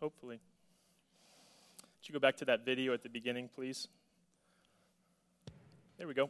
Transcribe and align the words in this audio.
hopefully. 0.00 0.40
Could 2.00 2.08
you 2.08 2.12
go 2.14 2.18
back 2.18 2.36
to 2.38 2.44
that 2.46 2.64
video 2.64 2.94
at 2.94 3.02
the 3.02 3.08
beginning, 3.08 3.48
please? 3.54 3.88
There 5.98 6.08
we 6.08 6.14
go. 6.14 6.28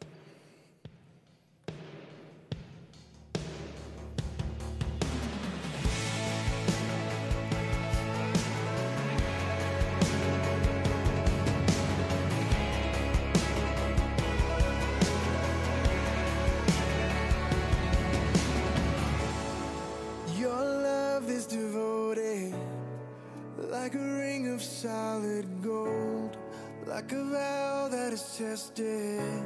Like 27.11 27.19
a 27.19 27.23
vow 27.25 27.87
that 27.89 28.13
is 28.13 28.37
tested, 28.37 29.43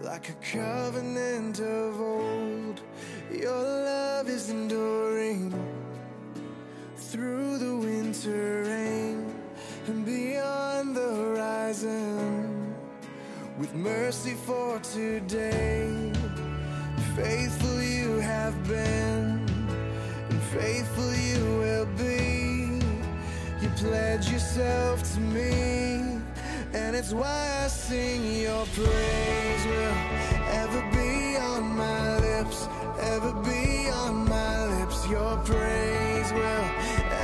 like 0.00 0.28
a 0.28 0.32
covenant 0.34 1.60
of 1.60 2.00
old. 2.00 2.80
Your 3.32 3.62
love 3.62 4.28
is 4.28 4.50
enduring 4.50 5.52
through 6.96 7.58
the 7.58 7.76
winter 7.76 8.62
rain 8.64 9.34
and 9.86 10.04
beyond 10.06 10.94
the 10.94 11.14
horizon 11.14 12.74
with 13.58 13.74
mercy 13.74 14.34
for 14.34 14.78
today. 14.80 16.12
Faithful 17.16 17.82
you 17.82 18.18
have 18.18 18.54
been, 18.68 19.44
and 20.30 20.42
faithful 20.54 21.12
you 21.14 21.44
will 21.58 21.86
be. 21.96 22.80
You 23.60 23.68
pledge 23.70 24.30
yourself 24.30 25.02
to 25.14 25.20
me, 25.20 25.87
and 26.74 26.94
it's 26.96 27.12
why 27.12 27.62
I 27.64 27.68
sing 27.68 28.42
your 28.42 28.66
praise 28.66 29.64
will 29.66 29.94
ever 30.62 30.82
be 30.92 31.36
on 31.36 31.76
my 31.76 32.18
lips, 32.18 32.68
ever 33.00 33.32
be 33.42 33.88
on 33.90 34.28
my 34.28 34.66
lips. 34.66 35.08
Your 35.08 35.36
praise 35.38 36.32
will 36.32 36.64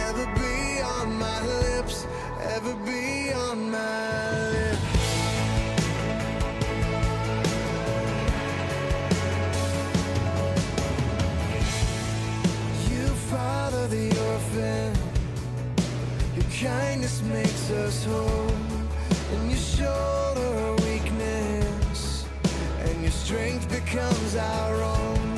ever 0.09 0.27
be 0.35 0.81
on 0.81 1.19
my 1.19 1.41
lips, 1.47 2.07
ever 2.55 2.75
be 2.87 3.33
on 3.33 3.71
my 3.71 4.49
lips. 4.51 4.81
You 12.91 13.07
father 13.31 13.89
the 13.89 14.09
orphan. 14.31 14.95
Your 16.35 16.71
kindness 16.71 17.23
makes 17.23 17.71
us 17.71 18.05
whole. 18.05 18.54
Shoulder 19.85 20.77
weakness. 20.87 22.25
And 22.81 23.03
your 23.03 23.11
strength 23.11 23.69
becomes 23.69 24.35
our 24.35 24.83
own. 24.83 25.34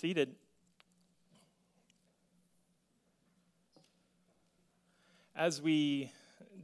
Seated. 0.00 0.34
As 5.36 5.60
we 5.60 6.10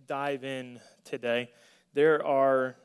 dive 0.06 0.42
in 0.42 0.80
today, 1.04 1.50
there 1.92 2.24
are 2.24 2.76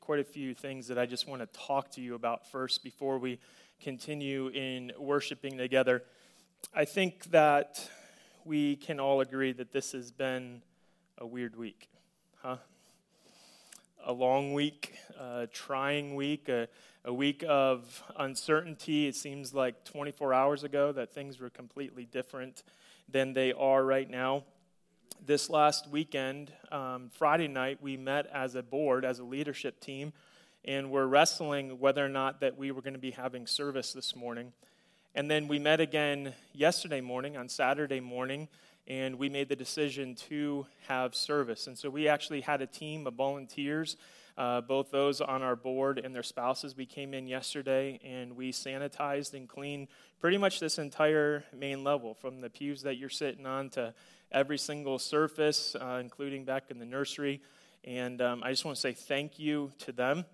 quite 0.00 0.20
a 0.20 0.24
few 0.24 0.54
things 0.54 0.86
that 0.86 1.00
I 1.00 1.06
just 1.06 1.26
want 1.26 1.42
to 1.42 1.58
talk 1.58 1.90
to 1.94 2.00
you 2.00 2.14
about 2.14 2.46
first 2.46 2.84
before 2.84 3.18
we 3.18 3.40
continue 3.82 4.46
in 4.50 4.92
worshiping 5.00 5.58
together. 5.58 6.04
I 6.72 6.84
think 6.84 7.24
that 7.32 7.90
we 8.44 8.76
can 8.76 9.00
all 9.00 9.20
agree 9.20 9.50
that 9.50 9.72
this 9.72 9.90
has 9.90 10.12
been 10.12 10.62
a 11.18 11.26
weird 11.26 11.56
week, 11.56 11.88
huh? 12.40 12.58
a 14.06 14.12
long 14.12 14.52
week, 14.52 14.94
a 15.18 15.48
trying 15.48 16.14
week, 16.14 16.48
a, 16.48 16.68
a 17.04 17.12
week 17.12 17.44
of 17.48 18.02
uncertainty. 18.16 19.06
It 19.06 19.16
seems 19.16 19.54
like 19.54 19.84
24 19.84 20.34
hours 20.34 20.64
ago 20.64 20.92
that 20.92 21.12
things 21.12 21.38
were 21.38 21.50
completely 21.50 22.04
different 22.04 22.62
than 23.08 23.32
they 23.32 23.52
are 23.52 23.84
right 23.84 24.08
now. 24.08 24.44
This 25.24 25.48
last 25.50 25.88
weekend, 25.88 26.52
um, 26.70 27.10
Friday 27.12 27.48
night, 27.48 27.78
we 27.80 27.96
met 27.96 28.26
as 28.26 28.54
a 28.54 28.62
board, 28.62 29.04
as 29.04 29.18
a 29.18 29.24
leadership 29.24 29.80
team, 29.80 30.12
and 30.64 30.90
we're 30.90 31.06
wrestling 31.06 31.78
whether 31.78 32.04
or 32.04 32.08
not 32.08 32.40
that 32.40 32.56
we 32.56 32.70
were 32.70 32.82
going 32.82 32.94
to 32.94 33.00
be 33.00 33.12
having 33.12 33.46
service 33.46 33.92
this 33.92 34.14
morning. 34.14 34.52
And 35.14 35.30
then 35.30 35.48
we 35.48 35.58
met 35.58 35.80
again 35.80 36.34
yesterday 36.52 37.00
morning, 37.00 37.36
on 37.36 37.48
Saturday 37.48 38.00
morning, 38.00 38.48
and 38.86 39.18
we 39.18 39.28
made 39.28 39.48
the 39.48 39.56
decision 39.56 40.14
to 40.14 40.66
have 40.86 41.14
service. 41.14 41.66
And 41.66 41.76
so 41.76 41.90
we 41.90 42.08
actually 42.08 42.40
had 42.40 42.62
a 42.62 42.66
team 42.66 43.06
of 43.06 43.14
volunteers, 43.14 43.96
uh, 44.38 44.60
both 44.60 44.92
those 44.92 45.20
on 45.20 45.42
our 45.42 45.56
board 45.56 45.98
and 45.98 46.14
their 46.14 46.22
spouses. 46.22 46.76
We 46.76 46.86
came 46.86 47.12
in 47.12 47.26
yesterday 47.26 47.98
and 48.04 48.36
we 48.36 48.52
sanitized 48.52 49.34
and 49.34 49.48
cleaned 49.48 49.88
pretty 50.20 50.38
much 50.38 50.60
this 50.60 50.78
entire 50.78 51.44
main 51.52 51.82
level, 51.82 52.14
from 52.14 52.40
the 52.40 52.48
pews 52.48 52.82
that 52.82 52.96
you're 52.96 53.08
sitting 53.08 53.46
on 53.46 53.68
to 53.70 53.92
every 54.30 54.56
single 54.56 54.98
surface, 55.00 55.74
uh, 55.74 55.98
including 56.00 56.44
back 56.44 56.70
in 56.70 56.78
the 56.78 56.84
nursery. 56.84 57.42
And 57.82 58.22
um, 58.22 58.42
I 58.44 58.50
just 58.50 58.64
want 58.64 58.76
to 58.76 58.80
say 58.80 58.92
thank 58.92 59.40
you 59.40 59.72
to 59.80 59.92
them. 59.92 60.24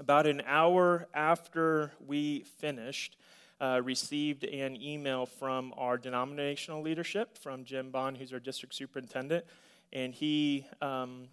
About 0.00 0.26
an 0.26 0.42
hour 0.44 1.06
after 1.14 1.92
we 2.04 2.44
finished, 2.58 3.16
uh, 3.60 3.80
received 3.84 4.44
an 4.44 4.80
email 4.80 5.26
from 5.26 5.72
our 5.76 5.96
denominational 5.96 6.82
leadership, 6.82 7.36
from 7.38 7.64
Jim 7.64 7.90
Bond, 7.90 8.16
who's 8.16 8.32
our 8.32 8.38
district 8.40 8.74
superintendent, 8.74 9.44
and 9.92 10.14
he 10.14 10.66
um, 10.80 11.28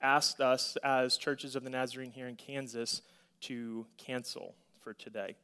asked 0.00 0.40
us 0.40 0.76
as 0.82 1.16
churches 1.16 1.56
of 1.56 1.64
the 1.64 1.70
Nazarene 1.70 2.10
here 2.10 2.28
in 2.28 2.36
Kansas 2.36 3.02
to 3.42 3.86
cancel 3.96 4.54
for 4.82 4.92
today. 4.92 5.36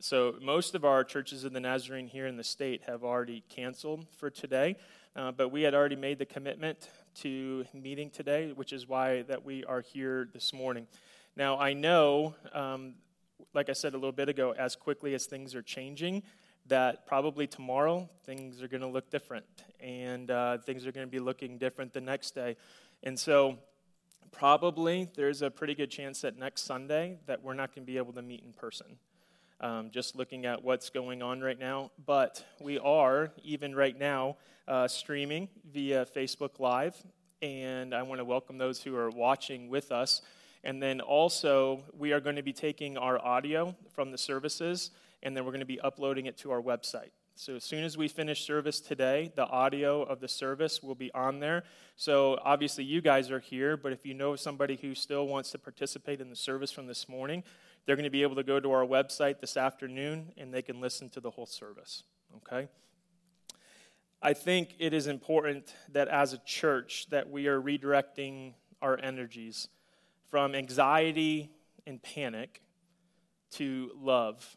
So, 0.00 0.36
most 0.40 0.74
of 0.74 0.86
our 0.86 1.04
churches 1.04 1.44
of 1.44 1.52
the 1.52 1.60
Nazarene 1.60 2.06
here 2.06 2.26
in 2.26 2.38
the 2.38 2.44
state 2.44 2.82
have 2.86 3.04
already 3.04 3.44
canceled 3.50 4.06
for 4.16 4.30
today, 4.30 4.76
uh, 5.14 5.32
but 5.32 5.50
we 5.50 5.62
had 5.62 5.74
already 5.74 5.96
made 5.96 6.18
the 6.18 6.24
commitment 6.24 6.88
to 7.16 7.66
meeting 7.74 8.08
today, 8.08 8.52
which 8.52 8.72
is 8.72 8.88
why 8.88 9.22
that 9.22 9.44
we 9.44 9.64
are 9.64 9.82
here 9.82 10.28
this 10.32 10.54
morning. 10.54 10.86
Now, 11.36 11.58
I 11.58 11.74
know, 11.74 12.34
um, 12.54 12.94
like 13.52 13.68
I 13.68 13.74
said 13.74 13.92
a 13.92 13.96
little 13.96 14.12
bit 14.12 14.30
ago, 14.30 14.52
as 14.52 14.76
quickly 14.76 15.12
as 15.12 15.26
things 15.26 15.54
are 15.54 15.62
changing, 15.62 16.22
that 16.68 17.06
probably 17.06 17.46
tomorrow 17.46 18.08
things 18.24 18.62
are 18.62 18.68
going 18.68 18.80
to 18.80 18.86
look 18.86 19.10
different 19.10 19.44
and 19.80 20.30
uh, 20.30 20.58
things 20.58 20.86
are 20.86 20.92
going 20.92 21.06
to 21.06 21.10
be 21.10 21.18
looking 21.18 21.58
different 21.58 21.92
the 21.92 22.00
next 22.00 22.34
day. 22.34 22.56
And 23.02 23.18
so, 23.18 23.58
probably 24.32 25.08
there's 25.14 25.42
a 25.42 25.50
pretty 25.50 25.74
good 25.74 25.90
chance 25.90 26.22
that 26.22 26.38
next 26.38 26.62
Sunday 26.62 27.18
that 27.26 27.42
we're 27.42 27.54
not 27.54 27.74
going 27.74 27.86
to 27.86 27.92
be 27.92 27.98
able 27.98 28.12
to 28.14 28.22
meet 28.22 28.42
in 28.44 28.52
person. 28.52 28.98
Um, 29.60 29.90
just 29.92 30.16
looking 30.16 30.44
at 30.44 30.64
what's 30.64 30.90
going 30.90 31.22
on 31.22 31.40
right 31.40 31.58
now. 31.58 31.92
But 32.04 32.44
we 32.60 32.78
are, 32.80 33.30
even 33.44 33.74
right 33.76 33.96
now, 33.96 34.36
uh, 34.66 34.88
streaming 34.88 35.48
via 35.72 36.04
Facebook 36.04 36.58
Live. 36.58 36.96
And 37.40 37.94
I 37.94 38.02
want 38.02 38.18
to 38.20 38.24
welcome 38.24 38.58
those 38.58 38.82
who 38.82 38.96
are 38.96 39.10
watching 39.10 39.68
with 39.68 39.92
us. 39.92 40.22
And 40.64 40.82
then 40.82 41.00
also, 41.00 41.84
we 41.96 42.12
are 42.12 42.20
going 42.20 42.36
to 42.36 42.42
be 42.42 42.52
taking 42.52 42.98
our 42.98 43.24
audio 43.24 43.76
from 43.94 44.10
the 44.10 44.18
services 44.18 44.90
and 45.22 45.36
then 45.36 45.44
we're 45.44 45.52
going 45.52 45.60
to 45.60 45.66
be 45.66 45.80
uploading 45.80 46.26
it 46.26 46.36
to 46.38 46.50
our 46.50 46.60
website. 46.60 47.10
So 47.34 47.56
as 47.56 47.64
soon 47.64 47.82
as 47.82 47.96
we 47.96 48.08
finish 48.08 48.44
service 48.46 48.78
today, 48.78 49.32
the 49.34 49.46
audio 49.46 50.02
of 50.02 50.20
the 50.20 50.28
service 50.28 50.82
will 50.82 50.94
be 50.94 51.12
on 51.14 51.40
there. 51.40 51.64
So 51.96 52.38
obviously 52.44 52.84
you 52.84 53.00
guys 53.00 53.30
are 53.30 53.40
here, 53.40 53.76
but 53.76 53.92
if 53.92 54.04
you 54.04 54.14
know 54.14 54.36
somebody 54.36 54.76
who 54.76 54.94
still 54.94 55.26
wants 55.26 55.50
to 55.52 55.58
participate 55.58 56.20
in 56.20 56.30
the 56.30 56.36
service 56.36 56.70
from 56.70 56.86
this 56.86 57.08
morning, 57.08 57.42
they're 57.84 57.96
going 57.96 58.04
to 58.04 58.10
be 58.10 58.22
able 58.22 58.36
to 58.36 58.44
go 58.44 58.60
to 58.60 58.70
our 58.70 58.84
website 58.84 59.40
this 59.40 59.56
afternoon 59.56 60.32
and 60.36 60.52
they 60.52 60.62
can 60.62 60.80
listen 60.80 61.08
to 61.10 61.20
the 61.20 61.30
whole 61.30 61.46
service. 61.46 62.04
Okay? 62.36 62.68
I 64.20 64.34
think 64.34 64.76
it 64.78 64.92
is 64.92 65.06
important 65.06 65.74
that 65.90 66.08
as 66.08 66.32
a 66.32 66.38
church 66.38 67.06
that 67.10 67.28
we 67.28 67.48
are 67.48 67.60
redirecting 67.60 68.54
our 68.80 68.98
energies 69.02 69.68
from 70.28 70.54
anxiety 70.54 71.50
and 71.86 72.00
panic 72.02 72.62
to 73.52 73.90
love 74.00 74.56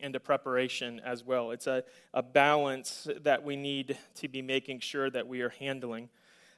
into 0.00 0.20
preparation 0.20 1.00
as 1.04 1.24
well. 1.24 1.50
It's 1.50 1.66
a, 1.66 1.84
a 2.12 2.22
balance 2.22 3.08
that 3.22 3.44
we 3.44 3.56
need 3.56 3.96
to 4.16 4.28
be 4.28 4.42
making 4.42 4.80
sure 4.80 5.10
that 5.10 5.26
we 5.26 5.40
are 5.40 5.48
handling. 5.48 6.08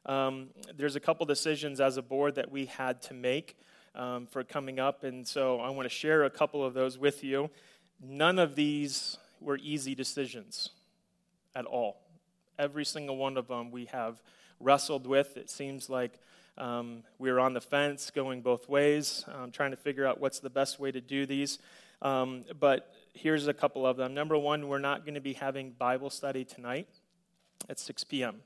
Um, 0.07 0.49
there's 0.77 0.97
a 0.97 1.01
couple 1.01 1.27
decisions 1.27 1.81
as 1.81 1.97
a 1.97 2.03
board 2.03 2.35
that 2.37 2.51
we 2.51 2.67
had 2.67 3.03
to 3.03 3.15
make 3.15 3.57
um, 3.95 4.27
for 4.27 4.43
coming 4.45 4.79
up, 4.79 5.05
and 5.05 5.27
so 5.27 5.61
I 5.61 5.71
want 5.71 5.89
to 5.89 5.95
share 5.95 6.25
a 6.25 6.31
couple 6.31 6.65
of 6.65 6.75
those 6.75 6.99
with 6.99 7.23
you. 7.23 7.51
None 8.01 8.39
of 8.39 8.55
these 8.55 9.19
were 9.41 9.59
easy 9.63 9.95
decisions 9.95 10.71
at 11.55 11.65
all. 11.65 12.01
Every 12.59 12.85
single 12.85 13.17
one 13.17 13.37
of 13.37 13.49
them 13.49 13.71
we 13.71 13.87
have 13.87 14.21
wrestled 14.61 15.07
with. 15.07 15.37
It 15.37 15.51
seems 15.51 15.89
like 15.89 16.13
um, 16.57 17.05
we 17.19 17.31
are 17.31 17.39
on 17.39 17.55
the 17.55 17.61
fence, 17.61 18.11
going 18.11 18.41
both 18.41 18.69
ways, 18.69 19.25
um, 19.33 19.51
trying 19.51 19.71
to 19.71 19.77
figure 19.77 20.07
out 20.07 20.21
what's 20.21 20.41
the 20.41 20.51
best 20.51 20.81
way 20.81 20.91
to 20.91 21.01
do 21.01 21.25
these. 21.27 21.59
Um, 22.03 22.45
but 22.59 22.93
here's 23.19 23.49
a 23.49 23.55
couple 23.55 23.87
of 23.87 23.97
them. 23.97 24.15
Number 24.15 24.39
one, 24.39 24.69
we're 24.69 24.79
not 24.79 25.05
going 25.05 25.15
to 25.15 25.21
be 25.21 25.33
having 25.33 25.73
Bible 25.73 26.09
study 26.09 26.45
tonight 26.45 26.89
at 27.69 27.79
6 27.79 28.05
p.m. 28.05 28.37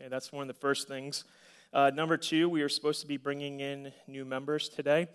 Okay, 0.00 0.08
that's 0.08 0.32
one 0.32 0.42
of 0.42 0.48
the 0.48 0.60
first 0.60 0.88
things. 0.88 1.24
Uh, 1.72 1.90
number 1.94 2.16
two, 2.16 2.48
we 2.48 2.62
are 2.62 2.68
supposed 2.68 3.02
to 3.02 3.06
be 3.06 3.18
bringing 3.18 3.60
in 3.60 3.92
new 4.06 4.24
members 4.24 4.68
today. 4.68 5.08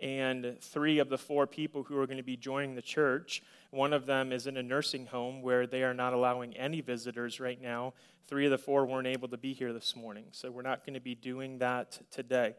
And 0.00 0.56
three 0.60 0.98
of 0.98 1.10
the 1.10 1.18
four 1.18 1.46
people 1.46 1.84
who 1.84 1.96
are 1.98 2.06
going 2.06 2.16
to 2.16 2.24
be 2.24 2.36
joining 2.36 2.74
the 2.74 2.82
church, 2.82 3.42
one 3.70 3.92
of 3.92 4.06
them 4.06 4.32
is 4.32 4.46
in 4.46 4.56
a 4.56 4.62
nursing 4.62 5.06
home 5.06 5.42
where 5.42 5.66
they 5.66 5.84
are 5.84 5.94
not 5.94 6.12
allowing 6.12 6.56
any 6.56 6.80
visitors 6.80 7.38
right 7.38 7.60
now. 7.60 7.92
Three 8.26 8.46
of 8.46 8.50
the 8.50 8.58
four 8.58 8.86
weren't 8.86 9.06
able 9.06 9.28
to 9.28 9.36
be 9.36 9.52
here 9.52 9.72
this 9.72 9.94
morning. 9.94 10.24
So 10.32 10.50
we're 10.50 10.62
not 10.62 10.84
going 10.84 10.94
to 10.94 11.00
be 11.00 11.14
doing 11.14 11.58
that 11.58 12.00
today. 12.10 12.54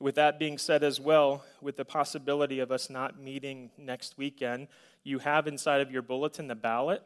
With 0.00 0.14
that 0.14 0.38
being 0.38 0.56
said, 0.56 0.82
as 0.82 0.98
well, 0.98 1.44
with 1.60 1.76
the 1.76 1.84
possibility 1.84 2.58
of 2.60 2.72
us 2.72 2.88
not 2.88 3.20
meeting 3.20 3.70
next 3.76 4.16
weekend, 4.16 4.68
you 5.04 5.18
have 5.18 5.46
inside 5.46 5.82
of 5.82 5.90
your 5.90 6.00
bulletin 6.00 6.48
the 6.48 6.54
ballot 6.54 7.02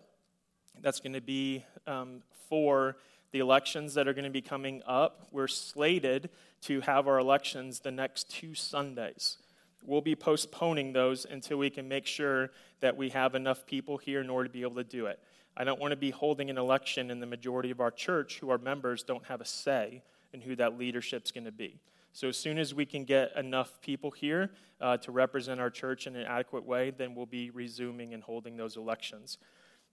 that's 0.80 1.00
going 1.00 1.14
to 1.14 1.20
be 1.20 1.64
um, 1.88 2.22
for 2.48 2.96
the 3.32 3.40
elections 3.40 3.94
that 3.94 4.06
are 4.06 4.14
going 4.14 4.24
to 4.24 4.30
be 4.30 4.40
coming 4.40 4.80
up. 4.86 5.26
We're 5.32 5.48
slated 5.48 6.30
to 6.62 6.82
have 6.82 7.08
our 7.08 7.18
elections 7.18 7.80
the 7.80 7.90
next 7.90 8.30
two 8.30 8.54
Sundays. 8.54 9.38
We'll 9.84 10.00
be 10.00 10.14
postponing 10.14 10.92
those 10.92 11.26
until 11.28 11.58
we 11.58 11.70
can 11.70 11.88
make 11.88 12.06
sure 12.06 12.52
that 12.78 12.96
we 12.96 13.08
have 13.08 13.34
enough 13.34 13.66
people 13.66 13.98
here 13.98 14.20
in 14.20 14.30
order 14.30 14.46
to 14.46 14.52
be 14.52 14.62
able 14.62 14.76
to 14.76 14.84
do 14.84 15.06
it. 15.06 15.18
I 15.56 15.64
don't 15.64 15.80
want 15.80 15.90
to 15.90 15.96
be 15.96 16.10
holding 16.10 16.48
an 16.48 16.58
election 16.58 17.10
in 17.10 17.18
the 17.18 17.26
majority 17.26 17.72
of 17.72 17.80
our 17.80 17.90
church 17.90 18.38
who 18.38 18.50
are 18.50 18.58
members 18.58 19.02
don't 19.02 19.24
have 19.26 19.40
a 19.40 19.44
say 19.44 20.02
in 20.32 20.40
who 20.40 20.54
that 20.56 20.78
leadership's 20.78 21.32
going 21.32 21.44
to 21.44 21.52
be. 21.52 21.80
So, 22.14 22.28
as 22.28 22.36
soon 22.36 22.58
as 22.58 22.72
we 22.72 22.86
can 22.86 23.02
get 23.02 23.36
enough 23.36 23.80
people 23.80 24.12
here 24.12 24.52
uh, 24.80 24.98
to 24.98 25.10
represent 25.10 25.58
our 25.58 25.68
church 25.68 26.06
in 26.06 26.14
an 26.14 26.24
adequate 26.24 26.64
way, 26.64 26.90
then 26.90 27.16
we'll 27.16 27.26
be 27.26 27.50
resuming 27.50 28.14
and 28.14 28.22
holding 28.22 28.56
those 28.56 28.76
elections. 28.76 29.36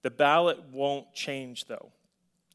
The 0.03 0.11
ballot 0.11 0.59
won't 0.71 1.11
change, 1.15 1.65
though. 1.65 1.91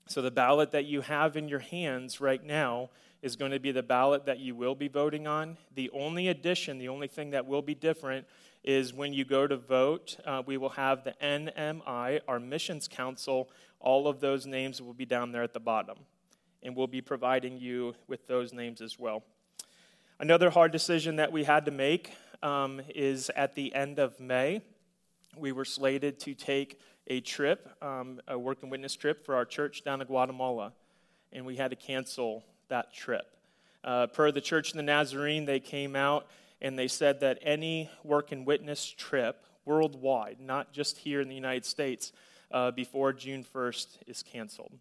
So, 0.07 0.23
the 0.23 0.31
ballot 0.31 0.71
that 0.71 0.85
you 0.85 1.01
have 1.01 1.37
in 1.37 1.49
your 1.49 1.59
hands 1.59 2.21
right 2.21 2.43
now 2.45 2.91
is 3.23 3.35
going 3.35 3.51
to 3.51 3.59
be 3.59 3.73
the 3.73 3.83
ballot 3.83 4.27
that 4.27 4.39
you 4.39 4.55
will 4.55 4.77
be 4.77 4.87
voting 4.87 5.27
on. 5.27 5.57
The 5.75 5.91
only 5.93 6.29
addition, 6.29 6.79
the 6.79 6.89
only 6.89 7.09
thing 7.09 7.31
that 7.31 7.45
will 7.45 7.63
be 7.63 7.75
different 7.75 8.25
is 8.63 8.95
when 8.95 9.13
you 9.13 9.25
go 9.25 9.49
to 9.49 9.57
vote, 9.57 10.17
uh, 10.25 10.45
we 10.47 10.59
will 10.59 10.69
have 10.71 11.03
the 11.03 11.15
NMI, 11.21 12.21
our 12.29 12.39
missions 12.39 12.87
council. 12.87 13.51
All 13.81 14.07
of 14.07 14.21
those 14.21 14.47
names 14.47 14.81
will 14.81 14.95
be 14.95 15.07
down 15.07 15.33
there 15.33 15.43
at 15.43 15.55
the 15.55 15.61
bottom. 15.61 15.99
And 16.63 16.77
we'll 16.77 16.87
be 16.87 17.01
providing 17.01 17.59
you 17.59 17.97
with 18.07 18.29
those 18.29 18.53
names 18.53 18.81
as 18.81 18.97
well. 18.97 19.25
Another 20.19 20.49
hard 20.49 20.73
decision 20.73 21.17
that 21.17 21.31
we 21.31 21.45
had 21.45 21.67
to 21.67 21.71
make 21.71 22.11
um, 22.43 22.81
is 22.95 23.31
at 23.37 23.55
the 23.55 23.75
end 23.75 23.99
of 23.99 24.19
May. 24.19 24.63
We 25.37 25.53
were 25.53 25.67
slated 25.67 26.19
to 26.21 26.33
take 26.33 26.81
a 27.07 27.21
trip, 27.21 27.69
um, 27.83 28.23
a 28.27 28.39
work 28.39 28.63
and 28.63 28.71
witness 28.71 28.97
trip 28.97 29.27
for 29.27 29.35
our 29.35 29.45
church 29.45 29.85
down 29.85 29.99
to 29.99 30.07
Guatemala, 30.07 30.73
and 31.35 31.45
we 31.45 31.57
had 31.57 31.69
to 31.69 31.77
cancel 31.77 32.47
that 32.69 32.95
trip. 32.95 33.27
Uh, 33.85 34.07
per 34.07 34.33
the 34.33 34.41
Church 34.41 34.71
of 34.71 34.79
the 34.79 34.83
Nazarene, 34.83 35.45
they 35.45 35.61
came 35.61 35.95
out 35.95 36.27
and 36.63 36.79
they 36.79 36.89
said 36.89 37.21
that 37.21 37.39
any 37.43 37.91
work 38.03 38.33
and 38.33 38.47
witness 38.47 38.87
trip 38.87 39.45
worldwide, 39.67 40.39
not 40.41 40.73
just 40.73 40.97
here 40.97 41.21
in 41.21 41.29
the 41.29 41.35
United 41.35 41.67
States, 41.67 42.13
uh, 42.53 42.71
before 42.71 43.13
June 43.13 43.45
1st 43.45 43.99
is 44.07 44.23
canceled. 44.23 44.73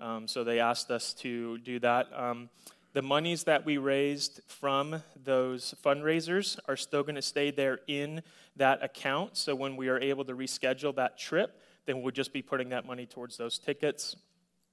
Um, 0.00 0.26
so 0.26 0.42
they 0.42 0.58
asked 0.58 0.90
us 0.90 1.12
to 1.14 1.58
do 1.58 1.78
that. 1.80 2.08
Um, 2.18 2.48
the 2.92 3.02
monies 3.02 3.44
that 3.44 3.64
we 3.64 3.78
raised 3.78 4.40
from 4.48 5.02
those 5.24 5.74
fundraisers 5.84 6.58
are 6.66 6.76
still 6.76 7.02
going 7.02 7.14
to 7.14 7.22
stay 7.22 7.50
there 7.50 7.80
in 7.86 8.22
that 8.56 8.82
account. 8.82 9.36
So 9.36 9.54
when 9.54 9.76
we 9.76 9.88
are 9.88 9.98
able 9.98 10.24
to 10.24 10.34
reschedule 10.34 10.94
that 10.96 11.18
trip, 11.18 11.60
then 11.86 12.02
we'll 12.02 12.12
just 12.12 12.32
be 12.32 12.42
putting 12.42 12.70
that 12.70 12.86
money 12.86 13.06
towards 13.06 13.36
those 13.36 13.58
tickets 13.58 14.16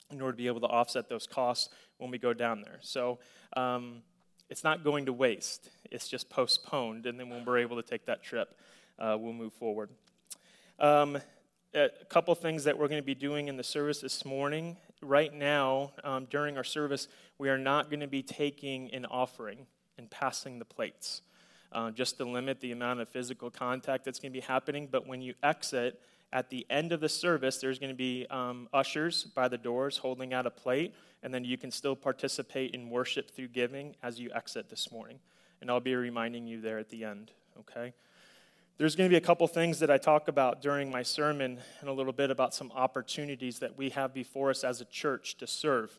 in 0.10 0.22
order 0.22 0.32
to 0.32 0.38
be 0.38 0.48
able 0.48 0.62
to 0.62 0.68
offset 0.68 1.10
those 1.10 1.28
costs 1.28 1.70
when 1.98 2.10
we 2.10 2.18
go 2.18 2.34
down 2.34 2.62
there. 2.62 2.80
So 2.82 3.20
um, 3.56 4.02
it's 4.50 4.64
not 4.64 4.84
going 4.84 5.06
to 5.06 5.14
waste, 5.14 5.70
it's 5.92 6.08
just 6.08 6.30
postponed. 6.30 7.06
And 7.06 7.20
then 7.20 7.30
when 7.30 7.46
we're 7.46 7.60
able 7.60 7.76
to 7.76 7.88
take 7.88 8.06
that 8.08 8.24
trip, 8.24 8.58
uh, 8.98 9.16
we'll 9.20 9.34
move 9.34 9.54
forward. 9.54 9.92
Um, 10.80 11.20
a 11.74 11.90
couple 12.10 12.34
things 12.34 12.64
that 12.64 12.78
we're 12.78 12.88
going 12.88 13.02
to 13.02 13.06
be 13.06 13.16
doing 13.16 13.48
in 13.48 13.58
the 13.58 13.64
service 13.64 14.00
this 14.02 14.26
morning 14.26 14.78
right 15.01 15.34
now, 15.34 15.92
um, 16.04 16.25
during 16.30 16.58
our 16.58 16.63
service, 16.63 17.08
we 17.38 17.50
are 17.50 17.58
not 17.58 17.89
going 17.89 18.00
to 18.00 18.08
be 18.08 18.24
taking 18.24 18.94
an 18.94 19.06
offering 19.06 19.68
and 19.98 20.10
passing 20.10 20.60
the 20.60 20.66
plates, 20.66 21.22
uh, 21.72 21.92
just 21.92 22.18
to 22.18 22.25
limit 22.25 22.60
the 22.60 22.72
amount 22.72 23.00
of 23.01 23.10
physical 23.10 23.50
contact 23.50 24.06
that's 24.06 24.20
going 24.20 24.32
to 24.32 24.39
be 24.39 24.46
happening. 24.46 24.88
But 24.89 25.08
when 25.08 25.22
you 25.22 25.34
exit, 25.44 26.00
at 26.34 26.50
the 26.50 26.66
end 26.70 26.92
of 26.92 27.00
the 27.00 27.10
service, 27.10 27.58
there's 27.58 27.80
going 27.80 27.92
to 27.92 27.96
be 27.96 28.25
um, 28.30 28.68
ushers 28.74 29.24
by 29.24 29.48
the 29.48 29.58
doors 29.58 29.98
holding 29.98 30.34
out 30.34 30.46
a 30.46 30.50
plate, 30.50 30.94
and 31.24 31.34
then 31.34 31.46
you 31.46 31.58
can 31.58 31.72
still 31.72 31.96
participate 31.96 32.75
in 32.75 32.89
worship 32.89 33.32
through 33.32 33.48
giving 33.48 33.96
as 34.04 34.20
you 34.20 34.30
exit 34.36 34.70
this 34.70 34.92
morning. 34.92 35.20
And 35.62 35.72
I'll 35.72 35.80
be 35.80 35.96
reminding 35.96 36.46
you 36.46 36.62
there 36.62 36.77
at 36.80 36.89
the 36.89 37.06
end, 37.06 37.32
okay? 37.60 37.94
There's 38.80 38.96
going 38.96 39.10
to 39.10 39.12
be 39.12 39.18
a 39.18 39.22
couple 39.22 39.48
things 39.48 39.80
that 39.80 39.90
I 39.90 39.98
talk 39.98 40.28
about 40.28 40.62
during 40.62 40.92
my 40.92 41.02
sermon 41.02 41.58
and 41.80 41.90
a 41.90 41.94
little 41.94 42.14
bit 42.14 42.30
about 42.30 42.54
some 42.54 42.72
opportunities 42.72 43.58
that 43.58 43.76
we 43.76 43.90
have 43.90 44.14
before 44.14 44.52
us 44.52 44.64
as 44.64 44.82
a 44.82 44.86
church 44.86 45.36
to 45.38 45.48
serve. 45.48 45.92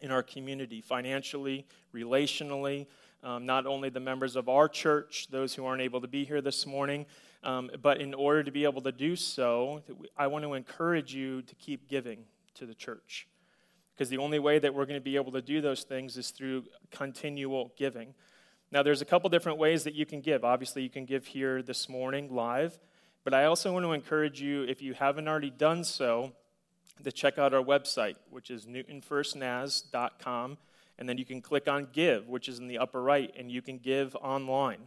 in 0.00 0.10
our 0.10 0.22
community, 0.22 0.80
financially, 0.80 1.66
relationally. 1.94 2.86
Um, 3.22 3.44
not 3.46 3.66
only 3.66 3.90
the 3.90 4.00
members 4.00 4.36
of 4.36 4.48
our 4.48 4.68
church, 4.68 5.26
those 5.30 5.54
who 5.54 5.66
aren't 5.66 5.82
able 5.82 6.00
to 6.00 6.08
be 6.08 6.24
here 6.24 6.40
this 6.40 6.66
morning, 6.66 7.04
um, 7.42 7.68
but 7.82 8.00
in 8.00 8.14
order 8.14 8.44
to 8.44 8.52
be 8.52 8.64
able 8.64 8.80
to 8.82 8.92
do 8.92 9.16
so, 9.16 9.82
I 10.16 10.28
want 10.28 10.44
to 10.44 10.54
encourage 10.54 11.14
you 11.14 11.42
to 11.42 11.54
keep 11.56 11.88
giving 11.88 12.24
to 12.54 12.64
the 12.64 12.74
church. 12.74 13.26
Because 13.94 14.08
the 14.08 14.18
only 14.18 14.38
way 14.38 14.60
that 14.60 14.72
we're 14.72 14.86
going 14.86 15.00
to 15.00 15.04
be 15.04 15.16
able 15.16 15.32
to 15.32 15.42
do 15.42 15.60
those 15.60 15.82
things 15.82 16.16
is 16.16 16.30
through 16.30 16.64
continual 16.92 17.72
giving. 17.76 18.14
Now, 18.70 18.82
there's 18.82 19.00
a 19.00 19.06
couple 19.06 19.30
different 19.30 19.58
ways 19.58 19.84
that 19.84 19.94
you 19.94 20.04
can 20.04 20.20
give. 20.20 20.44
Obviously, 20.44 20.82
you 20.82 20.90
can 20.90 21.06
give 21.06 21.26
here 21.26 21.62
this 21.62 21.88
morning 21.88 22.34
live, 22.34 22.78
but 23.24 23.32
I 23.32 23.44
also 23.44 23.72
want 23.72 23.86
to 23.86 23.92
encourage 23.92 24.42
you, 24.42 24.62
if 24.64 24.82
you 24.82 24.92
haven't 24.92 25.26
already 25.26 25.50
done 25.50 25.84
so, 25.84 26.32
to 27.02 27.10
check 27.10 27.38
out 27.38 27.54
our 27.54 27.62
website, 27.62 28.16
which 28.30 28.50
is 28.50 28.66
newtonfirstnaz.com. 28.66 30.58
And 30.98 31.08
then 31.08 31.16
you 31.16 31.24
can 31.24 31.40
click 31.40 31.68
on 31.68 31.88
Give, 31.92 32.28
which 32.28 32.48
is 32.48 32.58
in 32.58 32.66
the 32.66 32.78
upper 32.78 33.00
right, 33.00 33.32
and 33.38 33.50
you 33.50 33.62
can 33.62 33.78
give 33.78 34.16
online. 34.16 34.80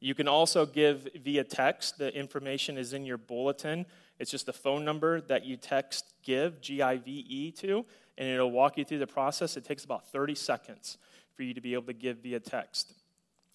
You 0.00 0.14
can 0.14 0.28
also 0.28 0.66
give 0.66 1.08
via 1.22 1.44
text. 1.44 1.96
The 1.96 2.14
information 2.14 2.76
is 2.76 2.92
in 2.92 3.06
your 3.06 3.16
bulletin. 3.16 3.86
It's 4.18 4.30
just 4.30 4.48
a 4.48 4.52
phone 4.52 4.84
number 4.84 5.20
that 5.22 5.46
you 5.46 5.56
text 5.56 6.12
GIVE, 6.24 6.60
G 6.60 6.82
I 6.82 6.98
V 6.98 7.24
E, 7.28 7.52
to, 7.52 7.86
and 8.18 8.28
it'll 8.28 8.50
walk 8.50 8.76
you 8.76 8.84
through 8.84 8.98
the 8.98 9.06
process. 9.06 9.56
It 9.56 9.64
takes 9.64 9.84
about 9.84 10.10
30 10.10 10.34
seconds 10.34 10.98
for 11.34 11.42
you 11.42 11.54
to 11.54 11.60
be 11.60 11.72
able 11.72 11.86
to 11.86 11.94
give 11.94 12.18
via 12.18 12.40
text. 12.40 12.94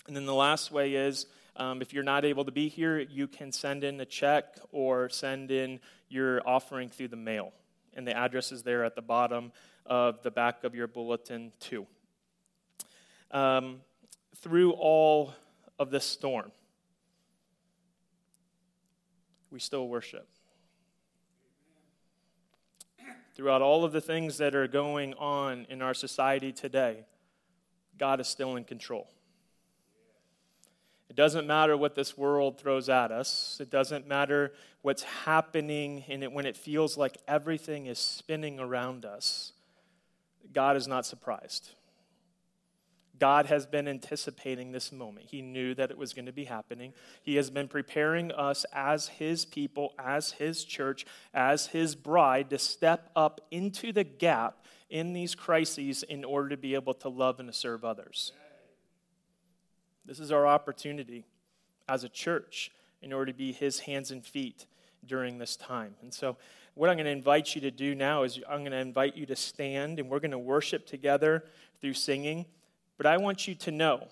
And 0.08 0.16
then 0.16 0.26
the 0.26 0.34
last 0.34 0.72
way 0.72 0.96
is 0.96 1.28
um, 1.56 1.82
if 1.82 1.94
you're 1.94 2.04
not 2.04 2.26
able 2.26 2.46
to 2.46 2.52
be 2.52 2.70
here, 2.70 3.00
you 3.00 3.28
can 3.28 3.52
send 3.52 3.84
in 3.84 4.00
a 4.00 4.06
check 4.06 4.58
or 4.72 5.10
send 5.10 5.52
in 5.52 5.80
your 6.08 6.42
offering 6.48 6.90
through 6.90 7.10
the 7.10 7.18
mail. 7.18 7.52
And 7.94 8.08
the 8.08 8.16
address 8.16 8.52
is 8.52 8.64
there 8.64 8.84
at 8.86 8.96
the 8.96 9.02
bottom 9.02 9.52
of 9.86 10.24
the 10.24 10.32
back 10.32 10.64
of 10.64 10.74
your 10.74 10.88
bulletin, 10.88 11.52
too. 11.60 11.86
Um, 13.32 13.82
through 14.38 14.72
all 14.72 15.34
of 15.78 15.92
this 15.92 16.06
storm, 16.06 16.52
we 19.52 19.60
still 19.60 19.88
worship. 19.88 20.28
Throughout 23.36 23.62
all 23.62 23.84
of 23.84 23.92
the 23.92 24.02
things 24.02 24.38
that 24.38 24.56
are 24.56 24.68
going 24.68 25.14
on 25.16 25.66
in 25.70 25.82
our 25.82 25.94
society 25.94 26.52
today, 26.52 27.06
God 27.98 28.20
is 28.20 28.28
still 28.28 28.56
in 28.56 28.64
control. 28.64 29.08
It 31.10 31.16
doesn't 31.16 31.48
matter 31.48 31.76
what 31.76 31.96
this 31.96 32.18
world 32.18 32.60
throws 32.60 32.88
at 32.88 33.12
us. 33.12 33.58
It 33.60 33.72
doesn't 33.72 34.08
matter 34.08 34.54
what's 34.84 35.04
happening 35.04 36.04
in 36.08 36.22
it 36.22 36.32
when 36.32 36.46
it 36.46 36.56
feels 36.56 36.98
like 36.98 37.18
everything 37.28 37.88
is 37.88 37.98
spinning 37.98 38.60
around 38.60 39.06
us. 39.06 39.54
God 40.54 40.78
is 40.78 40.88
not 40.88 41.06
surprised. 41.06 41.72
God 43.20 43.48
has 43.48 43.66
been 43.66 43.88
anticipating 43.88 44.72
this 44.72 44.92
moment. 44.92 45.28
He 45.30 45.42
knew 45.42 45.76
that 45.76 45.92
it 45.92 45.98
was 45.98 46.14
going 46.14 46.28
to 46.28 46.32
be 46.32 46.46
happening. 46.46 46.94
He 47.22 47.36
has 47.36 47.50
been 47.50 47.68
preparing 47.68 48.32
us 48.32 48.66
as 48.72 49.10
His 49.10 49.46
people, 49.46 49.94
as 50.00 50.32
His 50.34 50.64
church, 50.64 51.06
as 51.34 51.68
His 51.68 51.96
bride 51.96 52.50
to 52.52 52.58
step 52.58 53.10
up 53.16 53.42
into 53.52 53.92
the 53.92 54.06
gap 54.06 54.64
in 54.90 55.14
these 55.14 55.36
crises 55.36 56.04
in 56.04 56.24
order 56.24 56.50
to 56.50 56.58
be 56.58 56.76
able 56.76 56.94
to 56.94 57.10
love 57.10 57.40
and 57.40 57.50
to 57.50 57.54
serve 57.54 57.84
others. 57.84 58.32
This 60.06 60.20
is 60.20 60.32
our 60.32 60.48
opportunity 60.48 61.26
as 61.88 62.04
a 62.04 62.10
church 62.10 62.72
in 63.02 63.14
order 63.14 63.32
to 63.32 63.38
be 63.38 63.52
his 63.52 63.82
hands 63.82 64.12
and 64.12 64.26
feet 64.26 64.66
during 65.06 65.38
this 65.38 65.56
time. 65.56 65.96
And 66.02 66.14
so, 66.14 66.38
what 66.76 66.90
I'm 66.90 66.96
going 66.96 67.06
to 67.06 67.12
invite 67.12 67.56
you 67.56 67.62
to 67.62 67.72
do 67.72 67.94
now 67.94 68.24
is 68.24 68.40
I'm 68.48 68.60
going 68.60 68.72
to 68.72 68.78
invite 68.78 69.18
you 69.18 69.26
to 69.26 69.36
stand 69.36 70.00
and 70.00 70.10
we're 70.10 70.20
going 70.20 70.32
to 70.32 70.40
worship 70.40 70.86
together 70.86 71.44
through 71.82 71.94
singing. 71.94 72.46
But 72.98 73.06
I 73.06 73.18
want 73.18 73.48
you 73.48 73.56
to 73.56 73.72
know 73.72 74.08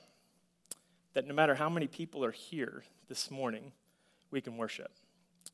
that 1.13 1.25
no 1.25 1.34
matter 1.34 1.56
how 1.56 1.70
many 1.70 1.88
people 1.88 2.25
are 2.25 2.32
here 2.32 2.84
this 3.08 3.32
morning, 3.32 3.72
we 4.32 4.41
can 4.41 4.58
worship. 4.58 4.91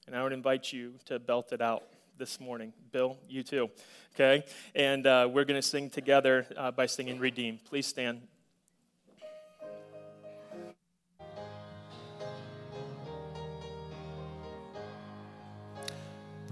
And 0.07 0.15
I 0.15 0.23
would 0.23 0.33
invite 0.33 0.73
you 0.73 0.95
to 1.05 1.19
belt 1.19 1.53
it 1.53 1.61
out 1.61 1.83
this 2.17 2.39
morning. 2.39 2.73
Bill, 2.91 3.17
you 3.29 3.43
too. 3.43 3.69
Okay? 4.15 4.43
And 4.75 5.05
uh, 5.05 5.29
we're 5.31 5.45
going 5.45 5.61
to 5.61 5.67
sing 5.67 5.89
together 5.89 6.47
uh, 6.57 6.71
by 6.71 6.85
singing 6.85 7.19
Redeem. 7.19 7.59
Please 7.63 7.87
stand. 7.87 8.21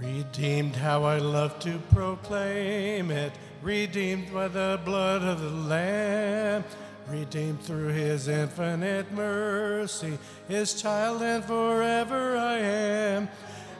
Redeemed, 0.01 0.75
how 0.75 1.03
I 1.03 1.19
love 1.19 1.59
to 1.59 1.77
proclaim 1.93 3.11
it. 3.11 3.33
Redeemed 3.61 4.33
by 4.33 4.47
the 4.47 4.79
blood 4.83 5.21
of 5.21 5.39
the 5.39 5.49
Lamb. 5.49 6.63
Redeemed 7.07 7.61
through 7.61 7.89
his 7.89 8.27
infinite 8.27 9.11
mercy. 9.11 10.17
His 10.47 10.81
child 10.81 11.21
and 11.21 11.45
forever 11.45 12.35
I 12.35 12.57
am. 12.57 13.29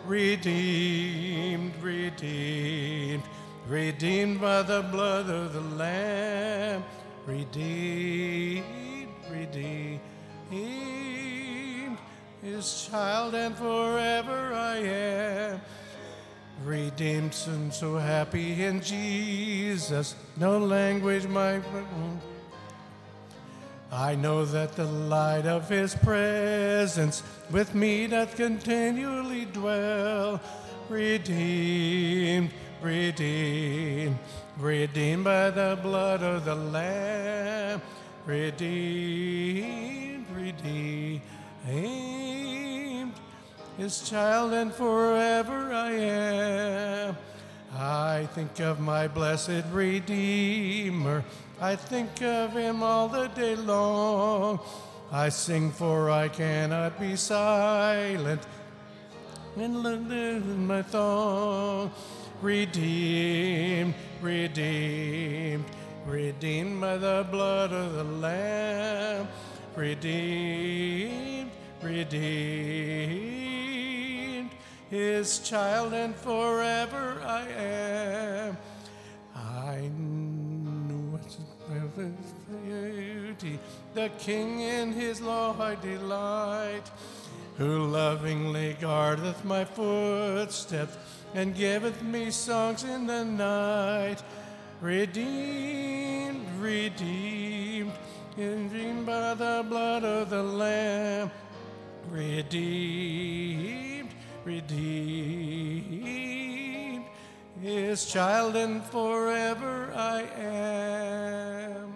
Redeemed, 0.05 1.73
redeemed. 1.81 3.23
Redeemed 3.67 4.39
by 4.39 4.61
the 4.61 4.83
blood 4.91 5.27
of 5.27 5.53
the 5.53 5.61
Lamb. 5.61 6.83
Redeemed, 7.25 8.63
redeemed. 9.31 10.01
His 12.43 12.87
child 12.91 13.33
and 13.33 13.55
forever 13.55 14.53
I 14.53 14.77
am. 14.77 15.61
Redeemed 16.65 17.36
and 17.48 17.74
so 17.74 17.98
happy 17.98 18.63
in 18.63 18.82
Jesus, 18.82 20.15
no 20.38 20.60
language 20.60 21.27
might. 21.27 21.63
I 23.91 24.13
know 24.15 24.46
that 24.46 24.75
the 24.75 24.86
light 24.86 25.48
of 25.48 25.68
his 25.68 25.96
presence 25.96 27.24
with 27.50 27.74
me 27.74 28.06
doth 28.08 28.36
continually 28.36 29.46
dwell. 29.46 30.39
Redeemed, 30.88 32.51
redeemed, 32.82 34.18
redeemed 34.58 35.24
by 35.24 35.50
the 35.50 35.80
blood 35.82 36.22
of 36.22 36.46
the 36.46 36.56
Lamb. 36.56 37.82
Redeemed, 38.25 40.27
redeemed 40.36 41.22
his 43.77 44.09
child, 44.09 44.53
and 44.53 44.73
forever 44.73 45.73
I 45.73 45.91
am. 45.91 47.17
I 47.73 48.27
think 48.33 48.59
of 48.59 48.79
my 48.79 49.07
blessed 49.07 49.63
Redeemer. 49.71 51.23
I 51.59 51.75
think 51.75 52.21
of 52.21 52.53
him 52.53 52.83
all 52.83 53.07
the 53.07 53.27
day 53.27 53.55
long. 53.55 54.59
I 55.11 55.29
sing 55.29 55.71
for 55.71 56.09
I 56.09 56.27
cannot 56.27 56.99
be 56.99 57.15
silent 57.15 58.41
and 59.57 60.11
in 60.11 60.67
my 60.67 60.81
thong. 60.81 61.91
Redeemed, 62.41 63.93
redeemed, 64.21 65.65
redeemed 66.05 66.81
by 66.81 66.97
the 66.97 67.27
blood 67.29 67.71
of 67.71 67.93
the 67.93 68.03
Lamb. 68.03 69.27
Redeemed, 69.75 71.51
redeemed 71.81 73.30
his 74.91 75.39
child, 75.39 75.93
and 75.93 76.13
forever 76.13 77.19
I 77.25 77.48
am. 77.48 78.57
I 79.33 79.89
know 79.95 81.17
knew 81.71 82.13
beauty, 82.63 83.57
the 83.93 84.10
King 84.19 84.60
in 84.60 84.91
his 84.91 85.21
law 85.21 85.55
I 85.60 85.75
delight, 85.75 86.83
who 87.57 87.88
lovingly 87.88 88.75
guardeth 88.81 89.45
my 89.45 89.63
footsteps 89.63 90.98
and 91.33 91.55
giveth 91.55 92.03
me 92.03 92.29
songs 92.29 92.83
in 92.83 93.07
the 93.07 93.24
night. 93.24 94.21
Redeemed, 94.81 96.45
redeemed, 96.60 97.93
redeemed 98.36 99.05
by 99.05 99.36
the 99.36 99.65
blood 99.67 100.03
of 100.03 100.29
the 100.29 100.43
Lamb. 100.43 101.31
Redeemed 102.10 103.80
redeemed, 104.43 105.91
his 107.62 108.05
child, 108.05 108.55
and 108.55 108.83
forever 108.86 109.91
I 109.95 110.21
am. 110.38 111.93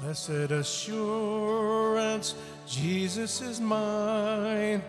Blessed 0.00 0.50
assurance, 0.50 2.34
Jesus 2.66 3.40
is 3.40 3.60
mine. 3.60 4.82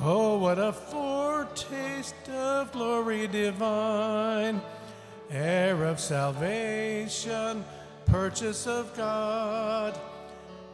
Oh, 0.00 0.38
what 0.38 0.58
a 0.58 0.72
foretaste 0.72 2.28
of 2.28 2.70
glory 2.72 3.26
divine, 3.26 4.60
heir 5.30 5.84
of 5.84 5.98
salvation, 5.98 7.64
purchase 8.06 8.66
of 8.66 8.96
God 8.96 9.98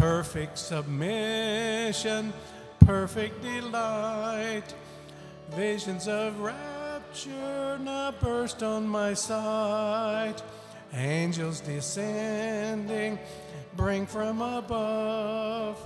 Perfect 0.00 0.56
submission, 0.56 2.32
perfect 2.86 3.42
delight, 3.42 4.74
visions 5.50 6.08
of 6.08 6.40
rapture 6.40 7.78
now 7.78 8.10
burst 8.18 8.62
on 8.62 8.88
my 8.88 9.12
sight. 9.12 10.36
Angels 10.94 11.60
descending 11.60 13.18
bring 13.76 14.06
from 14.06 14.40
above 14.40 15.76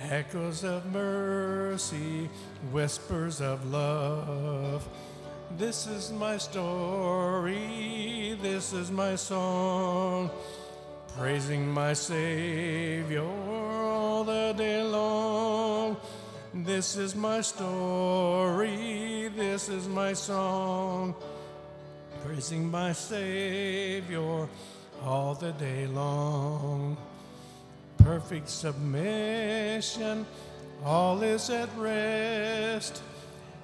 echoes 0.00 0.62
of 0.62 0.84
mercy, 0.92 2.28
whispers 2.70 3.40
of 3.40 3.64
love. 3.70 4.86
This 5.56 5.86
is 5.86 6.12
my 6.12 6.36
story, 6.36 7.56
this 8.42 8.74
is 8.74 8.90
my 8.90 9.14
song, 9.16 10.30
praising 11.18 11.66
my 11.66 11.94
Savior 11.94 13.22
all 13.24 14.22
the 14.22 14.52
day 14.52 14.82
long. 14.82 15.96
This 16.52 16.96
is 16.96 17.14
my 17.14 17.40
story, 17.40 19.30
this 19.34 19.70
is 19.70 19.88
my 19.88 20.12
song, 20.12 21.14
praising 22.22 22.70
my 22.70 22.92
Savior 22.92 24.46
all 25.02 25.34
the 25.34 25.52
day 25.52 25.86
long. 25.86 26.98
Perfect 27.96 28.50
submission, 28.50 30.26
all 30.84 31.22
is 31.22 31.48
at 31.48 31.70
rest. 31.78 33.02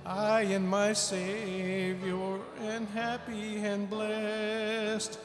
I 0.07 0.43
and 0.43 0.67
my 0.69 0.95
Savior, 0.95 2.39
and 2.63 2.89
happy 2.89 3.59
and 3.59 3.89
blessed, 3.89 5.19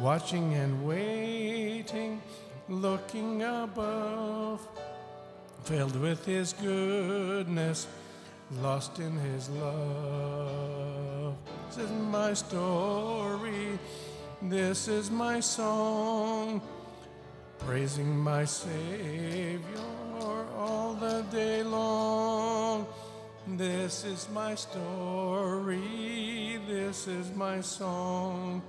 watching 0.00 0.54
and 0.54 0.86
waiting, 0.86 2.20
looking 2.68 3.42
above, 3.42 4.66
filled 5.64 5.96
with 5.96 6.24
His 6.24 6.52
goodness, 6.52 7.86
lost 8.62 8.98
in 8.98 9.16
His 9.18 9.48
love. 9.50 11.34
This 11.68 11.78
is 11.78 11.90
my 11.90 12.34
story, 12.34 13.78
this 14.42 14.88
is 14.88 15.10
my 15.10 15.40
song, 15.40 16.60
praising 17.58 18.16
my 18.16 18.44
Savior 18.44 19.60
all 20.56 20.94
the 20.94 21.22
day 21.30 21.62
long. 21.62 22.86
This 23.48 24.04
is 24.04 24.28
my 24.32 24.56
story, 24.56 25.78
this 26.66 27.06
is 27.06 27.30
my 27.30 27.60
song, 27.60 28.60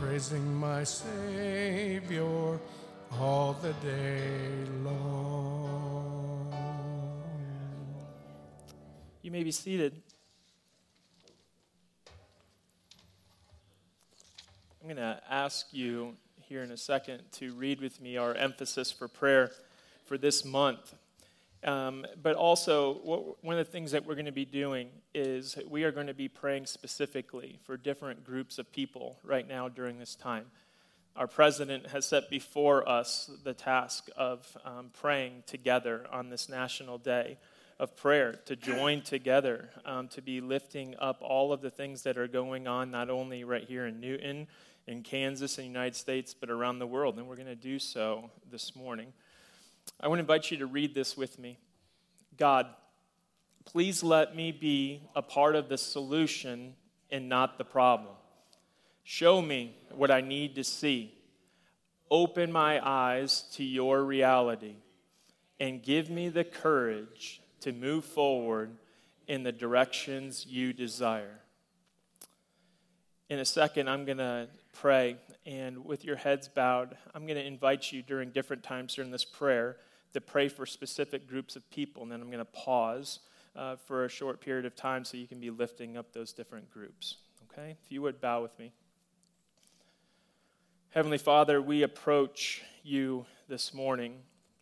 praising 0.00 0.54
my 0.54 0.84
Savior 0.84 2.58
all 3.18 3.54
the 3.54 3.72
day 3.74 4.64
long. 4.84 6.54
You 9.22 9.30
may 9.30 9.42
be 9.42 9.50
seated. 9.50 10.00
I'm 14.80 14.88
going 14.88 14.96
to 14.96 15.20
ask 15.28 15.66
you 15.72 16.16
here 16.48 16.62
in 16.62 16.70
a 16.70 16.76
second 16.76 17.22
to 17.32 17.52
read 17.52 17.80
with 17.80 18.00
me 18.00 18.16
our 18.16 18.34
emphasis 18.34 18.90
for 18.90 19.06
prayer 19.06 19.50
for 20.06 20.16
this 20.16 20.44
month. 20.44 20.94
Um, 21.64 22.06
but 22.22 22.36
also, 22.36 22.94
what, 23.02 23.44
one 23.44 23.58
of 23.58 23.66
the 23.66 23.72
things 23.72 23.90
that 23.90 24.06
we're 24.06 24.14
going 24.14 24.26
to 24.26 24.32
be 24.32 24.44
doing 24.44 24.90
is 25.12 25.58
we 25.68 25.82
are 25.84 25.90
going 25.90 26.06
to 26.06 26.14
be 26.14 26.28
praying 26.28 26.66
specifically 26.66 27.58
for 27.64 27.76
different 27.76 28.24
groups 28.24 28.58
of 28.58 28.70
people 28.70 29.18
right 29.24 29.46
now 29.46 29.68
during 29.68 29.98
this 29.98 30.14
time. 30.14 30.46
Our 31.16 31.26
president 31.26 31.88
has 31.88 32.06
set 32.06 32.30
before 32.30 32.88
us 32.88 33.28
the 33.42 33.54
task 33.54 34.08
of 34.16 34.56
um, 34.64 34.90
praying 35.00 35.42
together 35.46 36.06
on 36.12 36.30
this 36.30 36.48
national 36.48 36.98
day 36.98 37.38
of 37.80 37.96
prayer, 37.96 38.32
to 38.46 38.56
join 38.56 39.02
together, 39.02 39.70
um, 39.84 40.08
to 40.08 40.22
be 40.22 40.40
lifting 40.40 40.94
up 40.98 41.18
all 41.20 41.52
of 41.52 41.60
the 41.60 41.70
things 41.70 42.02
that 42.02 42.18
are 42.18 42.28
going 42.28 42.66
on, 42.66 42.90
not 42.90 43.08
only 43.08 43.44
right 43.44 43.64
here 43.64 43.86
in 43.86 44.00
Newton, 44.00 44.48
in 44.86 45.02
Kansas, 45.02 45.58
in 45.58 45.64
the 45.64 45.68
United 45.68 45.94
States, 45.94 46.34
but 46.34 46.50
around 46.50 46.78
the 46.78 46.86
world. 46.86 47.18
And 47.18 47.28
we're 47.28 47.36
going 47.36 47.46
to 47.46 47.54
do 47.54 47.78
so 47.78 48.30
this 48.50 48.74
morning. 48.74 49.12
I 50.00 50.08
want 50.08 50.18
to 50.18 50.20
invite 50.20 50.50
you 50.50 50.58
to 50.58 50.66
read 50.66 50.94
this 50.94 51.16
with 51.16 51.38
me. 51.38 51.58
God, 52.36 52.66
please 53.64 54.02
let 54.02 54.36
me 54.36 54.52
be 54.52 55.02
a 55.14 55.22
part 55.22 55.56
of 55.56 55.68
the 55.68 55.78
solution 55.78 56.74
and 57.10 57.28
not 57.28 57.58
the 57.58 57.64
problem. 57.64 58.14
Show 59.02 59.42
me 59.42 59.76
what 59.90 60.10
I 60.10 60.20
need 60.20 60.54
to 60.56 60.64
see. 60.64 61.14
Open 62.10 62.52
my 62.52 62.80
eyes 62.86 63.42
to 63.54 63.64
your 63.64 64.04
reality 64.04 64.76
and 65.60 65.82
give 65.82 66.10
me 66.10 66.28
the 66.28 66.44
courage 66.44 67.40
to 67.60 67.72
move 67.72 68.04
forward 68.04 68.70
in 69.26 69.42
the 69.42 69.52
directions 69.52 70.46
you 70.46 70.72
desire. 70.72 71.40
In 73.28 73.38
a 73.38 73.44
second, 73.44 73.88
I'm 73.90 74.04
going 74.04 74.18
to 74.18 74.48
pray, 74.72 75.16
and 75.48 75.82
with 75.82 76.04
your 76.04 76.16
heads 76.16 76.46
bowed, 76.46 76.94
I'm 77.14 77.24
going 77.24 77.38
to 77.38 77.44
invite 77.44 77.90
you 77.90 78.02
during 78.02 78.30
different 78.30 78.62
times 78.62 78.94
during 78.94 79.10
this 79.10 79.24
prayer 79.24 79.78
to 80.12 80.20
pray 80.20 80.46
for 80.46 80.66
specific 80.66 81.26
groups 81.26 81.56
of 81.56 81.68
people, 81.70 82.02
and 82.02 82.12
then 82.12 82.20
I'm 82.20 82.30
going 82.30 82.38
to 82.38 82.44
pause 82.44 83.20
uh, 83.56 83.76
for 83.76 84.04
a 84.04 84.10
short 84.10 84.42
period 84.42 84.66
of 84.66 84.76
time 84.76 85.06
so 85.06 85.16
you 85.16 85.26
can 85.26 85.40
be 85.40 85.48
lifting 85.48 85.96
up 85.96 86.12
those 86.12 86.34
different 86.34 86.70
groups. 86.70 87.16
Okay? 87.50 87.78
If 87.82 87.90
you 87.90 88.02
would 88.02 88.20
bow 88.20 88.42
with 88.42 88.58
me. 88.58 88.72
Heavenly 90.90 91.16
Father, 91.16 91.62
we 91.62 91.82
approach 91.82 92.62
you 92.82 93.24
this 93.48 93.72
morning 93.72 94.16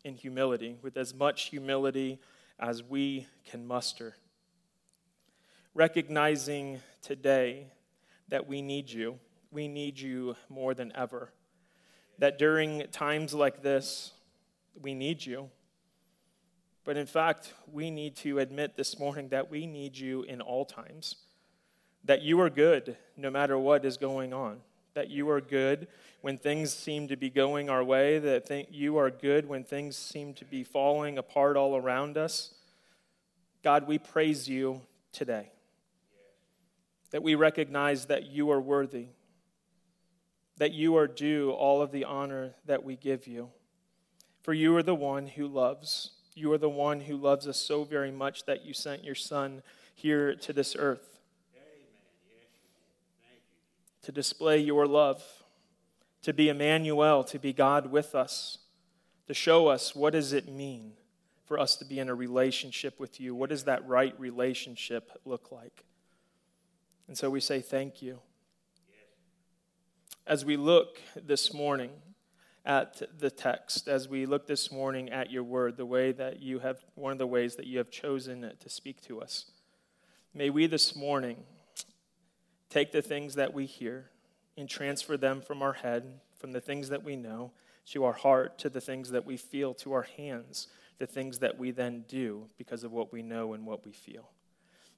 in 0.05 0.15
humility, 0.15 0.77
with 0.83 0.97
as 0.97 1.13
much 1.13 1.49
humility 1.49 2.21
as 2.61 2.85
we 2.85 3.27
can 3.45 3.67
muster. 3.67 4.15
Recognizing 5.75 6.81
today 7.03 7.73
that 8.29 8.47
we 8.47 8.63
need 8.63 8.89
you, 8.89 9.19
we 9.51 9.69
need 9.69 9.99
you 9.99 10.37
more 10.49 10.75
than 10.75 10.93
ever. 10.95 11.33
That 12.19 12.39
during 12.39 12.87
times 12.93 13.35
like 13.35 13.63
this, 13.63 14.13
we 14.81 14.95
need 14.95 15.25
you. 15.25 15.51
But 16.85 16.97
in 16.97 17.07
fact, 17.07 17.53
we 17.73 17.91
need 17.91 18.15
to 18.17 18.39
admit 18.39 18.77
this 18.77 18.99
morning 18.99 19.29
that 19.31 19.51
we 19.51 19.67
need 19.67 19.99
you 19.99 20.23
in 20.23 20.41
all 20.41 20.65
times. 20.65 21.17
That 22.05 22.23
you 22.23 22.41
are 22.41 22.49
good 22.51 22.97
no 23.17 23.31
matter 23.31 23.59
what 23.59 23.85
is 23.85 23.97
going 23.97 24.33
on. 24.33 24.61
That 24.95 25.11
you 25.11 25.29
are 25.31 25.41
good 25.41 25.89
when 26.23 26.39
things 26.39 26.73
seem 26.73 27.09
to 27.09 27.17
be 27.17 27.29
going 27.29 27.69
our 27.69 27.83
way. 27.83 28.19
That 28.19 28.47
th- 28.47 28.69
you 28.71 28.97
are 28.99 29.11
good 29.11 29.49
when 29.49 29.65
things 29.65 29.97
seem 29.97 30.33
to 30.35 30.45
be 30.45 30.63
falling 30.63 31.19
apart 31.19 31.57
all 31.57 31.77
around 31.77 32.17
us. 32.17 32.55
God, 33.65 33.89
we 33.89 33.99
praise 33.99 34.49
you 34.49 34.81
today. 35.13 35.51
That 37.11 37.23
we 37.23 37.35
recognize 37.35 38.07
that 38.07 38.27
you 38.27 38.51
are 38.53 38.61
worthy. 38.61 39.09
That 40.59 40.73
you 40.73 40.97
are 40.97 41.07
due 41.07 41.51
all 41.51 41.83
of 41.83 41.93
the 41.93 42.05
honor 42.05 42.55
that 42.65 42.83
we 42.85 42.97
give 42.97 43.27
you. 43.27 43.51
For 44.43 44.55
you 44.55 44.75
are 44.77 44.83
the 44.83 44.95
one 44.95 45.27
who 45.27 45.47
loves. 45.47 46.13
You 46.35 46.53
are 46.53 46.59
the 46.59 46.69
one 46.69 47.01
who 47.01 47.17
loves 47.17 47.47
us 47.47 47.59
so 47.59 47.85
very 47.85 48.11
much 48.11 48.45
that 48.47 48.65
you 48.65 48.73
sent 48.73 49.05
your 49.05 49.15
Son 49.15 49.63
here 49.95 50.35
to 50.37 50.53
this 50.53 50.77
earth 50.79 51.17
to 54.07 54.13
display 54.13 54.57
your 54.57 54.87
love, 54.87 55.21
to 56.23 56.33
be 56.33 56.49
Emmanuel, 56.49 57.25
to 57.25 57.41
be 57.41 57.53
God 57.53 57.91
with 57.91 58.15
us, 58.15 58.59
to 59.27 59.35
show 59.35 59.67
us 59.67 59.97
what 59.97 60.13
does 60.13 60.33
it 60.33 60.49
mean 60.49 60.93
for 61.45 61.59
us 61.59 61.75
to 61.75 61.85
be 61.85 61.99
in 61.99 62.09
a 62.09 62.15
relationship 62.15 63.01
with 63.01 63.19
you? 63.19 63.35
What 63.35 63.51
does 63.51 63.65
that 63.65 63.85
right 63.85 64.15
relationship 64.17 65.11
look 65.25 65.51
like? 65.51 65.85
And 67.09 67.19
so 67.19 67.29
we 67.31 67.41
say 67.41 67.61
thank 67.61 68.01
you. 68.01 68.21
As 70.29 70.45
we 70.45 70.57
look 70.57 71.01
this 71.15 71.55
morning 71.55 71.91
at 72.65 73.01
the 73.21 73.31
text 73.31 73.87
as 73.87 74.09
we 74.09 74.27
look 74.27 74.49
this 74.49 74.73
morning 74.73 75.09
at 75.09 75.31
your 75.31 75.45
word, 75.45 75.77
the 75.77 75.87
way 75.87 76.11
that 76.11 76.43
you 76.43 76.59
have, 76.59 76.85
one 76.97 77.13
of 77.13 77.19
the 77.19 77.27
ways 77.29 77.55
that 77.55 77.67
you 77.69 77.79
have 77.79 77.93
chosen 77.93 78.53
to 78.59 78.69
speak 78.69 79.01
to 79.03 79.21
us. 79.21 79.45
May 80.35 80.51
we 80.51 80.67
this 80.67 80.97
morning 80.97 81.45
take 82.69 82.91
the 82.91 83.03
things 83.03 83.37
that 83.37 83.55
we 83.55 83.67
hear 83.67 84.11
and 84.57 84.69
transfer 84.69 85.17
them 85.17 85.41
from 85.41 85.63
our 85.63 85.75
head, 85.75 86.19
from 86.37 86.51
the 86.51 86.61
things 86.61 86.89
that 86.89 87.05
we 87.05 87.15
know, 87.15 87.53
to 87.93 88.03
our 88.03 88.13
heart, 88.13 88.59
to 88.59 88.69
the 88.69 88.81
things 88.81 89.11
that 89.11 89.25
we 89.25 89.37
feel, 89.37 89.75
to 89.75 89.93
our 89.93 90.09
hands, 90.17 90.67
the 90.99 91.07
things 91.07 91.39
that 91.39 91.57
we 91.57 91.71
then 91.71 92.05
do 92.09 92.49
because 92.59 92.83
of 92.83 92.91
what 92.91 93.13
we 93.13 93.23
know 93.23 93.53
and 93.53 93.65
what 93.65 93.87
we 93.87 93.93
feel. 93.93 94.29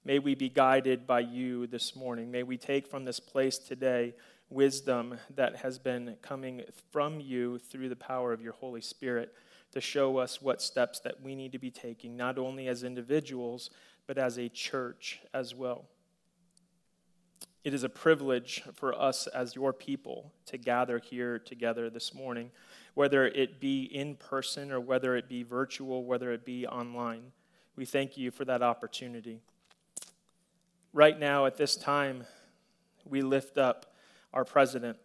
May 0.06 0.20
we 0.20 0.34
be 0.34 0.48
guided 0.48 1.06
by 1.06 1.20
you 1.20 1.66
this 1.66 1.94
morning. 1.94 2.30
May 2.30 2.44
we 2.44 2.56
take 2.56 2.86
from 2.86 3.04
this 3.04 3.20
place 3.20 3.58
today 3.58 4.14
wisdom 4.50 5.18
that 5.34 5.56
has 5.56 5.78
been 5.78 6.16
coming 6.22 6.62
from 6.90 7.20
you 7.20 7.58
through 7.58 7.88
the 7.88 7.96
power 7.96 8.32
of 8.32 8.40
your 8.40 8.54
Holy 8.54 8.80
Spirit 8.80 9.34
to 9.72 9.80
show 9.80 10.16
us 10.16 10.40
what 10.40 10.62
steps 10.62 11.00
that 11.00 11.22
we 11.22 11.34
need 11.34 11.52
to 11.52 11.58
be 11.58 11.70
taking, 11.70 12.16
not 12.16 12.38
only 12.38 12.68
as 12.68 12.82
individuals, 12.82 13.70
but 14.06 14.16
as 14.16 14.38
a 14.38 14.48
church 14.48 15.20
as 15.34 15.54
well. 15.54 15.84
It 17.64 17.74
is 17.74 17.82
a 17.82 17.88
privilege 17.88 18.62
for 18.72 18.98
us 18.98 19.26
as 19.26 19.54
your 19.54 19.74
people 19.74 20.32
to 20.46 20.56
gather 20.56 20.98
here 20.98 21.38
together 21.38 21.90
this 21.90 22.14
morning, 22.14 22.50
whether 22.94 23.26
it 23.26 23.60
be 23.60 23.82
in 23.82 24.14
person 24.14 24.72
or 24.72 24.80
whether 24.80 25.16
it 25.16 25.28
be 25.28 25.42
virtual, 25.42 26.04
whether 26.04 26.32
it 26.32 26.46
be 26.46 26.66
online. 26.66 27.32
We 27.76 27.84
thank 27.84 28.16
you 28.16 28.30
for 28.30 28.46
that 28.46 28.62
opportunity. 28.62 29.40
Right 30.94 31.18
now, 31.18 31.44
at 31.44 31.58
this 31.58 31.76
time, 31.76 32.24
we 33.04 33.20
lift 33.20 33.58
up 33.58 33.94
our 34.32 34.44
president. 34.44 34.98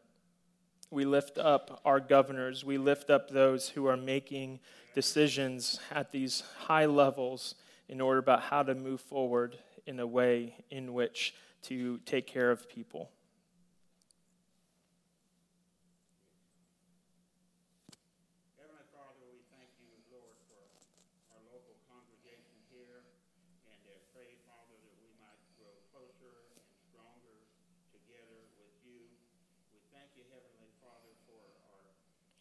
We 0.92 1.06
lift 1.06 1.38
up 1.38 1.82
our 1.86 2.00
governors. 2.00 2.64
We 2.64 2.78
lift 2.78 3.10
up 3.10 3.30
those 3.30 3.70
who 3.70 3.88
are 3.88 3.98
making 3.98 4.60
decisions 4.94 5.80
at 5.92 6.12
these 6.12 6.44
high 6.68 6.86
levels 6.86 7.56
in 7.90 8.00
order 8.00 8.20
about 8.20 8.44
how 8.44 8.64
to 8.64 8.76
move 8.76 9.02
forward 9.02 9.58
in 9.86 10.00
a 10.00 10.08
way 10.08 10.56
in 10.70 10.94
which 10.94 11.34
to 11.64 11.98
take 12.06 12.28
care 12.28 12.52
of 12.52 12.70
people. 12.70 13.10
Heavenly 18.60 18.88
Father, 18.92 19.24
we 19.32 19.40
thank 19.52 19.72
you, 19.80 19.92
Lord, 20.12 20.36
for 20.48 20.64
our 21.36 21.42
local 21.52 21.76
congregation 21.90 22.56
here, 22.72 23.04
and 23.68 23.80
I 23.88 24.00
pray, 24.16 24.36
Father, 24.48 24.76
that 24.76 24.96
we 25.00 25.12
might 25.20 25.40
grow 25.60 25.74
closer 25.92 26.48
and 26.56 26.64
stronger 26.92 27.36
together 27.92 28.40
with 28.60 28.76
you. 28.88 29.08
We 29.76 29.80
thank 29.92 30.12
you, 30.16 30.24
Heavenly 30.32 30.72
Father, 30.84 31.12
for 31.28 31.40
our 31.68 31.84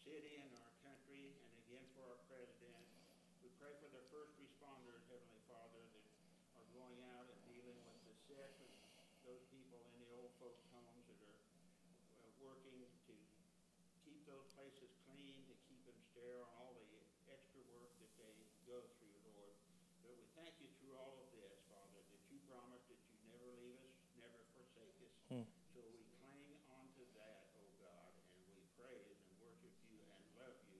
city 0.03 0.39
and 0.39 0.51
our 0.59 0.73
country, 0.83 1.31
and 1.31 1.51
again 1.67 1.83
for 1.95 2.03
our 2.07 2.19
president. 2.27 2.83
We 3.39 3.51
pray 3.59 3.71
for 3.79 3.87
the 3.91 4.03
first 4.11 4.35
responders, 4.39 5.03
Heavenly 5.07 5.43
Father, 5.47 5.79
that 5.79 6.07
are 6.59 6.67
going 6.75 6.99
out 7.15 7.27
and 7.27 7.39
dealing 7.47 7.79
with 7.87 7.99
the 8.03 8.15
sick 8.27 8.51
and 8.59 8.71
those 9.23 9.39
people 9.55 9.79
in 9.95 10.03
the 10.03 10.11
old 10.19 10.35
folks' 10.35 10.67
homes 10.75 11.07
that 11.07 11.15
are 11.23 11.39
uh, 11.39 12.27
working 12.43 12.75
to 13.07 13.15
keep 14.03 14.12
those 14.27 14.47
places 14.55 14.91
clean, 15.07 15.43
to 15.51 15.55
keep 15.67 15.83
them 15.83 15.99
sterile, 16.11 16.47
and 16.47 16.55
all 16.59 16.73
the 16.79 16.87
extra 17.27 17.59
work 17.75 17.91
that 17.99 18.11
they 18.15 18.31
go 18.63 18.79
through, 18.99 19.17
Lord. 19.27 19.55
But 20.03 20.15
we 20.15 20.27
thank 20.35 20.55
you 20.63 20.71
through 20.79 20.95
all 20.95 21.19
of 21.19 21.27
this, 21.35 21.59
Father, 21.67 21.99
that 21.99 22.21
you 22.31 22.39
promised 22.47 22.87
that 22.87 22.99
you 23.11 23.19
never 23.27 23.51
leave 23.59 23.79
us, 23.83 23.95
never 24.19 24.39
forsake 24.55 24.95
us. 25.03 25.15
Hmm. 25.31 25.47
So 25.75 25.83
we 25.91 26.03
cling 26.23 26.55
on 26.71 26.87
to 26.99 27.03
that, 27.19 27.51
O 27.59 27.63
God, 27.83 28.11
and 28.35 28.47
we 28.55 28.63
praise 28.79 29.19
and 29.27 29.35
worship 29.43 29.75
you 29.91 29.99
and 29.99 30.23
love 30.39 30.55
you 30.71 30.79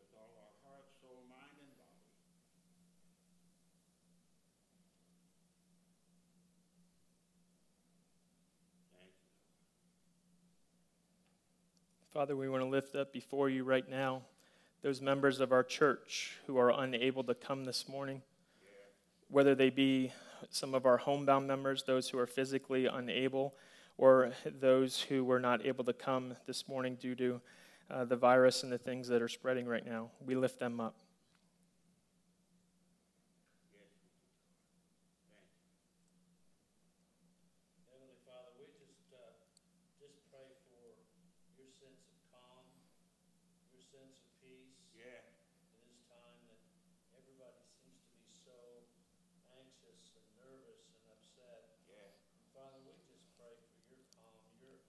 with 0.00 0.08
all 0.16 0.32
our 0.40 0.54
heart, 0.64 0.88
soul, 1.00 1.24
mind, 1.28 1.56
and 1.60 1.72
body. 1.76 2.08
Thank 8.96 9.12
you. 9.12 9.26
Father, 12.18 12.34
we 12.34 12.48
want 12.48 12.64
to 12.64 12.68
lift 12.68 12.96
up 12.96 13.12
before 13.12 13.48
you 13.48 13.62
right 13.62 13.88
now 13.88 14.22
those 14.82 15.00
members 15.00 15.38
of 15.38 15.52
our 15.52 15.62
church 15.62 16.36
who 16.48 16.58
are 16.58 16.70
unable 16.70 17.22
to 17.22 17.32
come 17.32 17.64
this 17.64 17.88
morning, 17.88 18.22
whether 19.28 19.54
they 19.54 19.70
be 19.70 20.12
some 20.50 20.74
of 20.74 20.84
our 20.84 20.96
homebound 20.96 21.46
members, 21.46 21.84
those 21.84 22.08
who 22.08 22.18
are 22.18 22.26
physically 22.26 22.86
unable, 22.86 23.54
or 23.98 24.32
those 24.44 25.00
who 25.02 25.22
were 25.22 25.38
not 25.38 25.64
able 25.64 25.84
to 25.84 25.92
come 25.92 26.34
this 26.44 26.66
morning 26.66 26.96
due 26.96 27.14
to 27.14 27.40
uh, 27.88 28.04
the 28.04 28.16
virus 28.16 28.64
and 28.64 28.72
the 28.72 28.78
things 28.78 29.06
that 29.06 29.22
are 29.22 29.28
spreading 29.28 29.66
right 29.66 29.86
now. 29.86 30.10
We 30.26 30.34
lift 30.34 30.58
them 30.58 30.80
up. 30.80 30.96
Heavenly 37.86 38.18
Father, 38.26 38.50
we 38.58 38.66
just, 38.74 39.06
uh, 39.14 39.38
just 40.00 40.18
pray 40.32 40.50
for 40.66 40.98
your 41.58 41.70
sense 41.78 42.02
of 42.06 42.16
calm, 42.32 42.64
your 43.74 43.82
sense 43.82 44.16
of 44.22 44.30
peace 44.40 44.78
Yeah. 44.96 45.22
in 45.74 45.82
this 45.90 46.00
time 46.08 46.38
that 46.48 46.60
everybody 47.12 47.60
seems 47.82 48.02
to 48.08 48.18
be 48.24 48.32
so 48.32 48.56
anxious 49.52 50.14
and 50.16 50.26
nervous 50.38 50.86
and 50.88 51.04
upset. 51.12 51.76
Yeah. 51.90 52.14
Father, 52.54 52.80
we 52.86 52.94
just 53.10 53.26
pray 53.36 53.54
for 53.58 53.82
your 53.90 54.06
calm, 54.16 54.42
your, 54.62 54.80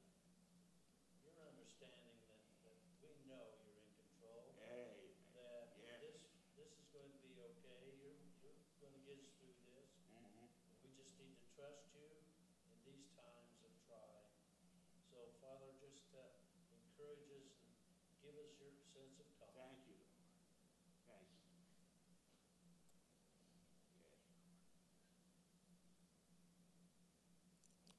your 1.25 1.35
understanding 1.51 2.17
that, 2.29 2.41
that 2.63 2.77
we 3.03 3.18
know 3.29 3.45
you're 3.61 3.77
in 3.77 3.93
control, 3.93 4.49
Hey. 4.57 5.13
that 5.37 5.69
Yeah. 5.77 6.01
this, 6.01 6.17
this 6.57 6.71
is 6.73 6.87
going 6.91 7.13
to 7.13 7.21
be 7.21 7.37
okay, 7.37 7.93
you're, 8.01 8.17
you're 8.41 8.57
going 8.81 8.95
to 8.97 9.03
get 9.05 9.21
us 9.21 9.29
through 9.37 9.53
this. 9.69 9.87
Mm-hmm. 10.11 10.49
We 10.81 10.89
just 10.97 11.13
need 11.21 11.37
to 11.37 11.45
trust 11.53 11.85
you 11.93 12.09
in 12.65 12.75
these 12.89 13.07
times 13.13 13.53
of 13.61 13.71
trying. 13.85 14.33
So, 15.13 15.17
Father, 15.39 15.69
just 15.77 16.09
uh, 16.17 16.25
encourage 16.73 17.29
us 17.37 17.53
and 17.61 17.69
give 18.25 18.33
us 18.33 18.51
your 18.57 18.73
sense 18.97 19.21
of 19.21 19.29
calm. 19.53 19.77
Thank 19.85 19.85
you. 19.85 20.01
Thank 21.05 21.29
you. 21.29 21.45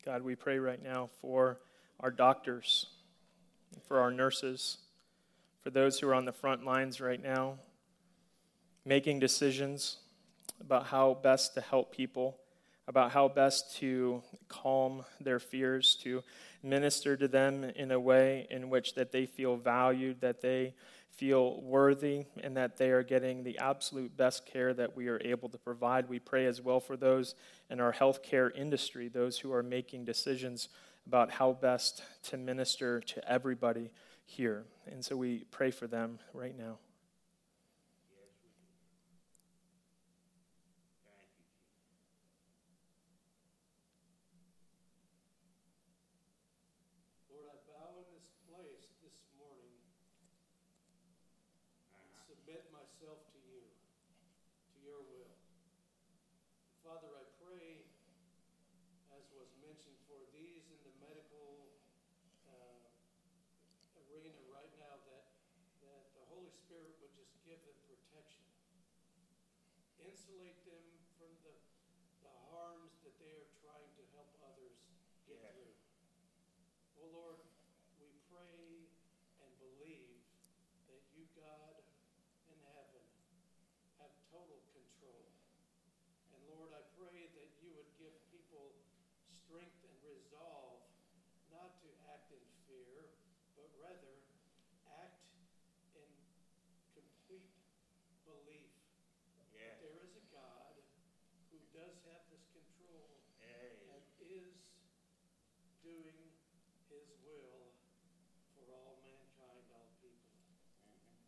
God, 0.05 0.23
we 0.23 0.35
pray 0.35 0.59
right 0.59 0.83
now 0.83 1.11
for 1.21 1.61
our 2.01 2.11
doctors, 2.11 2.87
for 3.87 4.01
our 4.01 4.11
nurses, 4.11 4.79
for 5.63 5.71
those 5.71 5.99
who 5.99 6.09
are 6.09 6.15
on 6.15 6.25
the 6.25 6.33
front 6.33 6.65
lines 6.65 7.01
right 7.01 7.23
now, 7.23 7.59
making 8.85 9.21
decisions 9.21 9.99
about 10.61 10.87
how 10.87 11.19
best 11.23 11.55
to 11.55 11.61
help 11.61 11.95
people, 11.95 12.39
about 12.89 13.13
how 13.13 13.29
best 13.29 13.77
to 13.77 14.23
calm 14.49 15.05
their 15.21 15.39
fears, 15.39 15.95
to 16.03 16.23
minister 16.63 17.17
to 17.17 17.29
them 17.29 17.65
in 17.65 17.91
a 17.91 18.01
way 18.01 18.47
in 18.51 18.71
which 18.71 18.95
that 18.95 19.13
they 19.13 19.27
feel 19.27 19.57
valued, 19.57 20.21
that 20.21 20.41
they 20.41 20.75
feel 21.11 21.61
worthy, 21.61 22.25
and 22.43 22.57
that 22.57 22.79
they 22.79 22.91
are 22.91 23.03
getting 23.03 23.45
the 23.45 23.59
absolute 23.59 24.17
best 24.17 24.47
care 24.47 24.73
that 24.73 24.97
we 24.97 25.09
are 25.09 25.21
able 25.23 25.49
to 25.49 25.59
provide. 25.59 26.09
We 26.09 26.19
pray 26.19 26.47
as 26.47 26.63
well 26.63 26.81
for 26.81 26.97
those 26.97 27.35
in 27.69 27.81
our 27.81 27.93
healthcare 27.93 28.51
industry, 28.57 29.09
those 29.09 29.39
who 29.39 29.53
are 29.53 29.63
making 29.63 30.07
decisions 30.07 30.69
about 31.07 31.31
how 31.31 31.53
best 31.53 32.03
to 32.25 32.37
minister 32.39 33.01
to 33.01 33.31
everybody 33.31 33.91
here. 34.31 34.65
And 34.87 35.05
so 35.05 35.17
we 35.17 35.45
pray 35.51 35.71
for 35.71 35.87
them 35.89 36.19
right 36.33 36.57
now. 36.57 36.79
Yes, 38.15 38.31
we 38.47 38.51
do. 38.55 38.63
Thank 41.03 41.27
you, 41.35 41.43
Jesus. 41.51 41.91
Lord, 47.27 47.51
I 47.51 47.59
bow 47.67 47.91
in 47.99 48.07
this 48.15 48.31
place 48.47 48.87
this 49.03 49.19
morning 49.35 49.75
and 51.91 52.07
Uh-huh. 52.07 52.31
submit 52.31 52.63
myself 52.71 53.19
to 53.35 53.39
you, 53.51 53.67
to 53.67 54.77
your 54.87 55.03
will. 55.11 55.35
Father, 56.87 57.11
I 57.19 57.27
pray, 57.43 57.83
as 59.11 59.27
was 59.35 59.51
mentioned, 59.59 59.99
for 60.07 60.23
these 60.31 60.71
in 60.71 60.79
the 60.87 60.95
medical 61.03 61.67
uh, 62.47 62.79
arena 64.11 64.35
right 64.51 64.73
now, 64.81 64.99
that, 65.07 65.25
that 65.87 66.03
the 66.19 66.25
Holy 66.27 66.51
Spirit 66.51 66.99
would 66.99 67.15
just 67.15 67.31
give 67.47 67.61
them 67.63 67.79
protection. 67.87 68.43
Insulate 70.31 70.63
them 70.63 70.87
from 71.19 71.35
the, 71.43 71.51
the 72.23 72.31
harms 72.55 72.95
that 73.03 73.19
they 73.19 73.35
are 73.35 73.51
trying 73.67 73.91
to 73.99 74.03
help 74.15 74.31
others 74.47 74.79
get 75.27 75.43
Yes. 75.43 75.51
through. 75.59 75.75
Oh 77.03 77.11
Lord, 77.11 77.43
we 77.99 78.07
pray 78.31 78.87
and 79.43 79.51
believe 79.59 80.23
that 80.87 81.03
you, 81.19 81.27
God 81.35 81.83
in 82.47 82.63
heaven, 82.79 83.03
have 83.99 84.15
total 84.31 84.63
control. 84.71 85.27
And 86.31 86.39
Lord, 86.47 86.71
I 86.79 86.83
pray 86.95 87.27
that 87.35 87.51
you 87.59 87.75
would 87.75 87.91
give 87.99 88.15
people 88.31 88.71
strength 89.43 89.83
and 89.83 89.99
resolve 90.07 90.87
not 91.51 91.75
to 91.83 91.91
act 92.15 92.31
in 92.31 92.45
fear, 92.71 93.19
but 93.59 93.67
rather 93.83 94.15
act 94.95 95.27
in 95.99 96.07
complete 96.95 97.51
belief 98.23 98.71
Yes. 99.61 99.77
that 99.77 99.83
there 99.83 99.99
is 100.07 100.15
a 100.17 100.25
God 100.33 100.73
who 101.51 101.59
does 101.77 101.93
have 102.09 102.23
this 102.31 102.41
control 102.55 103.21
Hey. 103.43 103.77
and 103.93 104.01
is 104.25 104.57
doing 105.83 106.17
his 106.89 107.09
will 107.27 107.75
for 108.55 108.73
all 108.73 109.03
mankind, 109.03 109.67
all 109.75 109.91
people. 110.01 110.39
Mhm. 110.87 111.21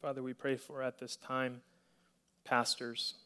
Father, 0.00 0.22
we 0.22 0.32
pray 0.32 0.56
for 0.56 0.82
at 0.82 0.98
this 0.98 1.16
time 1.16 1.60
pastors, 2.42 3.16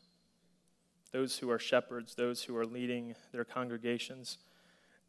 those 1.12 1.38
who 1.38 1.48
are 1.48 1.58
shepherds, 1.58 2.16
those 2.16 2.42
who 2.42 2.56
are 2.56 2.66
leading 2.66 3.14
their 3.30 3.44
congregations, 3.44 4.38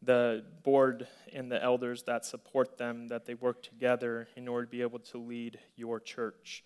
the 0.00 0.44
board 0.62 1.08
and 1.32 1.50
the 1.50 1.60
elders 1.60 2.04
that 2.04 2.24
support 2.24 2.78
them, 2.78 3.08
that 3.08 3.26
they 3.26 3.34
work 3.34 3.64
together 3.64 4.28
in 4.36 4.46
order 4.46 4.64
to 4.64 4.70
be 4.70 4.80
able 4.80 5.00
to 5.00 5.18
lead 5.18 5.58
your 5.74 5.98
church. 5.98 6.62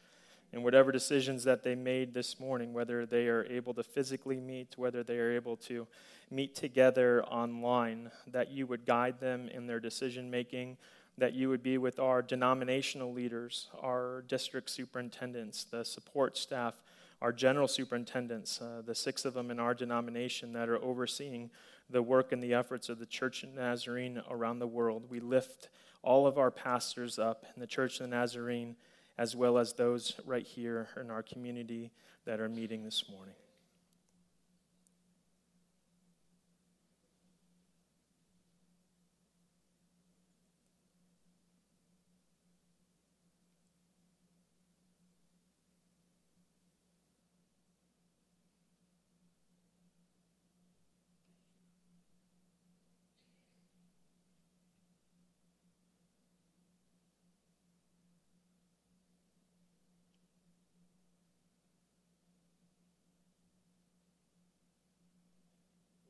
And 0.53 0.63
whatever 0.63 0.93
decisions 0.93 1.45
that 1.45 1.63
they 1.63 1.75
made 1.75 2.13
this 2.13 2.39
morning, 2.39 2.75
whether 2.75 3.07
they 3.07 3.29
are 3.29 3.47
able 3.47 3.73
to 3.75 3.83
physically 3.83 4.39
meet, 4.39 4.75
whether 4.77 5.03
they 5.03 5.17
are 5.17 5.33
able 5.33 5.57
to 5.57 5.87
meet 6.31 6.55
together 6.55 7.25
online, 7.25 8.11
that 8.27 8.51
you 8.51 8.67
would 8.67 8.85
guide 8.85 9.19
them 9.19 9.49
in 9.49 9.67
their 9.67 9.81
decision 9.81 10.31
making, 10.31 10.77
that 11.19 11.35
you 11.35 11.49
would 11.49 11.63
be 11.63 11.79
with 11.79 11.99
our 11.99 12.23
denominational 12.23 13.13
leaders, 13.13 13.69
our 13.83 14.25
district 14.27 14.71
superintendents, 14.71 15.65
the 15.65 15.85
support 15.85 16.37
staff, 16.37 16.83
our 17.21 17.33
general 17.33 17.69
superintendents, 17.69 18.61
uh, 18.63 18.83
the 18.85 18.95
six 18.95 19.25
of 19.25 19.35
them 19.35 19.51
in 19.51 19.61
our 19.61 19.75
denomination 19.75 20.53
that 20.55 20.69
are 20.69 20.83
overseeing 20.83 21.51
the 21.91 22.03
work 22.03 22.33
and 22.33 22.43
the 22.43 22.55
efforts 22.55 22.89
of 22.89 22.99
the 22.99 23.07
Church 23.07 23.43
of 23.43 23.55
Nazarene 23.55 24.23
around 24.31 24.59
the 24.59 24.67
world. 24.67 25.05
We 25.11 25.21
lift 25.21 25.69
all 26.03 26.27
of 26.27 26.39
our 26.39 26.51
pastors 26.51 27.19
up 27.19 27.45
in 27.55 27.61
the 27.61 27.67
Church 27.67 28.01
of 28.01 28.09
the 28.09 28.17
Nazarene, 28.17 28.77
as 29.19 29.37
well 29.37 29.59
as 29.59 29.75
those 29.75 30.15
right 30.25 30.47
here 30.47 30.89
in 30.99 31.11
our 31.11 31.23
community 31.23 31.91
that 32.25 32.41
are 32.41 32.49
meeting 32.49 32.85
this 32.85 33.05
morning. 33.11 33.35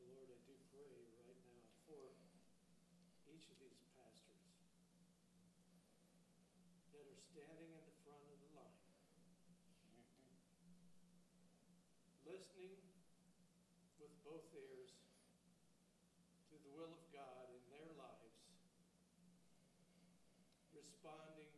Lord, 0.00 0.28
I 0.32 0.40
do 0.44 0.52
pray 0.72 0.84
right 0.84 1.10
now 1.16 1.60
for 1.88 2.12
each 3.30 3.48
of 3.48 3.56
these 3.60 3.80
pastors 3.96 4.52
that 6.92 7.04
are 7.04 7.20
standing 7.30 7.72
in 7.72 7.82
the 7.88 7.96
front 8.04 8.20
of 8.28 8.36
the 8.36 8.50
line, 8.52 8.80
listening 12.28 12.76
with 13.96 14.12
both 14.30 14.46
ears 14.54 14.94
to 16.46 16.54
the 16.62 16.70
will 16.78 16.94
of 16.94 17.02
God 17.10 17.50
in 17.50 17.62
their 17.74 17.90
lives, 17.98 18.38
responding 20.70 21.50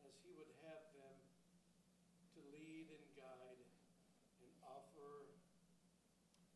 as 0.00 0.16
He 0.24 0.32
would 0.32 0.48
have 0.64 0.80
them 0.96 1.12
to 2.32 2.40
lead 2.56 2.88
and 2.88 3.04
guide 3.20 3.60
and 4.40 4.48
offer 4.64 5.28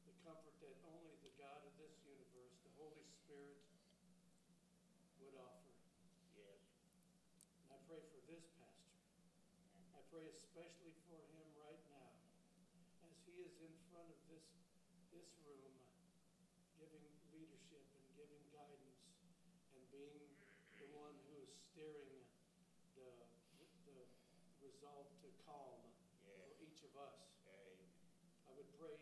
the 0.09 0.17
comfort 0.25 0.57
that 0.65 0.81
only 0.89 1.13
the 1.21 1.37
God 1.37 1.61
of 1.61 1.77
this 1.77 1.93
universe, 2.09 2.57
the 2.65 2.73
Holy 2.81 3.05
Spirit, 3.21 3.61
would 5.21 5.37
offer. 5.37 5.77
Yes. 6.41 6.57
And 7.69 7.77
I 7.77 7.79
pray 7.85 8.01
for 8.17 8.21
this 8.33 8.49
pastor. 8.57 8.97
I 9.93 10.01
pray 10.09 10.25
especially 10.33 10.97
for 11.05 11.21
him 11.37 11.45
right 11.61 11.85
now, 11.93 12.17
as 13.05 13.13
he 13.29 13.45
is 13.45 13.53
in 13.61 13.77
front 13.93 14.09
of 14.09 14.17
this, 14.33 14.49
this 15.13 15.29
room, 15.45 15.73
giving 16.81 17.05
leadership 17.37 17.85
and 17.93 18.05
giving 18.17 18.41
guidance, 18.49 19.05
and 19.77 19.85
being 20.03 20.27
the 20.83 20.89
one 20.99 21.15
who 21.31 21.39
is 21.47 21.55
steering 21.71 22.19
the, 22.99 23.11
the 23.87 23.99
resolve 24.59 25.07
to 25.23 25.31
calm 25.47 25.79
Yes. 26.27 26.43
for 26.43 26.59
each 26.67 26.83
of 26.83 26.95
us. 26.99 27.23
Amen. 27.47 27.87
I 28.47 28.51
would 28.59 28.71
pray 28.83 28.99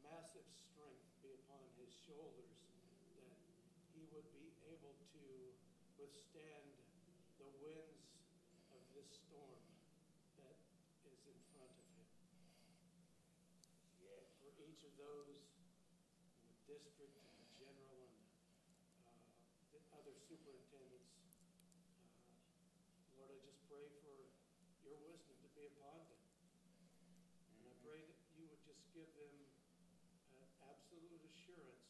massive 0.00 0.48
strength 0.56 1.04
be 1.20 1.36
upon 1.44 1.60
his 1.76 1.92
shoulders, 1.92 2.64
that 3.20 3.36
he 3.92 4.08
would 4.08 4.28
be 4.32 4.48
able 4.72 4.96
to 4.96 5.24
withstand 6.00 6.72
the 7.36 7.50
winds 7.60 8.08
of 8.72 8.80
this 8.96 9.08
storm 9.20 9.60
that 10.40 10.56
is 11.04 11.20
in 11.28 11.38
front 11.52 11.72
of 11.76 11.84
him. 11.92 12.08
Yes. 14.00 14.24
For 14.40 14.48
each 14.64 14.80
of 14.88 14.92
those 14.96 15.44
in 16.40 16.48
the 16.48 16.80
district 16.80 17.16
and 17.20 17.28
the 17.36 17.48
general 17.58 18.00
and 18.08 18.16
uh, 19.04 19.12
the 19.76 19.80
other 19.92 20.14
superintendents, 20.24 21.12
uh, 21.44 23.18
Lord, 23.18 23.34
I 23.34 23.38
just 23.44 23.60
pray 23.68 23.88
for 24.00 24.14
your 24.88 24.96
wisdom 25.04 25.36
to 25.44 25.48
be 25.52 25.68
upon 25.68 26.00
them. 26.08 26.16
And 27.52 27.68
I 27.68 27.72
pray 27.84 28.00
that 28.00 28.16
you 28.32 28.48
would 28.48 28.62
just 28.64 28.80
give 28.96 29.08
them 29.20 29.36
an 30.32 30.44
absolute 30.64 31.20
assurance 31.28 31.84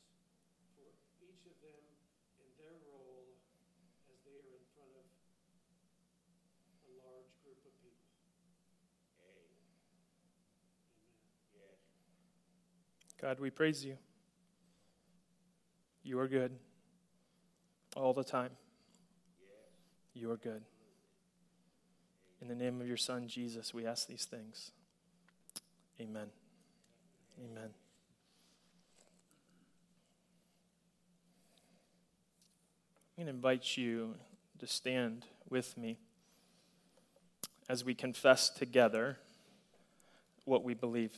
for 0.75 0.91
each 1.23 1.47
of 1.47 1.55
them 1.63 1.79
in 2.43 2.51
their 2.59 2.75
role 2.91 3.39
as 4.11 4.19
they 4.27 4.35
are 4.35 4.51
in 4.51 4.67
front 4.75 4.91
of 4.99 5.07
a 5.07 6.91
large 6.99 7.31
group 7.47 7.63
of 7.63 7.75
people. 7.79 8.11
Amen. 9.23 9.63
Yes. 11.55 11.79
God, 13.23 13.39
we 13.39 13.55
praise 13.55 13.87
you. 13.87 13.95
You 16.03 16.19
are 16.19 16.27
good 16.27 16.51
all 17.95 18.13
the 18.13 18.25
time. 18.27 18.51
You 20.15 20.33
are 20.33 20.37
good. 20.37 20.65
In 22.41 22.49
the 22.49 22.55
name 22.55 22.81
of 22.81 22.87
your 22.87 22.97
Son, 22.97 23.27
Jesus, 23.27 23.75
we 23.75 23.87
ask 23.87 24.07
these 24.07 24.25
things. 24.25 24.71
Amen. 26.01 26.29
Amen. 27.39 27.71
I'm 33.17 33.25
going 33.25 33.27
to 33.27 33.35
invite 33.35 33.77
you 33.77 34.15
to 34.61 34.67
stand 34.67 35.25
with 35.51 35.77
me 35.77 35.99
as 37.69 37.85
we 37.85 37.95
confess 37.95 38.49
together 38.49 39.19
what 40.45 40.63
we 40.63 40.75
believe. 40.75 41.13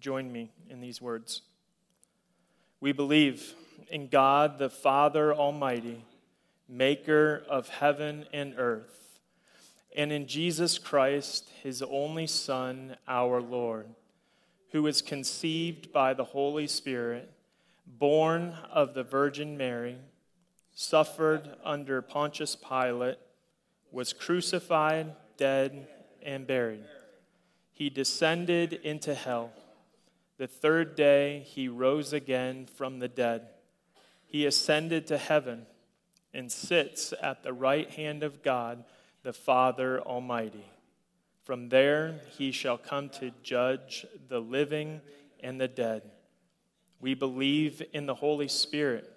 Join 0.00 0.32
me 0.32 0.50
in 0.68 0.80
these 0.80 1.00
words. 1.00 1.42
We 2.80 2.92
believe 2.92 3.54
in 3.90 4.08
God 4.08 4.58
the 4.58 4.70
Father 4.70 5.34
Almighty, 5.34 6.04
maker 6.70 7.42
of 7.48 7.68
heaven 7.68 8.24
and 8.32 8.54
earth, 8.56 9.18
and 9.96 10.12
in 10.12 10.26
Jesus 10.26 10.78
Christ, 10.78 11.50
his 11.62 11.82
only 11.82 12.26
Son, 12.28 12.96
our 13.08 13.42
Lord, 13.42 13.88
who 14.70 14.84
was 14.84 15.02
conceived 15.02 15.92
by 15.92 16.14
the 16.14 16.24
Holy 16.24 16.68
Spirit, 16.68 17.28
born 17.86 18.54
of 18.72 18.94
the 18.94 19.02
Virgin 19.02 19.56
Mary, 19.56 19.96
suffered 20.72 21.56
under 21.64 22.00
Pontius 22.00 22.54
Pilate, 22.54 23.18
was 23.90 24.12
crucified, 24.12 25.12
dead, 25.36 25.88
and 26.22 26.46
buried. 26.46 26.84
He 27.72 27.90
descended 27.90 28.74
into 28.74 29.14
hell. 29.14 29.50
The 30.38 30.46
third 30.46 30.94
day 30.94 31.40
he 31.40 31.66
rose 31.66 32.12
again 32.12 32.66
from 32.66 33.00
the 33.00 33.08
dead. 33.08 33.48
He 34.26 34.46
ascended 34.46 35.08
to 35.08 35.18
heaven 35.18 35.66
and 36.32 36.50
sits 36.50 37.12
at 37.22 37.42
the 37.42 37.52
right 37.52 37.90
hand 37.90 38.22
of 38.22 38.42
God, 38.42 38.84
the 39.22 39.32
Father 39.32 40.00
Almighty. 40.00 40.64
From 41.42 41.68
there 41.68 42.20
he 42.36 42.52
shall 42.52 42.78
come 42.78 43.08
to 43.10 43.32
judge 43.42 44.06
the 44.28 44.40
living 44.40 45.00
and 45.40 45.60
the 45.60 45.68
dead. 45.68 46.02
We 47.00 47.14
believe 47.14 47.82
in 47.92 48.06
the 48.06 48.14
Holy 48.14 48.48
Spirit, 48.48 49.10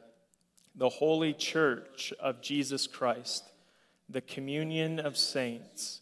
the 0.76 0.89
holy 0.89 1.34
church 1.34 2.13
of 2.19 2.41
Jesus 2.41 2.88
Christ, 2.88 3.43
the 4.10 4.21
communion 4.21 4.99
of 4.99 5.17
saints, 5.17 6.02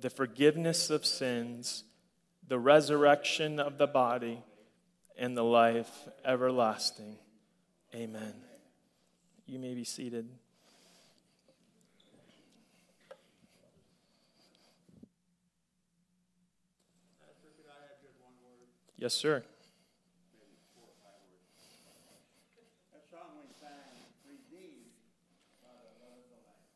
the 0.00 0.10
forgiveness 0.10 0.90
of 0.90 1.06
sins, 1.06 1.84
the 2.48 2.58
resurrection 2.58 3.60
of 3.60 3.78
the 3.78 3.86
body, 3.86 4.42
and 5.16 5.36
the 5.36 5.44
life 5.44 6.08
everlasting. 6.24 7.18
Amen. 7.94 8.49
You 9.50 9.58
may 9.58 9.74
be 9.74 9.82
seated. 9.82 10.30
Uh, 10.30 10.38
Pastor, 17.18 17.50
could 17.58 17.66
I 17.66 17.82
have 17.82 17.98
just 17.98 18.14
one 18.22 18.38
word? 18.46 18.70
Yes, 18.94 19.10
sir. 19.12 19.42
maybe 20.38 20.54
four 20.70 20.86
or 20.86 20.94
five 21.02 21.18
words. 21.26 21.50
That 22.94 23.02
song 23.10 23.42
we 23.42 23.50
sang, 23.58 23.90
redeemed 24.22 24.94
by 25.58 25.74
the 25.82 25.98
blood 25.98 26.22
of 26.22 26.30
the 26.30 26.38
Lamb. 26.46 26.70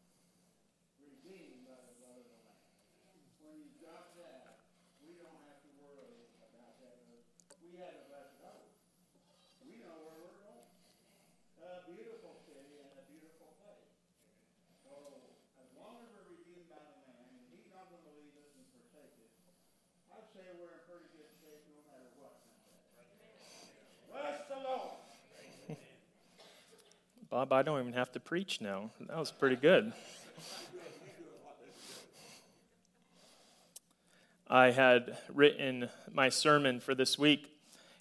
I'd 20.15 20.31
say 20.31 20.47
we're 20.55 20.71
in 20.71 20.79
pretty 20.87 21.11
good 21.11 21.27
shape 21.43 21.67
no 21.67 21.83
matter 21.91 22.07
what. 22.23 22.39
Bless 24.11 24.47
the 24.49 24.59
Lord. 24.63 24.95
Bob, 27.35 27.53
I 27.53 27.63
don't 27.63 27.81
even 27.81 27.95
have 27.95 28.13
to 28.13 28.21
preach 28.21 28.61
now. 28.61 28.91
That 29.09 29.19
was 29.19 29.33
pretty 29.33 29.57
good. 29.57 29.93
I 34.49 34.71
had 34.71 35.19
written 35.35 35.89
my 36.13 36.29
sermon 36.29 36.79
for 36.79 36.95
this 36.95 37.19
week, 37.19 37.51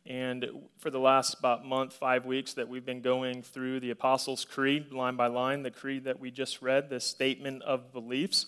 and 0.06 0.46
for 0.78 0.91
the 0.91 1.00
last 1.00 1.34
about 1.39 1.65
month, 1.65 1.93
five 1.93 2.28
weeks, 2.28 2.54
that 2.54 2.69
we've 2.69 2.86
been 2.86 3.02
going 3.02 3.41
through 3.41 3.80
the 3.80 3.89
Apostles' 3.89 4.46
Creed 4.46 4.91
line 4.91 5.15
by 5.15 5.26
line, 5.26 5.63
the 5.63 5.72
creed 5.72 6.04
that 6.04 6.19
we 6.19 6.30
just 6.30 6.62
read, 6.62 6.91
the 6.91 7.00
statement 7.00 7.63
of 7.63 7.91
beliefs. 7.91 8.46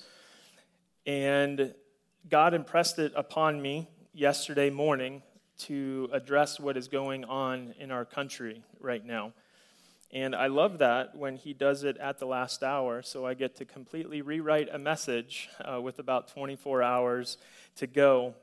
And 1.07 1.73
God 2.29 2.53
impressed 2.53 2.99
it 2.99 3.11
upon 3.15 3.59
me 3.59 3.87
yesterday 4.13 4.69
morning 4.69 5.23
to 5.61 6.09
address 6.13 6.59
what 6.59 6.77
is 6.77 6.87
going 6.87 7.25
on 7.25 7.73
in 7.79 7.89
our 7.89 8.05
country 8.05 8.61
right 8.79 9.03
now. 9.03 9.33
And 10.11 10.35
I 10.35 10.47
love 10.47 10.77
that 10.79 11.15
when 11.15 11.35
he 11.35 11.53
does 11.53 11.83
it 11.83 11.97
at 11.97 12.19
the 12.19 12.25
last 12.25 12.63
hour, 12.63 13.01
so 13.01 13.25
I 13.25 13.33
get 13.33 13.55
to 13.57 13.65
completely 13.65 14.21
rewrite 14.21 14.69
a 14.71 14.77
message 14.77 15.49
uh, 15.59 15.81
with 15.81 15.99
about 15.99 16.27
24 16.27 16.83
hours 16.83 17.37
to 17.77 17.87
go. 17.87 18.35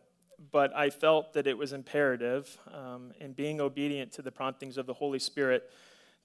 But 0.51 0.75
I 0.75 0.91
felt 0.91 1.35
that 1.35 1.47
it 1.47 1.57
was 1.57 1.73
imperative, 1.73 2.59
um, 2.73 3.13
in 3.21 3.33
being 3.33 3.61
obedient 3.61 4.13
to 4.13 4.23
the 4.23 4.33
promptings 4.33 4.77
of 4.77 4.87
the 4.87 4.95
Holy 4.95 5.21
Spirit, 5.21 5.71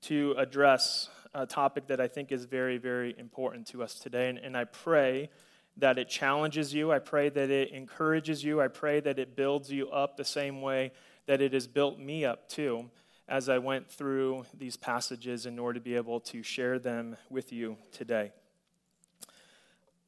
to 0.03 0.33
address 0.37 1.09
a 1.33 1.45
topic 1.45 1.87
that 1.87 2.01
I 2.01 2.07
think 2.07 2.31
is 2.31 2.45
very, 2.45 2.77
very 2.77 3.15
important 3.17 3.67
to 3.67 3.83
us 3.83 3.95
today. 3.95 4.29
And, 4.29 4.39
and 4.39 4.57
I 4.57 4.63
pray 4.63 5.29
that 5.77 5.99
it 5.99 6.09
challenges 6.09 6.73
you. 6.73 6.91
I 6.91 6.97
pray 6.97 7.29
that 7.29 7.51
it 7.51 7.71
encourages 7.71 8.43
you. 8.43 8.59
I 8.59 8.69
pray 8.69 8.99
that 9.01 9.19
it 9.19 9.35
builds 9.35 9.71
you 9.71 9.89
up 9.91 10.17
the 10.17 10.25
same 10.25 10.61
way 10.61 10.91
that 11.27 11.41
it 11.41 11.53
has 11.53 11.67
built 11.67 11.99
me 11.99 12.25
up, 12.25 12.49
too 12.49 12.89
as 13.27 13.49
I 13.49 13.57
went 13.57 13.89
through 13.89 14.45
these 14.57 14.77
passages 14.77 15.45
in 15.45 15.59
order 15.59 15.79
to 15.79 15.83
be 15.83 15.95
able 15.95 16.19
to 16.21 16.43
share 16.43 16.79
them 16.79 17.17
with 17.29 17.51
you 17.51 17.77
today. 17.91 18.31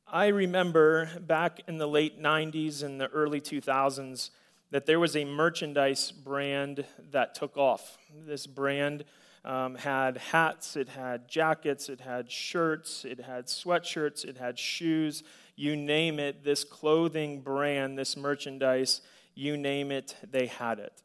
I 0.08 0.28
remember 0.28 1.10
back 1.20 1.62
in 1.68 1.78
the 1.78 1.88
late 1.88 2.22
90s 2.22 2.82
and 2.82 3.00
the 3.00 3.08
early 3.10 3.42
2000s 3.42 4.32
that 4.72 4.86
there 4.86 5.00
was 5.00 5.16
a 5.16 5.26
merchandise 5.26 6.12
brand 6.12 6.86
that 7.12 7.36
took 7.36 7.58
off. 7.58 7.98
This 8.26 8.48
brand 8.48 9.04
um, 9.44 9.76
had 9.76 10.18
hats, 10.18 10.76
it 10.76 10.90
had 10.90 11.28
jackets, 11.28 11.90
it 11.90 12.02
had 12.02 12.32
shirts, 12.32 13.06
it 13.06 13.20
had 13.20 13.48
sweatshirts, 13.48 14.26
it 14.26 14.38
had 14.38 14.58
shoes. 14.58 15.24
You 15.56 15.76
name 15.76 16.20
it, 16.20 16.44
this 16.44 16.64
clothing 16.64 17.42
brand, 17.42 17.98
this 17.98 18.16
merchandise, 18.16 19.02
you 19.36 19.58
name 19.58 19.92
it, 19.92 20.16
they 20.30 20.48
had 20.48 20.80
it. 20.80 21.02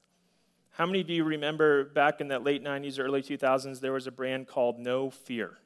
How 0.75 0.87
many 0.87 1.01
of 1.01 1.09
you 1.09 1.23
remember 1.23 1.85
back 1.85 2.21
in 2.21 2.29
that 2.29 2.43
late 2.43 2.65
90s, 2.65 2.99
early 2.99 3.23
2000s, 3.23 3.79
there 3.79 3.93
was 3.93 4.09
a 4.09 4.11
brand 4.11 4.49
called 4.49 4.81
No 4.81 5.09
Fear? 5.09 5.57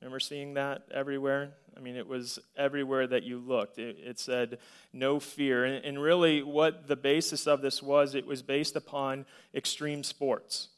Remember 0.00 0.18
seeing 0.18 0.54
that 0.54 0.84
everywhere? 0.90 1.50
I 1.76 1.80
mean, 1.80 1.94
it 1.94 2.06
was 2.06 2.38
everywhere 2.56 3.06
that 3.06 3.24
you 3.24 3.38
looked. 3.38 3.78
It, 3.78 3.98
it 4.02 4.18
said 4.18 4.60
no 4.94 5.20
fear. 5.20 5.66
And, 5.66 5.84
and, 5.84 6.00
really, 6.00 6.42
what 6.42 6.88
the 6.88 6.96
basis 6.96 7.46
of 7.46 7.60
this 7.60 7.82
was, 7.82 8.14
it 8.14 8.24
was 8.24 8.40
based 8.40 8.76
upon 8.76 9.26
extreme 9.54 10.02
sports. 10.02 10.68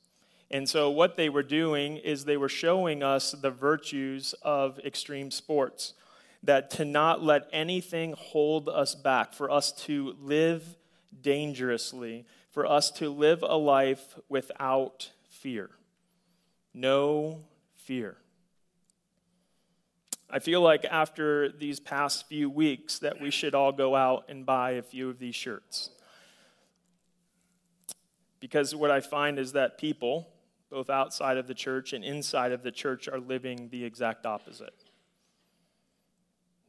And 0.50 0.68
so, 0.68 0.90
what 0.90 1.16
they 1.16 1.28
were 1.28 1.44
doing 1.44 1.98
is 1.98 2.24
they 2.24 2.36
were 2.36 2.48
showing 2.48 3.04
us 3.04 3.30
the 3.30 3.52
virtues 3.52 4.34
of 4.42 4.80
extreme 4.80 5.30
sports. 5.30 5.92
That 6.42 6.68
to 6.70 6.84
not 6.84 7.22
let 7.22 7.48
anything 7.52 8.14
hold 8.18 8.68
us 8.68 8.96
back, 8.96 9.34
for 9.34 9.52
us 9.52 9.70
to 9.84 10.16
live 10.20 10.76
dangerously, 11.22 12.26
for 12.50 12.66
us 12.66 12.90
to 12.92 13.10
live 13.10 13.42
a 13.42 13.56
life 13.56 14.18
without 14.28 15.10
fear. 15.28 15.70
No 16.74 17.44
fear. 17.74 18.16
I 20.32 20.38
feel 20.38 20.60
like 20.60 20.84
after 20.84 21.48
these 21.48 21.80
past 21.80 22.28
few 22.28 22.48
weeks 22.48 23.00
that 23.00 23.20
we 23.20 23.30
should 23.30 23.54
all 23.54 23.72
go 23.72 23.96
out 23.96 24.26
and 24.28 24.46
buy 24.46 24.72
a 24.72 24.82
few 24.82 25.08
of 25.08 25.18
these 25.18 25.34
shirts. 25.34 25.90
Because 28.38 28.74
what 28.74 28.90
I 28.90 29.00
find 29.00 29.38
is 29.38 29.52
that 29.52 29.76
people, 29.76 30.28
both 30.70 30.88
outside 30.88 31.36
of 31.36 31.48
the 31.48 31.54
church 31.54 31.92
and 31.92 32.04
inside 32.04 32.52
of 32.52 32.62
the 32.62 32.70
church, 32.70 33.08
are 33.08 33.18
living 33.18 33.68
the 33.70 33.84
exact 33.84 34.24
opposite. 34.24 34.74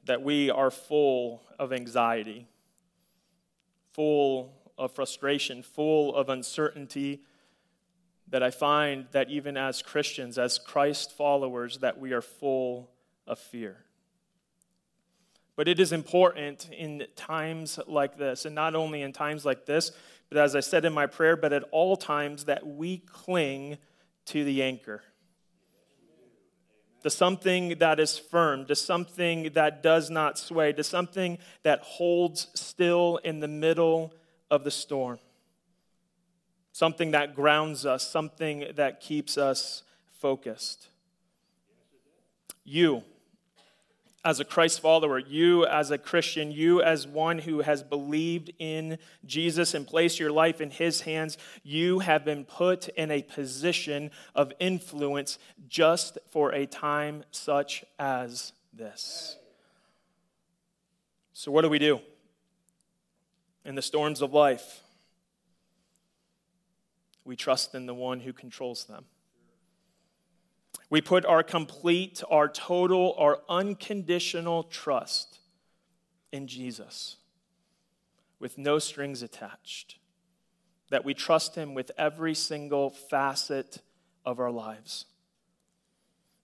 That 0.06 0.24
we 0.24 0.50
are 0.50 0.72
full 0.72 1.44
of 1.60 1.72
anxiety, 1.72 2.48
full 3.94 4.54
of 4.78 4.92
frustration, 4.94 5.64
full 5.64 6.16
of 6.16 6.30
uncertainty, 6.30 7.22
that 8.30 8.42
I 8.42 8.50
find 8.50 9.08
that 9.12 9.30
even 9.30 9.58
as 9.58 9.82
Christians, 9.82 10.38
as 10.38 10.58
Christ 10.58 11.16
followers, 11.16 11.80
that 11.80 12.00
we 12.00 12.14
are 12.14 12.22
full 12.22 12.90
of 13.28 13.40
fear. 13.40 13.78
But 15.56 15.68
it 15.68 15.80
is 15.80 15.92
important 15.92 16.70
in 16.72 17.06
times 17.16 17.78
like 17.86 18.18
this, 18.18 18.46
and 18.46 18.56
not 18.56 18.74
only 18.74 19.02
in 19.02 19.12
times 19.12 19.46
like 19.46 19.66
this, 19.66 19.92
but 20.30 20.38
as 20.38 20.56
I 20.56 20.62
said 20.62 20.86
in 20.86 20.94
my 20.94 21.08
prayer, 21.08 21.36
but 21.36 21.52
at 21.52 21.64
all 21.72 21.98
times 21.98 22.46
that 22.46 22.66
we 22.66 23.00
cling 23.00 23.78
to 24.28 24.46
the 24.46 24.64
anchor. 24.64 25.04
To 27.04 27.10
something 27.10 27.80
that 27.80 28.00
is 28.00 28.20
firm, 28.20 28.66
to 28.68 28.76
something 28.76 29.52
that 29.54 29.82
does 29.82 30.10
not 30.10 30.38
sway, 30.38 30.72
to 30.74 30.84
something 30.84 31.40
that 31.64 31.80
holds 31.82 32.48
still 32.54 33.18
in 33.24 33.40
the 33.40 33.48
middle 33.48 34.14
of 34.52 34.64
the 34.64 34.72
storm. 34.72 35.20
Something 36.74 37.12
that 37.12 37.36
grounds 37.36 37.86
us, 37.86 38.08
something 38.08 38.66
that 38.76 39.02
keeps 39.02 39.38
us 39.38 39.84
focused. 40.12 40.88
You, 42.64 43.04
as 44.24 44.40
a 44.40 44.46
Christ 44.46 44.82
follower, 44.82 45.18
you 45.18 45.66
as 45.66 45.90
a 45.90 45.98
Christian, 45.98 46.52
you 46.52 46.82
as 46.82 47.08
one 47.08 47.40
who 47.40 47.62
has 47.62 47.82
believed 47.82 48.52
in 48.60 49.00
Jesus 49.26 49.74
and 49.74 49.88
placed 49.88 50.20
your 50.20 50.32
life 50.32 50.62
in 50.62 50.70
his 50.70 51.02
hands, 51.02 51.38
you 51.64 52.00
have 52.00 52.24
been 52.24 52.46
put 52.46 52.88
in 52.90 53.10
a 53.10 53.24
position 53.24 54.12
of 54.36 54.54
influence 54.60 55.40
just 55.68 56.20
for 56.30 56.54
a 56.54 56.66
time 56.66 57.24
such 57.32 57.84
as 57.98 58.54
this. 58.74 59.38
So, 61.34 61.52
what 61.52 61.64
do 61.64 61.70
we 61.70 61.80
do? 61.80 62.02
in 63.66 63.76
the 63.76 63.82
storms 63.82 64.22
of 64.22 64.34
life, 64.34 64.82
we 67.24 67.36
trust 67.36 67.76
in 67.76 67.86
the 67.86 67.94
one 67.94 68.20
who 68.20 68.34
controls 68.34 68.86
them. 68.86 69.06
We 70.92 71.00
put 71.00 71.26
our 71.26 71.42
complete, 71.42 72.22
our 72.30 72.50
total, 72.50 73.16
our 73.18 73.40
unconditional 73.48 74.64
trust 74.64 75.40
in 76.34 76.48
Jesus 76.48 77.16
with 78.40 78.58
no 78.58 78.78
strings 78.78 79.22
attached. 79.22 80.00
That 80.89 81.06
we 81.06 81.14
trust 81.14 81.56
Him 81.56 81.74
with 81.74 81.92
every 81.98 82.36
single 82.36 82.89
facet 82.89 83.78
of 84.26 84.42
our 84.42 84.52
lives. 84.52 85.06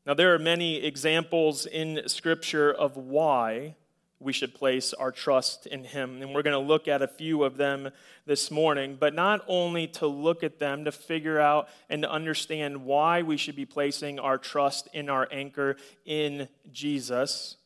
Now, 0.05 0.13
there 0.13 0.33
are 0.33 0.39
many 0.39 0.77
examples 0.77 1.65
in 1.65 2.07
Scripture 2.07 2.71
of 2.73 2.95
why 2.95 3.75
we 4.19 4.33
should 4.33 4.53
place 4.53 4.93
our 4.93 5.11
trust 5.11 5.67
in 5.67 5.83
Him. 5.83 6.21
And 6.21 6.33
we're 6.33 6.41
going 6.41 6.59
to 6.59 6.67
look 6.67 6.87
at 6.87 7.01
a 7.01 7.07
few 7.07 7.43
of 7.43 7.57
them 7.57 7.89
this 8.25 8.49
morning, 8.49 8.97
but 8.99 9.13
not 9.13 9.43
only 9.47 9.87
to 9.87 10.07
look 10.07 10.43
at 10.43 10.59
them, 10.59 10.85
to 10.85 10.91
figure 10.91 11.39
out 11.39 11.69
and 11.89 12.01
to 12.01 12.11
understand 12.11 12.83
why 12.83 13.21
we 13.21 13.37
should 13.37 13.55
be 13.55 13.65
placing 13.65 14.19
our 14.19 14.37
trust 14.37 14.89
in 14.93 15.09
our 15.09 15.27
anchor 15.31 15.77
in 16.05 16.47
Jesus, 16.71 17.57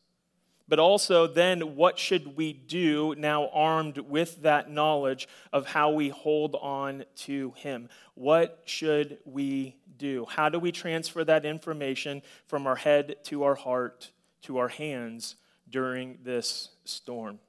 but 0.68 0.78
also 0.78 1.26
then 1.26 1.74
what 1.74 1.98
should 1.98 2.36
we 2.36 2.52
do 2.52 3.14
now 3.16 3.48
armed 3.48 3.98
with 3.98 4.42
that 4.42 4.70
knowledge 4.70 5.28
of 5.52 5.66
how 5.66 5.90
we 5.90 6.10
hold 6.10 6.54
on 6.60 7.04
to 7.16 7.52
Him? 7.56 7.88
What 8.14 8.62
should 8.66 9.18
we 9.24 9.76
do? 9.96 10.26
How 10.28 10.50
do 10.50 10.58
we 10.58 10.70
transfer 10.70 11.24
that 11.24 11.46
information 11.46 12.22
from 12.46 12.66
our 12.66 12.76
head 12.76 13.16
to 13.24 13.44
our 13.44 13.54
heart 13.54 14.10
to 14.42 14.58
our 14.58 14.68
hands? 14.68 15.36
During 15.72 16.18
this 16.22 16.68
storm. 16.84 17.40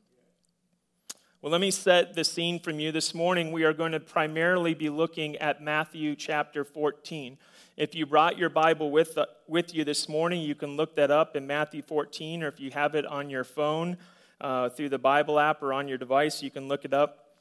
Well, 1.42 1.52
let 1.52 1.60
me 1.60 1.72
set 1.72 2.14
the 2.14 2.24
scene 2.24 2.58
from 2.58 2.80
you. 2.80 2.94
This 2.94 3.14
morning, 3.14 3.52
we 3.52 3.66
are 3.66 3.74
going 3.74 3.92
to 3.92 4.00
primarily 4.00 4.74
be 4.74 4.90
looking 4.90 5.36
at 5.36 5.62
Matthew 5.62 6.16
chapter 6.16 6.64
14. 6.64 7.38
If 7.76 7.94
you 7.94 8.06
brought 8.06 8.38
your 8.38 8.50
Bible 8.50 8.92
with, 8.92 9.18
uh, 9.18 9.26
with 9.46 9.76
you 9.76 9.84
this 9.84 10.08
morning, 10.08 10.42
you 10.42 10.56
can 10.56 10.78
look 10.78 10.96
that 10.96 11.12
up 11.12 11.36
in 11.36 11.46
Matthew 11.46 11.82
14, 11.82 12.44
or 12.44 12.48
if 12.48 12.62
you 12.62 12.72
have 12.72 12.96
it 12.96 13.06
on 13.06 13.30
your 13.30 13.44
phone 13.44 13.98
uh, 14.40 14.70
through 14.70 14.90
the 14.90 14.98
Bible 14.98 15.38
app 15.38 15.62
or 15.62 15.74
on 15.74 15.90
your 15.90 15.98
device, 15.98 16.42
you 16.42 16.50
can 16.50 16.70
look 16.70 16.86
it 16.86 16.94
up. 16.94 17.36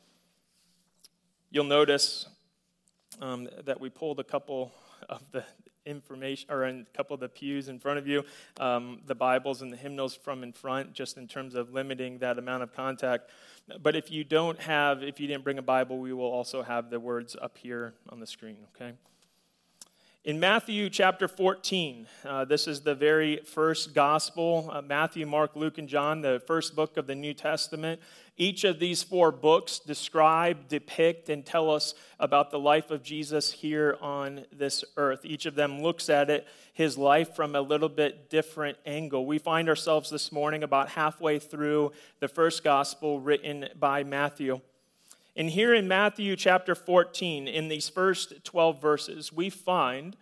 You'll 1.52 1.64
notice 1.64 2.26
um, 3.20 3.48
that 3.64 3.80
we 3.80 3.88
pulled 3.88 4.18
a 4.18 4.24
couple 4.24 4.72
of 5.08 5.22
the 5.30 5.44
information, 5.86 6.50
or 6.50 6.64
in 6.64 6.80
a 6.80 6.96
couple 6.96 7.14
of 7.14 7.20
the 7.20 7.28
pews 7.28 7.68
in 7.68 7.78
front 7.78 7.98
of 7.98 8.06
you, 8.06 8.24
um, 8.60 9.00
the 9.06 9.14
Bibles 9.14 9.62
and 9.62 9.72
the 9.72 9.76
hymnals 9.76 10.14
from 10.14 10.42
in 10.42 10.52
front, 10.52 10.92
just 10.92 11.16
in 11.16 11.26
terms 11.28 11.54
of 11.54 11.72
limiting 11.72 12.18
that 12.18 12.38
amount 12.38 12.62
of 12.62 12.74
contact. 12.74 13.30
But 13.80 13.96
if 13.96 14.10
you 14.10 14.24
don't 14.24 14.58
have, 14.60 15.02
if 15.02 15.20
you 15.20 15.26
didn't 15.26 15.44
bring 15.44 15.58
a 15.58 15.62
Bible, 15.62 15.98
we 15.98 16.12
will 16.12 16.30
also 16.30 16.62
have 16.62 16.90
the 16.90 17.00
words 17.00 17.36
up 17.40 17.58
here 17.58 17.94
on 18.08 18.20
the 18.20 18.26
screen, 18.26 18.58
okay? 18.74 18.92
In 20.24 20.38
Matthew 20.38 20.88
chapter 20.88 21.26
14, 21.26 22.06
uh, 22.24 22.44
this 22.44 22.68
is 22.68 22.82
the 22.82 22.94
very 22.94 23.38
first 23.38 23.92
gospel 23.92 24.70
uh, 24.72 24.80
Matthew, 24.80 25.26
Mark, 25.26 25.56
Luke, 25.56 25.78
and 25.78 25.88
John, 25.88 26.20
the 26.20 26.40
first 26.46 26.76
book 26.76 26.96
of 26.96 27.08
the 27.08 27.14
New 27.16 27.34
Testament. 27.34 28.00
Each 28.36 28.62
of 28.62 28.78
these 28.78 29.02
four 29.02 29.32
books 29.32 29.80
describe, 29.80 30.68
depict, 30.68 31.28
and 31.28 31.44
tell 31.44 31.68
us 31.68 31.94
about 32.20 32.52
the 32.52 32.60
life 32.60 32.92
of 32.92 33.02
Jesus 33.02 33.50
here 33.50 33.98
on 34.00 34.44
this 34.52 34.84
earth. 34.96 35.24
Each 35.24 35.44
of 35.44 35.56
them 35.56 35.82
looks 35.82 36.08
at 36.08 36.30
it, 36.30 36.46
his 36.72 36.96
life, 36.96 37.34
from 37.34 37.56
a 37.56 37.60
little 37.60 37.88
bit 37.88 38.30
different 38.30 38.78
angle. 38.86 39.26
We 39.26 39.38
find 39.38 39.68
ourselves 39.68 40.08
this 40.08 40.30
morning 40.30 40.62
about 40.62 40.90
halfway 40.90 41.40
through 41.40 41.90
the 42.20 42.28
first 42.28 42.62
gospel 42.62 43.18
written 43.18 43.70
by 43.76 44.04
Matthew. 44.04 44.60
And 45.34 45.48
here 45.50 45.74
in 45.74 45.88
Matthew 45.88 46.36
chapter 46.36 46.74
14, 46.74 47.48
in 47.48 47.68
these 47.68 47.88
first 47.88 48.44
12 48.44 48.80
verses, 48.80 49.32
we 49.32 49.48
find 49.48 50.16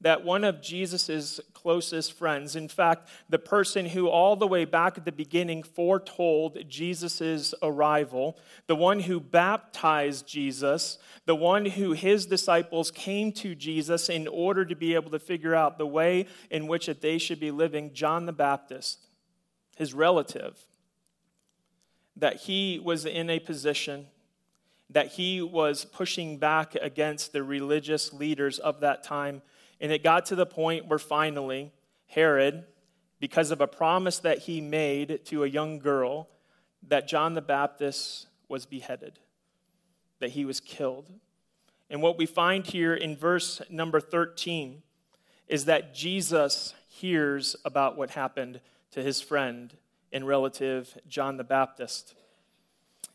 that 0.00 0.22
one 0.22 0.44
of 0.44 0.60
Jesus' 0.60 1.40
closest 1.54 2.12
friends, 2.12 2.54
in 2.54 2.68
fact, 2.68 3.08
the 3.28 3.38
person 3.38 3.86
who 3.86 4.06
all 4.06 4.36
the 4.36 4.46
way 4.46 4.64
back 4.64 4.98
at 4.98 5.04
the 5.04 5.12
beginning 5.12 5.62
foretold 5.62 6.58
Jesus' 6.68 7.54
arrival, 7.62 8.36
the 8.66 8.76
one 8.76 9.00
who 9.00 9.18
baptized 9.18 10.26
Jesus, 10.28 10.98
the 11.24 11.34
one 11.34 11.64
who 11.64 11.92
his 11.92 12.26
disciples 12.26 12.90
came 12.90 13.32
to 13.32 13.54
Jesus 13.54 14.10
in 14.10 14.28
order 14.28 14.64
to 14.66 14.76
be 14.76 14.94
able 14.94 15.10
to 15.10 15.18
figure 15.18 15.54
out 15.54 15.78
the 15.78 15.86
way 15.86 16.26
in 16.50 16.66
which 16.66 16.86
that 16.86 17.00
they 17.00 17.16
should 17.16 17.40
be 17.40 17.50
living, 17.50 17.94
John 17.94 18.26
the 18.26 18.32
Baptist, 18.32 19.06
his 19.76 19.94
relative, 19.94 20.66
that 22.14 22.42
he 22.42 22.78
was 22.78 23.06
in 23.06 23.30
a 23.30 23.38
position 23.38 24.06
that 24.94 25.08
he 25.08 25.42
was 25.42 25.84
pushing 25.84 26.38
back 26.38 26.76
against 26.76 27.32
the 27.32 27.42
religious 27.42 28.12
leaders 28.12 28.60
of 28.60 28.80
that 28.80 29.02
time. 29.02 29.42
And 29.80 29.90
it 29.90 30.04
got 30.04 30.26
to 30.26 30.36
the 30.36 30.46
point 30.46 30.86
where 30.86 31.00
finally, 31.00 31.72
Herod, 32.06 32.64
because 33.18 33.50
of 33.50 33.60
a 33.60 33.66
promise 33.66 34.20
that 34.20 34.38
he 34.38 34.60
made 34.60 35.24
to 35.26 35.42
a 35.42 35.48
young 35.48 35.80
girl, 35.80 36.28
that 36.86 37.08
John 37.08 37.34
the 37.34 37.42
Baptist 37.42 38.28
was 38.48 38.66
beheaded, 38.66 39.18
that 40.20 40.30
he 40.30 40.44
was 40.44 40.60
killed. 40.60 41.10
And 41.90 42.00
what 42.00 42.16
we 42.16 42.24
find 42.24 42.64
here 42.64 42.94
in 42.94 43.16
verse 43.16 43.60
number 43.68 44.00
13 44.00 44.82
is 45.48 45.64
that 45.64 45.92
Jesus 45.92 46.72
hears 46.88 47.56
about 47.64 47.96
what 47.96 48.10
happened 48.10 48.60
to 48.92 49.02
his 49.02 49.20
friend 49.20 49.76
and 50.12 50.24
relative, 50.24 50.96
John 51.08 51.36
the 51.36 51.44
Baptist. 51.44 52.14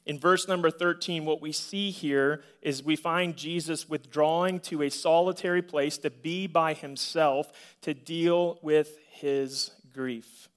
In 0.09 0.17
verse 0.17 0.47
number 0.47 0.71
13, 0.71 1.23
what 1.23 1.39
we 1.39 1.51
see 1.51 1.91
here 1.91 2.41
is 2.63 2.83
we 2.83 2.95
find 2.95 3.37
Jesus 3.37 3.87
withdrawing 3.87 4.59
to 4.61 4.81
a 4.81 4.89
solitary 4.89 5.61
place 5.61 5.99
to 5.99 6.09
be 6.09 6.47
by 6.47 6.73
himself 6.73 7.51
to 7.81 7.93
deal 7.93 8.57
with 8.63 8.97
his 9.11 9.69
grief. 9.93 10.49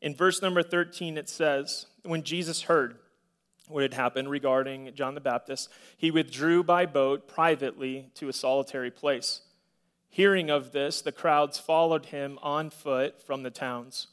In 0.00 0.14
verse 0.14 0.40
number 0.40 0.62
13, 0.62 1.18
it 1.18 1.28
says, 1.28 1.86
When 2.04 2.22
Jesus 2.22 2.62
heard 2.62 2.98
what 3.66 3.82
had 3.82 3.94
happened 3.94 4.30
regarding 4.30 4.94
John 4.94 5.16
the 5.16 5.20
Baptist, 5.20 5.68
he 5.96 6.12
withdrew 6.12 6.62
by 6.62 6.86
boat 6.86 7.26
privately 7.26 8.12
to 8.14 8.28
a 8.28 8.32
solitary 8.32 8.92
place. 8.92 9.40
Hearing 10.08 10.48
of 10.48 10.70
this, 10.70 11.02
the 11.02 11.10
crowds 11.10 11.58
followed 11.58 12.06
him 12.06 12.38
on 12.40 12.70
foot 12.70 13.20
from 13.20 13.42
the 13.42 13.50
towns. 13.50 14.06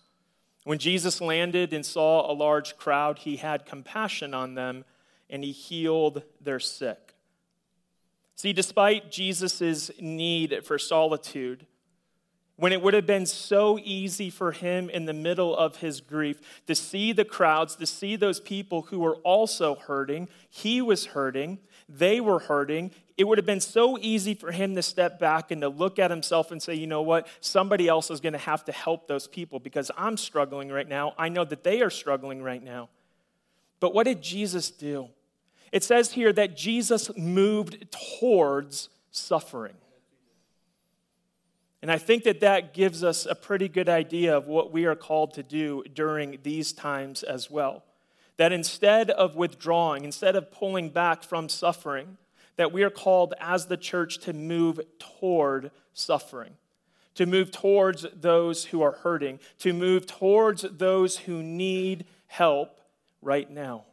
When 0.67 0.79
Jesus 0.79 1.21
landed 1.21 1.71
and 1.71 1.85
saw 1.85 2.29
a 2.29 2.35
large 2.35 2.75
crowd, 2.75 3.19
he 3.19 3.37
had 3.37 3.65
compassion 3.65 4.33
on 4.33 4.55
them 4.55 4.83
and 5.29 5.41
he 5.41 5.53
healed 5.53 6.23
their 6.41 6.59
sick. 6.59 7.15
See, 8.35 8.51
despite 8.51 9.09
Jesus' 9.09 9.89
need 9.97 10.65
for 10.65 10.77
solitude, 10.77 11.67
when 12.57 12.73
it 12.73 12.81
would 12.81 12.93
have 12.95 13.05
been 13.05 13.25
so 13.25 13.79
easy 13.81 14.29
for 14.29 14.51
him 14.51 14.89
in 14.89 15.05
the 15.05 15.13
middle 15.13 15.55
of 15.55 15.77
his 15.77 16.01
grief 16.01 16.41
to 16.67 16.75
see 16.75 17.13
the 17.13 17.23
crowds, 17.23 17.77
to 17.77 17.85
see 17.85 18.17
those 18.17 18.41
people 18.41 18.81
who 18.89 18.99
were 18.99 19.15
also 19.17 19.75
hurting. 19.75 20.27
He 20.49 20.81
was 20.81 21.05
hurting, 21.05 21.59
they 21.89 22.19
were 22.19 22.39
hurting. 22.39 22.91
It 23.17 23.27
would 23.27 23.37
have 23.37 23.45
been 23.45 23.61
so 23.61 23.97
easy 23.99 24.33
for 24.33 24.51
him 24.51 24.75
to 24.75 24.81
step 24.81 25.19
back 25.19 25.51
and 25.51 25.61
to 25.61 25.69
look 25.69 25.99
at 25.99 26.11
himself 26.11 26.51
and 26.51 26.61
say, 26.61 26.75
you 26.75 26.87
know 26.87 27.01
what, 27.01 27.27
somebody 27.39 27.87
else 27.87 28.11
is 28.11 28.19
going 28.19 28.33
to 28.33 28.39
have 28.39 28.65
to 28.65 28.71
help 28.71 29.07
those 29.07 29.27
people 29.27 29.59
because 29.59 29.89
I'm 29.97 30.17
struggling 30.17 30.69
right 30.69 30.87
now. 30.87 31.13
I 31.17 31.29
know 31.29 31.45
that 31.45 31.63
they 31.63 31.81
are 31.81 31.89
struggling 31.89 32.43
right 32.43 32.61
now. 32.61 32.89
But 33.79 33.93
what 33.93 34.03
did 34.03 34.21
Jesus 34.21 34.69
do? 34.69 35.09
It 35.71 35.83
says 35.83 36.11
here 36.11 36.33
that 36.33 36.57
Jesus 36.57 37.15
moved 37.17 37.87
towards 38.19 38.89
suffering. 39.11 39.75
And 41.81 41.91
I 41.91 41.97
think 41.97 42.23
that 42.23 42.39
that 42.39 42.73
gives 42.73 43.03
us 43.03 43.25
a 43.25 43.35
pretty 43.35 43.67
good 43.67 43.87
idea 43.87 44.35
of 44.35 44.47
what 44.47 44.71
we 44.71 44.85
are 44.85 44.95
called 44.95 45.33
to 45.35 45.43
do 45.43 45.83
during 45.93 46.39
these 46.43 46.73
times 46.73 47.23
as 47.23 47.51
well. 47.51 47.83
That 48.37 48.51
instead 48.51 49.09
of 49.09 49.35
withdrawing, 49.35 50.03
instead 50.03 50.35
of 50.35 50.51
pulling 50.51 50.89
back 50.89 51.23
from 51.23 51.49
suffering, 51.49 52.17
that 52.55 52.71
we 52.71 52.83
are 52.83 52.89
called 52.89 53.33
as 53.39 53.67
the 53.67 53.77
church 53.77 54.19
to 54.19 54.33
move 54.33 54.79
toward 54.99 55.71
suffering, 55.93 56.53
to 57.15 57.25
move 57.25 57.51
towards 57.51 58.05
those 58.13 58.65
who 58.65 58.81
are 58.81 58.91
hurting, 58.91 59.39
to 59.59 59.73
move 59.73 60.05
towards 60.05 60.61
those 60.61 61.17
who 61.17 61.41
need 61.41 62.05
help 62.27 62.79
right 63.21 63.49
now. 63.49 63.85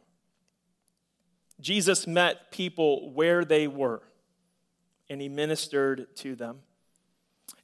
Jesus 1.59 2.05
met 2.05 2.51
people 2.51 3.11
where 3.11 3.45
they 3.45 3.67
were, 3.67 4.01
and 5.09 5.21
he 5.21 5.29
ministered 5.29 6.07
to 6.17 6.35
them. 6.35 6.59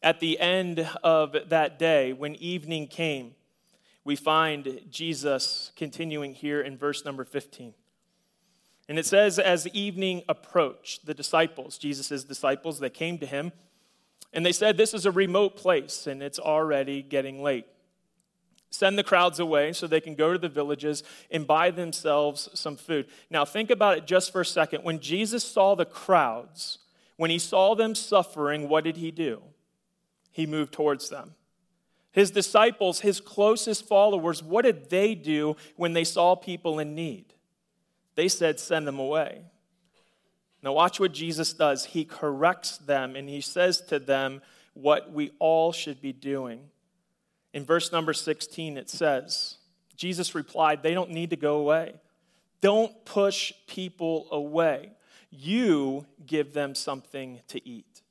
At 0.01 0.19
the 0.19 0.39
end 0.39 0.87
of 1.03 1.35
that 1.49 1.77
day, 1.77 2.13
when 2.13 2.35
evening 2.35 2.87
came, 2.87 3.35
we 4.03 4.15
find 4.15 4.81
Jesus 4.89 5.71
continuing 5.75 6.33
here 6.33 6.61
in 6.61 6.77
verse 6.77 7.05
number 7.05 7.23
15. 7.23 7.73
And 8.89 8.99
it 8.99 9.05
says, 9.05 9.39
as 9.39 9.67
evening 9.69 10.23
approached, 10.27 11.05
the 11.05 11.13
disciples, 11.13 11.77
Jesus' 11.77 12.23
disciples, 12.23 12.79
they 12.79 12.89
came 12.89 13.17
to 13.19 13.25
him 13.25 13.51
and 14.33 14.45
they 14.45 14.51
said, 14.51 14.77
This 14.77 14.93
is 14.93 15.05
a 15.05 15.11
remote 15.11 15.55
place 15.55 16.07
and 16.07 16.21
it's 16.21 16.39
already 16.39 17.01
getting 17.01 17.41
late. 17.41 17.65
Send 18.69 18.97
the 18.97 19.03
crowds 19.03 19.39
away 19.39 19.73
so 19.73 19.85
they 19.85 20.01
can 20.01 20.15
go 20.15 20.31
to 20.33 20.39
the 20.39 20.49
villages 20.49 21.03
and 21.29 21.45
buy 21.45 21.71
themselves 21.71 22.49
some 22.53 22.77
food. 22.77 23.07
Now, 23.29 23.45
think 23.45 23.69
about 23.69 23.97
it 23.97 24.07
just 24.07 24.31
for 24.31 24.41
a 24.41 24.45
second. 24.45 24.83
When 24.83 24.99
Jesus 24.99 25.43
saw 25.43 25.75
the 25.75 25.85
crowds, 25.85 26.79
when 27.17 27.29
he 27.29 27.37
saw 27.37 27.75
them 27.75 27.95
suffering, 27.95 28.69
what 28.69 28.85
did 28.85 28.97
he 28.97 29.11
do? 29.11 29.41
he 30.31 30.45
moved 30.45 30.73
towards 30.73 31.09
them. 31.09 31.35
His 32.11 32.31
disciples, 32.31 32.99
his 32.99 33.21
closest 33.21 33.87
followers, 33.87 34.43
what 34.43 34.63
did 34.63 34.89
they 34.89 35.15
do 35.15 35.55
when 35.77 35.93
they 35.93 36.03
saw 36.03 36.35
people 36.35 36.79
in 36.79 36.93
need? 36.93 37.33
They 38.15 38.27
said, 38.27 38.59
Send 38.59 38.85
them 38.85 38.99
away. 38.99 39.43
Now, 40.63 40.73
watch 40.73 40.99
what 40.99 41.13
Jesus 41.13 41.53
does. 41.53 41.85
He 41.85 42.05
corrects 42.05 42.77
them 42.77 43.15
and 43.15 43.27
he 43.27 43.41
says 43.41 43.81
to 43.87 43.97
them 43.97 44.41
what 44.73 45.11
we 45.11 45.31
all 45.39 45.71
should 45.71 46.01
be 46.01 46.13
doing. 46.13 46.69
In 47.53 47.65
verse 47.65 47.91
number 47.91 48.13
16, 48.13 48.77
it 48.77 48.89
says, 48.89 49.57
Jesus 49.95 50.35
replied, 50.35 50.83
They 50.83 50.93
don't 50.93 51.11
need 51.11 51.31
to 51.31 51.35
go 51.35 51.57
away. 51.57 51.93
Don't 52.61 53.05
push 53.05 53.53
people 53.67 54.27
away. 54.31 54.91
You 55.31 56.05
give 56.25 56.53
them 56.53 56.75
something 56.75 57.39
to 57.47 57.67
eat. 57.67 58.01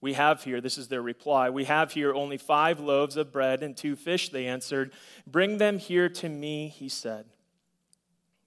We 0.00 0.12
have 0.12 0.44
here, 0.44 0.60
this 0.60 0.78
is 0.78 0.88
their 0.88 1.02
reply, 1.02 1.50
we 1.50 1.64
have 1.64 1.92
here 1.92 2.14
only 2.14 2.36
five 2.36 2.78
loaves 2.78 3.16
of 3.16 3.32
bread 3.32 3.62
and 3.62 3.76
two 3.76 3.96
fish, 3.96 4.28
they 4.28 4.46
answered. 4.46 4.92
Bring 5.26 5.58
them 5.58 5.78
here 5.78 6.08
to 6.08 6.28
me, 6.28 6.68
he 6.68 6.88
said. 6.88 7.26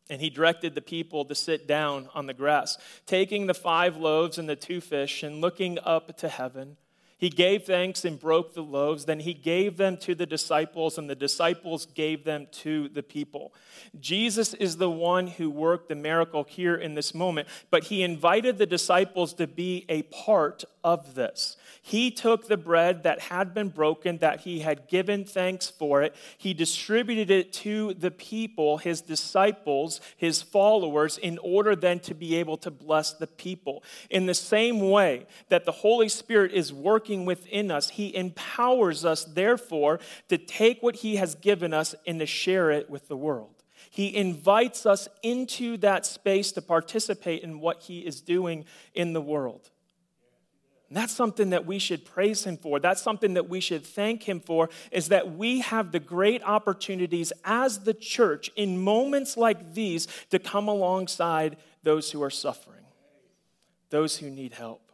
And 0.09 0.21
he 0.21 0.29
directed 0.29 0.73
the 0.73 0.81
people 0.81 1.25
to 1.25 1.35
sit 1.35 1.67
down 1.67 2.09
on 2.15 2.25
the 2.25 2.33
grass. 2.33 2.77
Taking 3.05 3.47
the 3.47 3.53
five 3.53 3.97
loaves 3.97 4.37
and 4.37 4.49
the 4.49 4.55
two 4.55 4.81
fish 4.81 5.21
and 5.21 5.39
looking 5.39 5.77
up 5.83 6.17
to 6.17 6.29
heaven, 6.29 6.77
He 7.19 7.29
gave 7.29 7.65
thanks 7.65 8.05
and 8.05 8.17
broke 8.17 8.53
the 8.53 8.63
loaves. 8.63 9.03
Then 9.03 9.19
he 9.19 9.33
gave 9.33 9.75
them 9.75 9.97
to 9.97 10.15
the 10.15 10.25
disciples, 10.25 10.97
and 10.97 11.09
the 11.09 11.15
disciples 11.15 11.85
gave 11.85 12.23
them 12.23 12.47
to 12.51 12.87
the 12.87 13.03
people. 13.03 13.53
Jesus 13.99 14.53
is 14.53 14.77
the 14.77 14.89
one 14.89 15.27
who 15.27 15.49
worked 15.49 15.89
the 15.89 15.95
miracle 15.95 16.45
here 16.45 16.75
in 16.75 16.95
this 16.95 17.13
moment, 17.13 17.49
but 17.69 17.85
he 17.85 18.03
invited 18.03 18.57
the 18.57 18.65
disciples 18.65 19.33
to 19.33 19.47
be 19.47 19.85
a 19.89 20.03
part 20.03 20.63
of 20.81 21.15
this. 21.15 21.57
He 21.81 22.09
took 22.09 22.47
the 22.47 22.55
bread 22.55 23.03
that 23.03 23.19
had 23.19 23.53
been 23.53 23.69
broken, 23.69 24.19
that 24.19 24.41
he 24.41 24.59
had 24.59 24.87
given 24.87 25.25
thanks 25.25 25.67
for 25.67 26.01
it. 26.01 26.15
He 26.37 26.53
distributed 26.53 27.29
it 27.29 27.51
to 27.53 27.95
the 27.95 28.11
people, 28.11 28.77
his 28.77 29.01
disciples, 29.01 29.99
his 30.15 30.41
followers, 30.41 31.17
in 31.17 31.37
order 31.39 31.75
then 31.75 31.99
to 32.01 32.13
be 32.13 32.35
able 32.35 32.57
to 32.57 32.71
bless 32.71 33.11
the 33.11 33.27
people. 33.27 33.83
In 34.09 34.25
the 34.25 34.33
same 34.33 34.89
way 34.89 35.25
that 35.49 35.65
the 35.65 35.71
Holy 35.71 36.07
Spirit 36.07 36.53
is 36.53 36.71
working 36.71 37.08
within 37.25 37.71
us, 37.71 37.89
he 37.89 38.15
empowers 38.15 39.05
us, 39.05 39.25
therefore, 39.25 39.99
to 40.27 40.37
take 40.37 40.81
what 40.81 40.97
he 40.97 41.15
has 41.17 41.35
given 41.35 41.73
us 41.73 41.95
and 42.05 42.19
to 42.19 42.25
share 42.25 42.71
it 42.71 42.89
with 42.89 43.07
the 43.07 43.17
world. 43.17 43.63
He 43.89 44.15
invites 44.15 44.85
us 44.85 45.07
into 45.23 45.77
that 45.77 46.05
space 46.05 46.51
to 46.53 46.61
participate 46.61 47.43
in 47.43 47.59
what 47.59 47.83
he 47.83 47.99
is 47.99 48.21
doing 48.21 48.65
in 48.93 49.13
the 49.13 49.21
world. 49.21 49.69
And 50.89 50.97
that's 50.97 51.13
something 51.13 51.51
that 51.51 51.67
we 51.67 51.77
should 51.77 52.03
praise 52.03 52.43
him 52.43 52.57
for. 52.57 52.79
That's 52.79 53.01
something 53.01 53.35
that 53.35 53.47
we 53.47 53.59
should 53.59 53.85
thank 53.85 54.23
him 54.23 54.39
for 54.39 54.69
is 54.91 55.09
that 55.09 55.35
we 55.35 55.59
have 55.59 55.91
the 55.91 55.99
great 55.99 56.41
opportunities 56.43 57.31
as 57.45 57.79
the 57.79 57.93
church 57.93 58.49
in 58.55 58.81
moments 58.81 59.37
like 59.37 59.75
these 59.75 60.07
to 60.31 60.39
come 60.39 60.67
alongside 60.67 61.57
those 61.83 62.11
who 62.11 62.23
are 62.23 62.31
suffering, 62.31 62.83
those 63.91 64.17
who 64.17 64.31
need 64.31 64.53
help. 64.53 64.88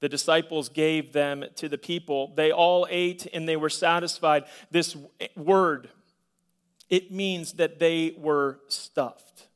The 0.00 0.08
disciples 0.08 0.68
gave 0.68 1.12
them 1.12 1.44
to 1.56 1.68
the 1.68 1.78
people. 1.78 2.32
They 2.34 2.50
all 2.50 2.86
ate 2.90 3.26
and 3.32 3.48
they 3.48 3.56
were 3.56 3.70
satisfied. 3.70 4.44
This 4.70 4.96
word, 5.36 5.90
it 6.88 7.12
means 7.12 7.54
that 7.54 7.78
they 7.78 8.14
were 8.18 8.60
stuffed. 8.68 9.46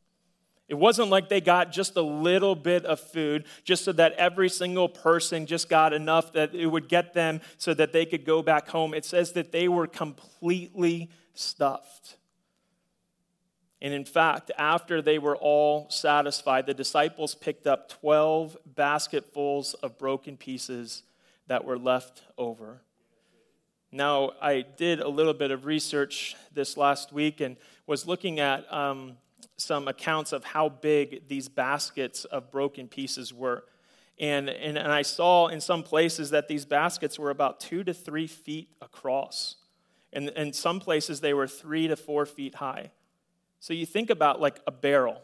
It 0.69 0.75
wasn't 0.75 1.11
like 1.11 1.29
they 1.29 1.41
got 1.41 1.73
just 1.73 1.97
a 1.97 2.03
little 2.03 2.55
bit 2.55 2.87
of 2.87 2.99
food 2.99 3.45
just 3.65 3.85
so 3.85 3.93
that 3.93 4.13
every 4.13 4.49
single 4.49 4.89
person 4.89 5.47
just 5.47 5.69
got 5.69 5.93
enough 5.93 6.33
that 6.33 6.55
it 6.55 6.67
would 6.67 6.89
get 6.89 7.13
them 7.13 7.41
so 7.59 7.75
that 7.75 7.93
they 7.93 8.07
could 8.07 8.25
go 8.25 8.43
back 8.43 8.69
home. 8.69 8.95
It 8.95 9.05
says 9.05 9.33
that 9.33 9.53
they 9.53 9.69
were 9.69 9.87
completely 9.87 11.11
stuffed. 11.35 12.17
And 13.85 13.93
in 13.93 14.07
fact, 14.07 14.51
after 14.57 15.03
they 15.03 15.19
were 15.19 15.37
all 15.37 15.91
satisfied, 15.91 16.65
the 16.65 16.73
disciples 16.73 17.35
picked 17.35 17.67
up 17.67 17.91
12 17.91 18.57
basketfuls 18.65 19.75
of 19.75 19.99
broken 19.99 20.39
pieces 20.39 21.03
that 21.49 21.67
were 21.67 21.77
left 21.77 22.23
over. 22.39 22.81
Now, 23.93 24.33
I 24.41 24.63
did 24.63 25.01
a 25.01 25.09
little 25.09 25.35
bit 25.35 25.51
of 25.51 25.67
research 25.67 26.35
this 26.51 26.79
last 26.79 27.13
week 27.13 27.43
and 27.43 27.59
was 27.87 28.07
looking 28.07 28.41
at 28.41 28.73
um, 28.73 29.19
some 29.59 29.87
accounts 29.87 30.33
of 30.33 30.45
how 30.45 30.71
big 30.71 31.29
these 31.29 31.51
baskets 31.51 32.25
of 32.25 32.51
broken 32.51 32.89
pieces 32.89 33.35
were. 33.35 33.65
And, 34.19 34.49
and, 34.49 34.79
and 34.79 34.93
I 34.93 35.03
saw 35.03 35.49
in 35.49 35.61
some 35.61 35.83
places 35.83 36.31
that 36.31 36.49
these 36.49 36.65
baskets 36.65 37.19
were 37.19 37.29
about 37.29 37.61
two 37.61 37.85
to 37.85 37.93
three 37.93 38.29
feet 38.29 38.71
across. 38.81 39.57
And 40.11 40.31
in 40.31 40.55
some 40.55 40.81
places, 40.81 41.21
they 41.21 41.35
were 41.35 41.47
three 41.47 41.87
to 41.89 41.97
four 41.97 42.25
feet 42.25 42.55
high. 42.55 42.91
So 43.65 43.73
you 43.73 43.87
think 43.87 44.11
about 44.11 44.43
like 44.43 44.61
a 44.67 44.71
barrel, 44.71 45.23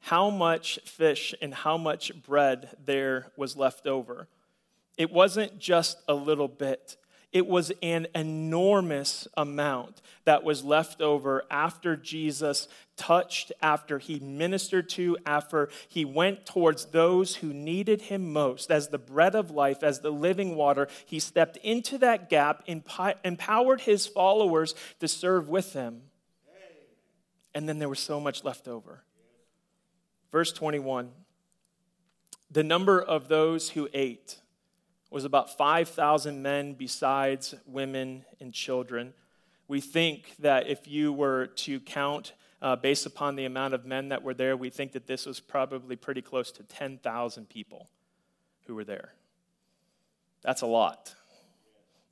how 0.00 0.28
much 0.28 0.78
fish 0.84 1.34
and 1.40 1.54
how 1.54 1.78
much 1.78 2.12
bread 2.22 2.76
there 2.84 3.28
was 3.38 3.56
left 3.56 3.86
over. 3.86 4.28
It 4.98 5.10
wasn't 5.10 5.58
just 5.58 5.96
a 6.06 6.12
little 6.12 6.48
bit, 6.48 6.98
it 7.32 7.46
was 7.46 7.72
an 7.82 8.06
enormous 8.14 9.26
amount 9.34 10.02
that 10.26 10.44
was 10.44 10.62
left 10.62 11.00
over 11.00 11.42
after 11.50 11.96
Jesus 11.96 12.68
touched, 12.98 13.50
after 13.62 13.98
he 13.98 14.20
ministered 14.20 14.90
to, 14.90 15.16
after 15.24 15.70
he 15.88 16.04
went 16.04 16.44
towards 16.44 16.84
those 16.84 17.36
who 17.36 17.54
needed 17.54 18.02
him 18.02 18.30
most. 18.30 18.70
As 18.70 18.88
the 18.88 18.98
bread 18.98 19.34
of 19.34 19.50
life, 19.50 19.82
as 19.82 20.00
the 20.00 20.12
living 20.12 20.54
water, 20.54 20.86
he 21.06 21.18
stepped 21.18 21.56
into 21.58 21.96
that 21.96 22.28
gap, 22.28 22.68
empowered 23.24 23.80
his 23.80 24.06
followers 24.06 24.74
to 25.00 25.08
serve 25.08 25.48
with 25.48 25.72
him. 25.72 26.02
And 27.54 27.68
then 27.68 27.78
there 27.78 27.88
was 27.88 27.98
so 27.98 28.20
much 28.20 28.44
left 28.44 28.68
over. 28.68 29.04
Verse 30.30 30.52
21 30.52 31.10
The 32.50 32.62
number 32.62 33.00
of 33.00 33.28
those 33.28 33.70
who 33.70 33.88
ate 33.92 34.38
was 35.10 35.24
about 35.24 35.56
5,000 35.56 36.42
men 36.42 36.74
besides 36.74 37.54
women 37.66 38.24
and 38.40 38.52
children. 38.52 39.14
We 39.66 39.80
think 39.80 40.34
that 40.38 40.66
if 40.66 40.86
you 40.86 41.12
were 41.12 41.46
to 41.46 41.80
count 41.80 42.34
uh, 42.60 42.76
based 42.76 43.06
upon 43.06 43.36
the 43.36 43.44
amount 43.44 43.74
of 43.74 43.86
men 43.86 44.08
that 44.08 44.22
were 44.22 44.34
there, 44.34 44.56
we 44.56 44.70
think 44.70 44.92
that 44.92 45.06
this 45.06 45.26
was 45.26 45.40
probably 45.40 45.96
pretty 45.96 46.22
close 46.22 46.50
to 46.52 46.62
10,000 46.62 47.48
people 47.48 47.88
who 48.66 48.74
were 48.74 48.84
there. 48.84 49.12
That's 50.42 50.62
a 50.62 50.66
lot 50.66 51.14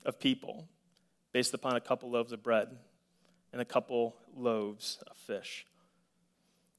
of 0.04 0.18
people 0.18 0.68
based 1.32 1.52
upon 1.52 1.76
a 1.76 1.80
couple 1.80 2.10
loaves 2.10 2.32
of 2.32 2.42
bread 2.42 2.68
and 3.56 3.62
a 3.62 3.64
couple 3.64 4.14
loaves 4.36 5.02
of 5.10 5.16
fish. 5.16 5.64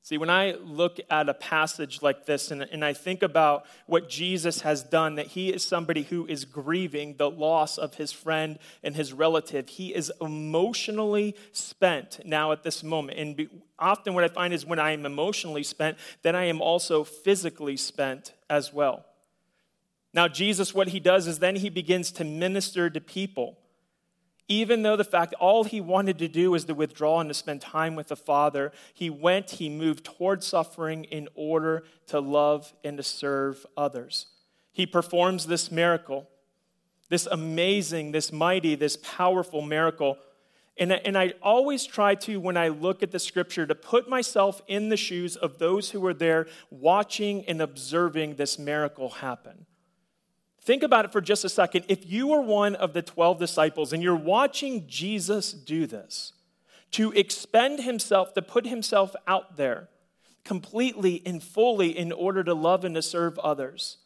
See, 0.04 0.20
when 0.20 0.30
I 0.30 0.52
look 0.64 1.00
at 1.10 1.28
a 1.28 1.34
passage 1.34 2.04
like 2.04 2.28
this 2.28 2.52
and, 2.52 2.62
and 2.62 2.86
I 2.86 2.94
think 2.94 3.24
about 3.24 3.66
what 3.88 4.08
Jesus 4.08 4.62
has 4.62 4.84
done, 4.84 5.16
that 5.16 5.26
he 5.26 5.50
is 5.52 5.64
somebody 5.64 6.04
who 6.04 6.28
is 6.28 6.46
grieving 6.46 7.16
the 7.18 7.32
loss 7.32 7.80
of 7.80 7.96
his 7.96 8.12
friend 8.12 8.60
and 8.84 8.96
his 8.96 9.12
relative, 9.12 9.70
he 9.70 9.96
is 9.96 10.12
emotionally 10.22 11.36
spent 11.52 12.20
now 12.24 12.52
at 12.52 12.62
this 12.62 12.84
moment. 12.84 13.18
And 13.18 13.36
be, 13.36 13.50
often 13.80 14.14
what 14.14 14.24
I 14.24 14.28
find 14.28 14.54
is 14.54 14.68
when 14.68 14.78
I 14.78 14.92
am 14.92 15.04
emotionally 15.04 15.64
spent, 15.64 15.98
then 16.22 16.36
I 16.36 16.44
am 16.44 16.62
also 16.62 17.04
physically 17.04 17.76
spent 17.76 18.34
as 18.52 18.72
well. 18.72 19.04
Now, 20.14 20.28
Jesus, 20.28 20.76
what 20.76 20.90
he 20.90 21.00
does 21.00 21.26
is 21.26 21.40
then 21.40 21.56
he 21.56 21.72
begins 21.72 22.12
to 22.12 22.24
minister 22.24 22.88
to 22.92 23.02
people 23.02 23.58
even 24.48 24.82
though 24.82 24.96
the 24.96 25.04
fact 25.04 25.34
all 25.40 25.66
he 25.66 25.82
wanted 25.82 26.18
to 26.20 26.28
do 26.28 26.52
was 26.52 26.66
to 26.66 26.74
withdraw 26.74 27.20
and 27.20 27.30
to 27.30 27.34
spend 27.34 27.62
time 27.62 27.96
with 27.96 28.08
the 28.08 28.16
Father, 28.16 28.72
he 28.94 29.10
went, 29.10 29.52
he 29.52 29.70
moved 29.70 30.06
toward 30.06 30.44
suffering 30.44 31.04
in 31.06 31.28
order 31.36 31.84
to 32.08 32.20
love 32.20 32.74
and 32.84 32.98
to 32.98 33.04
serve 33.04 33.66
others. 33.76 34.28
He 34.72 34.86
performs 34.86 35.48
this 35.48 35.70
miracle, 35.70 36.30
this 37.10 37.26
amazing, 37.26 38.12
this 38.12 38.32
mighty, 38.32 38.76
this 38.76 38.98
powerful 39.04 39.62
miracle. 39.62 40.18
And, 40.78 40.94
and 40.94 41.18
I 41.18 41.34
always 41.42 41.86
try 41.86 42.16
to, 42.16 42.40
when 42.40 42.56
I 42.56 42.70
look 42.70 43.04
at 43.04 43.12
the 43.12 43.20
scripture, 43.20 43.66
to 43.66 43.76
put 43.76 44.08
myself 44.08 44.62
in 44.68 44.90
the 44.90 44.98
shoes 44.98 45.36
of 45.36 45.58
those 45.58 45.92
who 45.92 46.00
were 46.00 46.14
there 46.14 46.48
watching 46.70 47.44
and 47.46 47.62
observing 47.62 48.36
this 48.36 48.58
miracle 48.58 49.10
happen. 49.10 49.66
Think 50.68 50.84
about 50.84 51.06
it 51.06 51.14
for 51.14 51.22
just 51.22 51.46
a 51.46 51.50
second. 51.50 51.86
If 51.88 52.12
you 52.12 52.28
were 52.28 52.42
one 52.42 52.76
of 52.76 52.92
the 52.92 53.02
12 53.02 53.40
disciples 53.40 53.94
and 53.94 54.04
you're 54.04 54.18
watching 54.18 54.86
Jesus 54.86 55.54
do 55.54 55.88
this, 55.88 56.34
to 56.92 57.14
expend 57.14 57.80
himself, 57.80 58.34
to 58.34 58.42
put 58.42 58.68
himself 58.68 59.16
out 59.26 59.56
there 59.56 59.88
completely 60.44 61.22
and 61.26 61.42
fully 61.42 61.98
in 61.98 62.12
order 62.12 62.44
to 62.44 62.54
love 62.54 62.84
and 62.84 62.96
to 62.96 63.02
serve 63.02 63.40
others, 63.40 64.00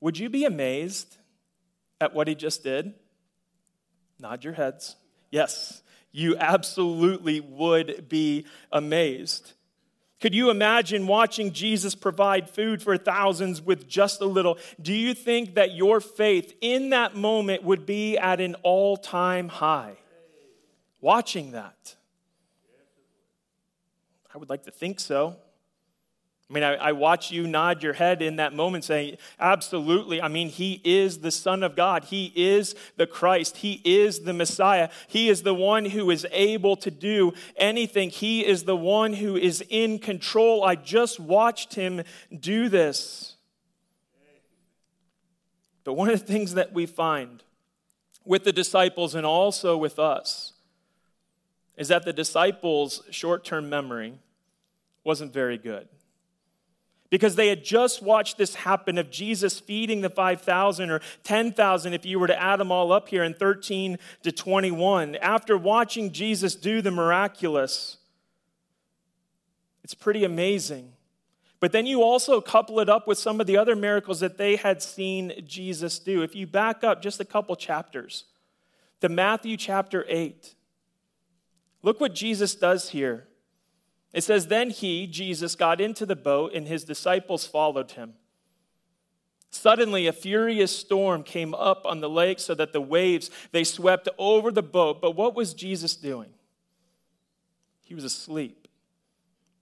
would 0.00 0.16
you 0.16 0.30
be 0.30 0.46
amazed 0.46 1.18
at 2.00 2.14
what 2.14 2.26
he 2.26 2.34
just 2.34 2.62
did? 2.62 2.94
Nod 4.18 4.44
your 4.44 4.54
heads. 4.54 4.96
Yes, 5.30 5.82
you 6.10 6.38
absolutely 6.38 7.40
would 7.40 8.08
be 8.08 8.46
amazed. 8.72 9.52
Could 10.20 10.34
you 10.34 10.50
imagine 10.50 11.06
watching 11.06 11.52
Jesus 11.52 11.94
provide 11.94 12.50
food 12.50 12.82
for 12.82 12.96
thousands 12.96 13.62
with 13.62 13.88
just 13.88 14.20
a 14.20 14.24
little? 14.24 14.58
Do 14.82 14.92
you 14.92 15.14
think 15.14 15.54
that 15.54 15.74
your 15.74 16.00
faith 16.00 16.54
in 16.60 16.90
that 16.90 17.14
moment 17.14 17.62
would 17.62 17.86
be 17.86 18.18
at 18.18 18.40
an 18.40 18.56
all 18.62 18.96
time 18.96 19.48
high? 19.48 19.96
Watching 21.00 21.52
that. 21.52 21.94
I 24.34 24.38
would 24.38 24.50
like 24.50 24.64
to 24.64 24.72
think 24.72 24.98
so. 24.98 25.36
I 26.48 26.54
mean, 26.54 26.64
I, 26.64 26.74
I, 26.76 26.92
watch 26.92 27.30
you 27.30 27.46
nod 27.46 27.82
your 27.82 27.92
head 27.92 28.22
in 28.22 28.36
that 28.36 28.54
moment 28.54 28.84
saying, 28.84 29.18
Absolutely. 29.38 30.22
I 30.22 30.28
mean, 30.28 30.48
He 30.48 30.80
is 30.82 31.18
the 31.18 31.30
Son 31.30 31.62
of 31.62 31.76
God. 31.76 32.04
He 32.04 32.32
is 32.34 32.74
the 32.96 33.06
Christ. 33.06 33.58
He 33.58 33.82
is 33.84 34.20
the 34.20 34.32
Messiah. 34.32 34.88
He 35.08 35.28
is 35.28 35.42
the 35.42 35.52
one 35.52 35.84
who 35.84 36.10
is 36.10 36.26
able 36.30 36.76
to 36.76 36.90
do 36.90 37.34
anything. 37.56 38.08
He 38.08 38.46
is 38.46 38.64
the 38.64 38.76
one 38.76 39.12
who 39.12 39.36
is 39.36 39.62
in 39.68 39.98
control. 39.98 40.64
I 40.64 40.74
just 40.74 41.20
watched 41.20 41.74
Him 41.74 42.02
do 42.38 42.70
this. 42.70 43.36
But 45.84 45.94
one 45.94 46.08
of 46.08 46.18
the 46.18 46.26
things 46.26 46.54
that 46.54 46.72
we 46.72 46.86
find 46.86 47.42
with 48.24 48.44
the 48.44 48.52
disciples 48.52 49.14
and 49.14 49.26
also 49.26 49.76
with 49.76 49.98
us 49.98 50.54
is 51.76 51.88
that 51.88 52.04
the 52.04 52.12
disciples' 52.12 53.02
short 53.10 53.44
term 53.44 53.68
memory 53.68 54.14
wasn't 55.04 55.32
very 55.32 55.58
good. 55.58 55.88
Because 57.10 57.36
they 57.36 57.48
had 57.48 57.64
just 57.64 58.02
watched 58.02 58.36
this 58.36 58.54
happen 58.54 58.98
of 58.98 59.10
Jesus 59.10 59.58
feeding 59.58 60.00
the 60.02 60.10
5,000 60.10 60.90
or 60.90 61.00
10,000 61.24 61.94
if 61.94 62.04
you 62.04 62.18
were 62.18 62.26
to 62.26 62.40
add 62.40 62.60
them 62.60 62.70
all 62.70 62.92
up 62.92 63.08
here 63.08 63.24
in 63.24 63.34
13 63.34 63.98
to 64.22 64.32
21. 64.32 65.16
After 65.16 65.56
watching 65.56 66.12
Jesus 66.12 66.54
do 66.54 66.82
the 66.82 66.90
miraculous, 66.90 67.96
it's 69.82 69.94
pretty 69.94 70.24
amazing. 70.24 70.92
But 71.60 71.72
then 71.72 71.86
you 71.86 72.02
also 72.02 72.40
couple 72.40 72.78
it 72.78 72.88
up 72.88 73.08
with 73.08 73.18
some 73.18 73.40
of 73.40 73.46
the 73.46 73.56
other 73.56 73.74
miracles 73.74 74.20
that 74.20 74.38
they 74.38 74.56
had 74.56 74.82
seen 74.82 75.32
Jesus 75.46 75.98
do. 75.98 76.22
If 76.22 76.36
you 76.36 76.46
back 76.46 76.84
up 76.84 77.02
just 77.02 77.20
a 77.20 77.24
couple 77.24 77.56
chapters 77.56 78.24
to 79.00 79.08
Matthew 79.08 79.56
chapter 79.56 80.04
8, 80.08 80.54
look 81.82 82.00
what 82.00 82.14
Jesus 82.14 82.54
does 82.54 82.90
here. 82.90 83.27
It 84.12 84.24
says, 84.24 84.46
Then 84.46 84.70
he, 84.70 85.06
Jesus, 85.06 85.54
got 85.54 85.80
into 85.80 86.06
the 86.06 86.16
boat, 86.16 86.52
and 86.54 86.66
his 86.66 86.84
disciples 86.84 87.46
followed 87.46 87.92
him. 87.92 88.14
Suddenly, 89.50 90.06
a 90.06 90.12
furious 90.12 90.76
storm 90.76 91.22
came 91.22 91.54
up 91.54 91.86
on 91.86 92.00
the 92.00 92.10
lake 92.10 92.38
so 92.38 92.54
that 92.54 92.72
the 92.72 92.80
waves 92.80 93.30
they 93.52 93.64
swept 93.64 94.08
over 94.18 94.50
the 94.50 94.62
boat. 94.62 95.00
But 95.00 95.12
what 95.12 95.34
was 95.34 95.54
Jesus 95.54 95.96
doing? 95.96 96.30
He 97.80 97.94
was 97.94 98.04
asleep. 98.04 98.68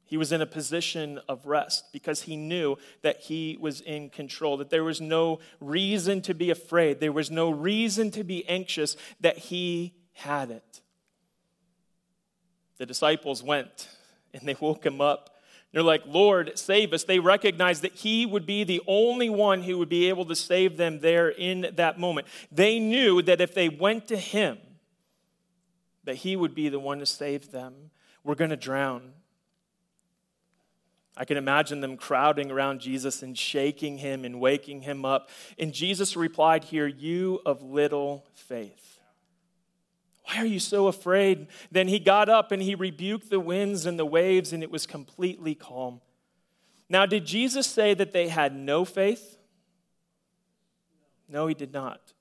He 0.05 0.17
was 0.17 0.31
in 0.31 0.41
a 0.41 0.47
position 0.47 1.21
of 1.29 1.47
rest 1.47 1.93
because 1.93 2.23
he 2.23 2.37
knew 2.37 2.77
that 3.03 3.23
he 3.23 3.57
was 3.61 3.81
in 3.81 4.09
control, 4.09 4.57
that 4.57 4.71
there 4.71 4.85
was 4.85 5.01
no 5.01 5.41
reason 5.61 6.21
to 6.23 6.35
be 6.35 6.51
afraid, 6.51 7.01
there 7.01 7.13
was 7.13 7.31
no 7.31 7.51
reason 7.51 8.13
to 8.13 8.23
be 8.23 8.49
anxious, 8.49 8.97
that 9.21 9.37
he 9.37 9.95
had 10.13 10.51
it. 10.51 10.81
The 12.79 12.87
disciples 12.87 13.43
went 13.43 13.89
and 14.37 14.49
they 14.49 14.57
woke 14.59 14.85
him 14.85 15.01
up. 15.01 15.31
They're 15.73 15.83
like, 15.83 16.05
Lord, 16.07 16.59
save 16.59 16.93
us. 16.93 17.05
They 17.05 17.19
recognized 17.19 17.83
that 17.83 17.93
he 17.93 18.25
would 18.25 18.47
be 18.47 18.65
the 18.65 18.81
only 18.87 19.29
one 19.29 19.63
who 19.63 19.79
would 19.79 19.89
be 19.89 20.09
able 20.09 20.25
to 20.27 20.37
save 20.37 20.77
them 20.77 21.01
there 21.01 21.29
in 21.29 21.73
that 21.75 21.99
moment. 21.99 22.27
They 22.51 22.79
knew 22.79 23.21
that 23.23 23.41
if 23.41 23.53
they 23.53 23.69
went 23.69 24.09
to 24.09 24.17
him, 24.17 24.59
that 26.05 26.17
he 26.17 26.37
would 26.37 26.55
be 26.55 26.69
the 26.69 26.79
one 26.79 27.01
to 27.01 27.07
save 27.07 27.51
them. 27.51 27.75
We're 28.25 28.37
going 28.37 28.51
to 28.51 28.57
drown. 28.57 29.13
I 31.17 31.25
can 31.25 31.37
imagine 31.37 31.81
them 31.81 31.97
crowding 31.97 32.51
around 32.51 32.81
Jesus 32.81 33.23
and 33.23 33.37
shaking 33.37 33.99
him 33.99 34.25
and 34.25 34.41
waking 34.41 34.83
him 34.83 35.05
up. 35.05 35.31
And 35.59 35.73
Jesus 35.73 36.17
replied 36.17 36.65
here, 36.65 36.87
You 36.87 37.41
of 37.45 37.63
little 37.63 38.25
faith. 38.35 38.96
Why 40.27 40.39
are 40.39 40.47
you 40.47 40.59
so 40.59 40.89
afraid? 40.89 41.47
Then 41.71 41.89
he 41.89 41.99
got 41.99 42.29
up 42.29 42.51
and 42.51 42.61
he 42.61 42.75
rebuked 42.75 43.31
the 43.31 43.41
winds 43.41 43.87
and 43.87 43.99
the 43.99 44.07
waves, 44.07 44.53
and 44.53 44.63
it 44.63 44.71
was 44.71 44.87
completely 44.87 45.55
calm. 45.55 46.01
Now, 46.89 47.07
did 47.07 47.25
Jesus 47.25 47.67
say 47.67 47.95
that 47.95 48.13
they 48.13 48.29
had 48.29 48.55
no 48.55 48.85
faith? 48.85 49.39
No, 51.29 51.47
he 51.47 51.55
did 51.55 51.73
not. 51.73 52.13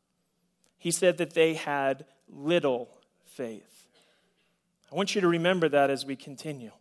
He 0.78 0.92
said 0.92 1.18
that 1.18 1.34
they 1.34 1.56
had 1.56 2.06
little 2.28 2.90
faith. 3.26 3.88
I 4.92 4.96
want 4.96 5.16
you 5.16 5.22
to 5.22 5.28
remember 5.28 5.68
that 5.70 5.90
as 5.90 6.06
we 6.06 6.16
continue. 6.16 6.72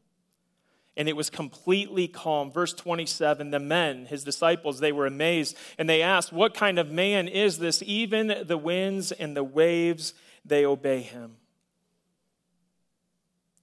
And 0.96 1.08
it 1.08 1.16
was 1.16 1.28
completely 1.28 2.06
calm. 2.06 2.52
Verse 2.52 2.72
27 2.72 3.50
the 3.50 3.58
men, 3.58 4.06
his 4.06 4.24
disciples, 4.24 4.78
they 4.78 4.92
were 4.92 5.06
amazed 5.06 5.56
and 5.78 5.88
they 5.88 6.02
asked, 6.02 6.32
What 6.32 6.54
kind 6.54 6.78
of 6.78 6.90
man 6.90 7.28
is 7.28 7.58
this? 7.58 7.82
Even 7.84 8.44
the 8.46 8.58
winds 8.58 9.10
and 9.10 9.36
the 9.36 9.42
waves 9.42 10.14
they 10.44 10.64
obey 10.64 11.00
him. 11.00 11.36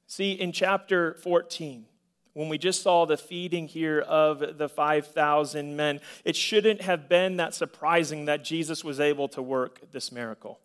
See, 0.07 0.33
in 0.33 0.51
chapter 0.51 1.13
14, 1.15 1.85
when 2.33 2.49
we 2.49 2.57
just 2.57 2.81
saw 2.81 3.05
the 3.05 3.17
feeding 3.17 3.67
here 3.67 3.99
of 3.99 4.57
the 4.57 4.69
5,000 4.69 5.75
men, 5.75 5.99
it 6.25 6.35
shouldn't 6.35 6.81
have 6.81 7.07
been 7.09 7.37
that 7.37 7.53
surprising 7.53 8.25
that 8.25 8.43
Jesus 8.43 8.83
was 8.83 8.99
able 8.99 9.27
to 9.29 9.41
work 9.41 9.79
this 9.91 10.11
miracle. 10.11 10.59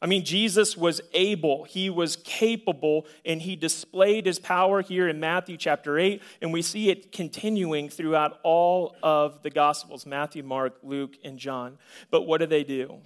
I 0.00 0.06
mean, 0.06 0.24
Jesus 0.24 0.76
was 0.76 1.00
able, 1.14 1.64
he 1.64 1.88
was 1.88 2.16
capable, 2.16 3.06
and 3.24 3.40
he 3.40 3.56
displayed 3.56 4.26
his 4.26 4.38
power 4.38 4.82
here 4.82 5.08
in 5.08 5.18
Matthew 5.18 5.56
chapter 5.56 5.98
8, 5.98 6.22
and 6.42 6.52
we 6.52 6.60
see 6.60 6.90
it 6.90 7.12
continuing 7.12 7.88
throughout 7.88 8.38
all 8.42 8.94
of 9.02 9.42
the 9.42 9.48
Gospels 9.48 10.04
Matthew, 10.04 10.42
Mark, 10.42 10.76
Luke, 10.82 11.16
and 11.24 11.38
John. 11.38 11.78
But 12.10 12.22
what 12.22 12.38
do 12.38 12.46
they 12.46 12.62
do? 12.62 12.98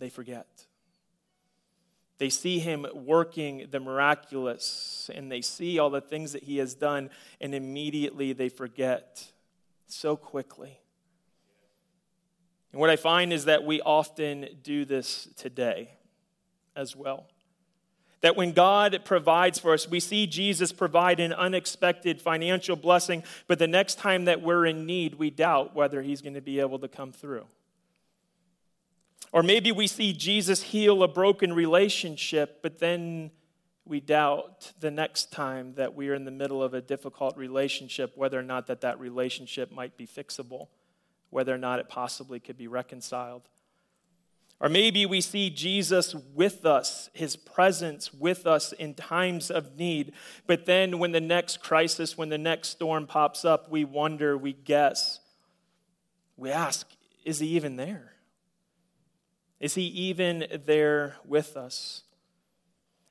They 0.00 0.08
forget. 0.08 0.66
They 2.18 2.28
see 2.28 2.58
him 2.58 2.84
working 2.92 3.68
the 3.70 3.80
miraculous 3.80 5.08
and 5.14 5.30
they 5.30 5.40
see 5.40 5.78
all 5.78 5.88
the 5.88 6.00
things 6.00 6.32
that 6.32 6.42
he 6.42 6.58
has 6.58 6.74
done, 6.74 7.10
and 7.40 7.54
immediately 7.54 8.32
they 8.32 8.48
forget 8.48 9.30
so 9.86 10.16
quickly. 10.16 10.80
And 12.72 12.80
what 12.80 12.90
I 12.90 12.96
find 12.96 13.32
is 13.32 13.46
that 13.46 13.64
we 13.64 13.80
often 13.80 14.46
do 14.62 14.84
this 14.84 15.28
today 15.36 15.92
as 16.76 16.94
well. 16.94 17.26
That 18.20 18.36
when 18.36 18.52
God 18.52 19.00
provides 19.04 19.58
for 19.58 19.72
us, 19.72 19.88
we 19.88 19.98
see 19.98 20.26
Jesus 20.26 20.72
provide 20.72 21.20
an 21.20 21.32
unexpected 21.32 22.20
financial 22.20 22.76
blessing, 22.76 23.24
but 23.46 23.58
the 23.58 23.66
next 23.66 23.98
time 23.98 24.26
that 24.26 24.42
we're 24.42 24.66
in 24.66 24.84
need, 24.84 25.14
we 25.14 25.30
doubt 25.30 25.74
whether 25.74 26.02
he's 26.02 26.20
going 26.20 26.34
to 26.34 26.42
be 26.42 26.60
able 26.60 26.78
to 26.80 26.88
come 26.88 27.12
through. 27.12 27.46
Or 29.32 29.42
maybe 29.42 29.70
we 29.70 29.86
see 29.86 30.12
Jesus 30.12 30.62
heal 30.62 31.02
a 31.02 31.08
broken 31.08 31.52
relationship, 31.52 32.60
but 32.62 32.78
then 32.78 33.30
we 33.84 34.00
doubt 34.00 34.72
the 34.80 34.90
next 34.90 35.32
time 35.32 35.74
that 35.74 35.94
we 35.94 36.08
are 36.08 36.14
in 36.14 36.24
the 36.24 36.30
middle 36.30 36.62
of 36.62 36.74
a 36.74 36.80
difficult 36.80 37.36
relationship 37.36 38.12
whether 38.16 38.38
or 38.38 38.42
not 38.42 38.66
that 38.66 38.80
that 38.82 38.98
relationship 39.00 39.72
might 39.72 39.96
be 39.96 40.06
fixable, 40.06 40.68
whether 41.30 41.54
or 41.54 41.58
not 41.58 41.78
it 41.78 41.88
possibly 41.88 42.40
could 42.40 42.58
be 42.58 42.68
reconciled. 42.68 43.42
Or 44.60 44.68
maybe 44.68 45.06
we 45.06 45.22
see 45.22 45.48
Jesus 45.48 46.14
with 46.34 46.66
us, 46.66 47.08
his 47.14 47.34
presence 47.34 48.12
with 48.12 48.46
us 48.46 48.72
in 48.72 48.92
times 48.92 49.50
of 49.50 49.76
need. 49.76 50.12
But 50.46 50.66
then 50.66 50.98
when 50.98 51.12
the 51.12 51.20
next 51.20 51.62
crisis, 51.62 52.18
when 52.18 52.28
the 52.28 52.36
next 52.36 52.68
storm 52.68 53.06
pops 53.06 53.44
up, 53.44 53.70
we 53.70 53.84
wonder, 53.84 54.36
we 54.36 54.52
guess, 54.52 55.20
we 56.36 56.50
ask, 56.50 56.86
is 57.24 57.38
he 57.38 57.48
even 57.48 57.76
there? 57.76 58.12
Is 59.60 59.74
he 59.74 59.84
even 59.84 60.46
there 60.64 61.16
with 61.24 61.56
us? 61.56 62.02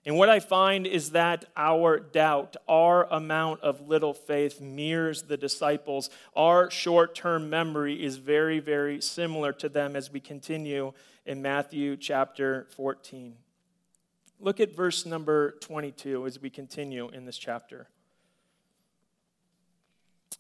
And 0.06 0.18
what 0.18 0.30
I 0.30 0.40
find 0.40 0.88
is 0.88 1.12
that 1.12 1.46
our 1.56 2.00
doubt, 2.00 2.56
our 2.68 3.04
amount 3.12 3.62
of 3.62 3.88
little 3.88 4.14
faith 4.14 4.60
mirrors 4.60 5.24
the 5.24 5.38
disciples. 5.38 6.10
Our 6.36 6.72
short 6.72 7.14
term 7.14 7.50
memory 7.50 8.04
is 8.04 8.18
very, 8.18 8.60
very 8.60 9.02
similar 9.02 9.54
to 9.54 9.70
them 9.70 9.96
as 9.96 10.12
we 10.12 10.20
continue 10.20 10.94
in 11.26 11.42
Matthew 11.42 11.98
chapter 11.98 12.66
14. 12.76 13.36
Look 14.40 14.60
at 14.60 14.76
verse 14.76 15.06
number 15.06 15.52
22 15.62 16.26
as 16.26 16.42
we 16.42 16.50
continue 16.50 17.10
in 17.10 17.26
this 17.26 17.38
chapter. 17.38 17.90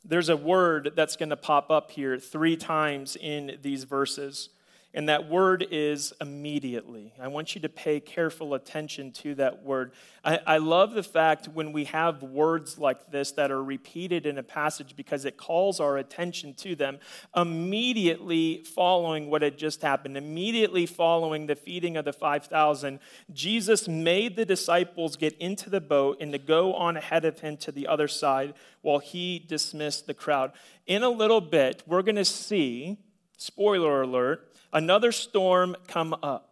There's 0.05 0.29
a 0.29 0.37
word 0.37 0.93
that's 0.95 1.17
going 1.17 1.29
to 1.29 1.37
pop 1.37 1.69
up 1.69 1.91
here 1.91 2.17
three 2.17 2.55
times 2.55 3.17
in 3.19 3.59
these 3.61 3.83
verses. 3.83 4.49
And 4.91 5.07
that 5.07 5.29
word 5.29 5.67
is 5.69 6.13
immediately. 6.19 7.13
I 7.21 7.27
want 7.27 7.53
you 7.53 7.61
to 7.61 7.69
pay 7.69 7.99
careful 7.99 8.55
attention 8.55 9.11
to 9.13 9.35
that 9.35 9.61
word. 9.61 9.91
I, 10.25 10.39
I, 10.47 10.57
love 10.57 10.95
the 10.95 11.03
fact 11.03 11.47
when 11.47 11.71
we 11.73 11.83
have 11.85 12.23
words 12.23 12.79
like 12.79 13.11
this 13.11 13.31
that 13.33 13.51
are 13.51 13.63
repeated 13.63 14.25
in 14.25 14.39
a 14.39 14.43
passage 14.43 14.95
because 14.95 15.25
it 15.25 15.37
calls 15.37 15.79
our 15.79 15.97
attention 15.97 16.55
to 16.55 16.75
them 16.75 16.97
immediately 17.35 18.63
following 18.63 19.29
what 19.29 19.43
had 19.43 19.59
just 19.59 19.83
happened, 19.83 20.17
immediately 20.17 20.87
following 20.87 21.45
the 21.45 21.55
feeding 21.55 21.95
of 21.95 22.05
the 22.05 22.13
5,000. 22.13 22.99
Jesus 23.31 23.87
made 23.87 24.35
the 24.35 24.45
disciples 24.45 25.15
get 25.15 25.37
into 25.37 25.69
the 25.69 25.81
boat 25.81 26.17
and 26.19 26.31
to 26.31 26.39
go 26.39 26.73
on 26.73 26.97
ahead 26.97 27.25
of 27.25 27.41
him 27.41 27.57
to 27.57 27.71
the 27.71 27.85
other 27.85 28.07
side 28.07 28.55
while 28.81 28.99
he 28.99 29.37
dismissed 29.37 30.07
the 30.07 30.15
crowd. 30.15 30.51
In 30.87 31.03
a 31.03 31.09
little 31.09 31.41
bit, 31.41 31.83
we're 31.85 32.01
going 32.01 32.15
to 32.15 32.25
see, 32.25 32.97
spoiler 33.37 34.01
alert, 34.01 34.48
another 34.73 35.11
storm 35.11 35.75
come 35.87 36.15
up. 36.21 36.49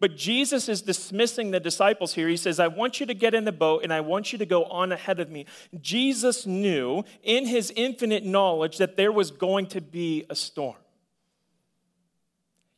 But 0.00 0.16
Jesus 0.16 0.68
is 0.68 0.82
dismissing 0.82 1.50
the 1.50 1.60
disciples 1.60 2.12
here. 2.12 2.28
He 2.28 2.36
says, 2.36 2.60
I 2.60 2.66
want 2.66 3.00
you 3.00 3.06
to 3.06 3.14
get 3.14 3.32
in 3.32 3.46
the 3.46 3.52
boat 3.52 3.84
and 3.84 3.92
I 3.92 4.00
want 4.00 4.32
you 4.32 4.38
to 4.38 4.44
go 4.44 4.64
on 4.64 4.92
ahead 4.92 5.18
of 5.18 5.30
me. 5.30 5.46
Jesus 5.80 6.44
knew 6.44 7.04
in 7.22 7.46
his 7.46 7.72
infinite 7.74 8.22
knowledge 8.22 8.76
that 8.76 8.96
there 8.96 9.12
was 9.12 9.30
going 9.30 9.66
to 9.68 9.80
be 9.80 10.26
a 10.28 10.34
storm. 10.34 10.76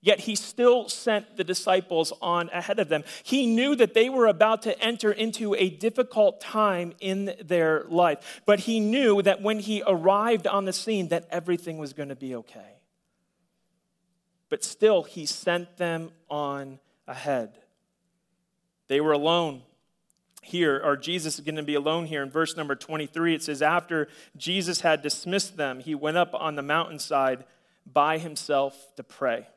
Yet 0.03 0.21
he 0.21 0.37
still 0.37 0.89
sent 0.89 1.37
the 1.37 1.43
disciples 1.43 2.13
on 2.23 2.49
ahead 2.51 2.79
of 2.79 2.89
them. 2.89 3.03
He 3.25 3.45
knew 3.47 3.75
that 3.75 3.93
they 3.93 4.09
were 4.09 4.29
about 4.29 4.63
to 4.63 4.81
enter 4.81 5.11
into 5.11 5.57
a 5.57 5.69
difficult 5.69 6.41
time 6.41 6.93
in 7.01 7.35
their 7.43 7.87
life. 7.89 8.41
But 8.47 8.61
he 8.61 8.79
knew 8.79 9.21
that 9.23 9.43
when 9.43 9.59
he 9.59 9.83
arrived 9.85 10.47
on 10.47 10.65
the 10.65 10.73
scene 10.73 11.09
that 11.09 11.27
everything 11.31 11.79
was 11.79 11.93
going 11.93 12.11
to 12.11 12.15
be 12.15 12.37
okay 12.37 12.76
but 14.49 14.65
still 14.65 15.03
he 15.03 15.27
sent 15.27 15.77
them 15.77 16.11
on 16.29 16.79
ahead. 17.07 17.59
They 18.89 19.01
were 19.01 19.13
alone. 19.13 19.63
here, 20.43 20.81
or 20.85 20.97
Jesus 20.97 21.41
is 21.41 21.45
going 21.45 21.57
to 21.57 21.63
be 21.65 21.75
alone 21.75 22.07
here 22.07 22.23
in 22.23 22.31
verse 22.31 22.57
number 22.57 22.77
23. 22.77 23.35
It 23.35 23.43
says, 23.43 23.63
After 23.63 24.07
Jesus 24.37 24.81
had 24.83 25.03
dismissed 25.03 25.57
them, 25.57 25.81
he 25.81 25.95
went 25.97 26.17
up 26.17 26.35
on 26.35 26.55
the 26.55 26.63
mountainside 26.63 27.45
by 27.85 28.19
himself 28.19 28.95
to 28.95 29.03
pray. 29.03 29.49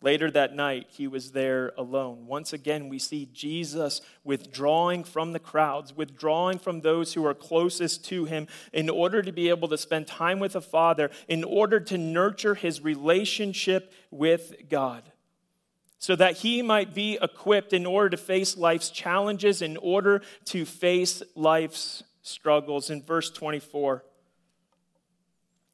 Later 0.00 0.30
that 0.30 0.54
night, 0.54 0.86
he 0.90 1.08
was 1.08 1.32
there 1.32 1.72
alone. 1.76 2.26
Once 2.26 2.52
again, 2.52 2.88
we 2.88 3.00
see 3.00 3.28
Jesus 3.32 4.00
withdrawing 4.22 5.02
from 5.02 5.32
the 5.32 5.40
crowds, 5.40 5.96
withdrawing 5.96 6.60
from 6.60 6.82
those 6.82 7.14
who 7.14 7.26
are 7.26 7.34
closest 7.34 8.04
to 8.04 8.24
him 8.24 8.46
in 8.72 8.88
order 8.88 9.22
to 9.22 9.32
be 9.32 9.48
able 9.48 9.66
to 9.66 9.76
spend 9.76 10.06
time 10.06 10.38
with 10.38 10.52
the 10.52 10.60
Father, 10.60 11.10
in 11.26 11.42
order 11.42 11.80
to 11.80 11.98
nurture 11.98 12.54
his 12.54 12.80
relationship 12.80 13.92
with 14.12 14.68
God, 14.70 15.02
so 15.98 16.14
that 16.14 16.38
he 16.38 16.62
might 16.62 16.94
be 16.94 17.18
equipped 17.20 17.72
in 17.72 17.84
order 17.84 18.10
to 18.10 18.16
face 18.16 18.56
life's 18.56 18.90
challenges, 18.90 19.62
in 19.62 19.76
order 19.78 20.22
to 20.44 20.64
face 20.64 21.24
life's 21.34 22.04
struggles. 22.22 22.88
In 22.88 23.02
verse 23.02 23.30
24, 23.30 24.04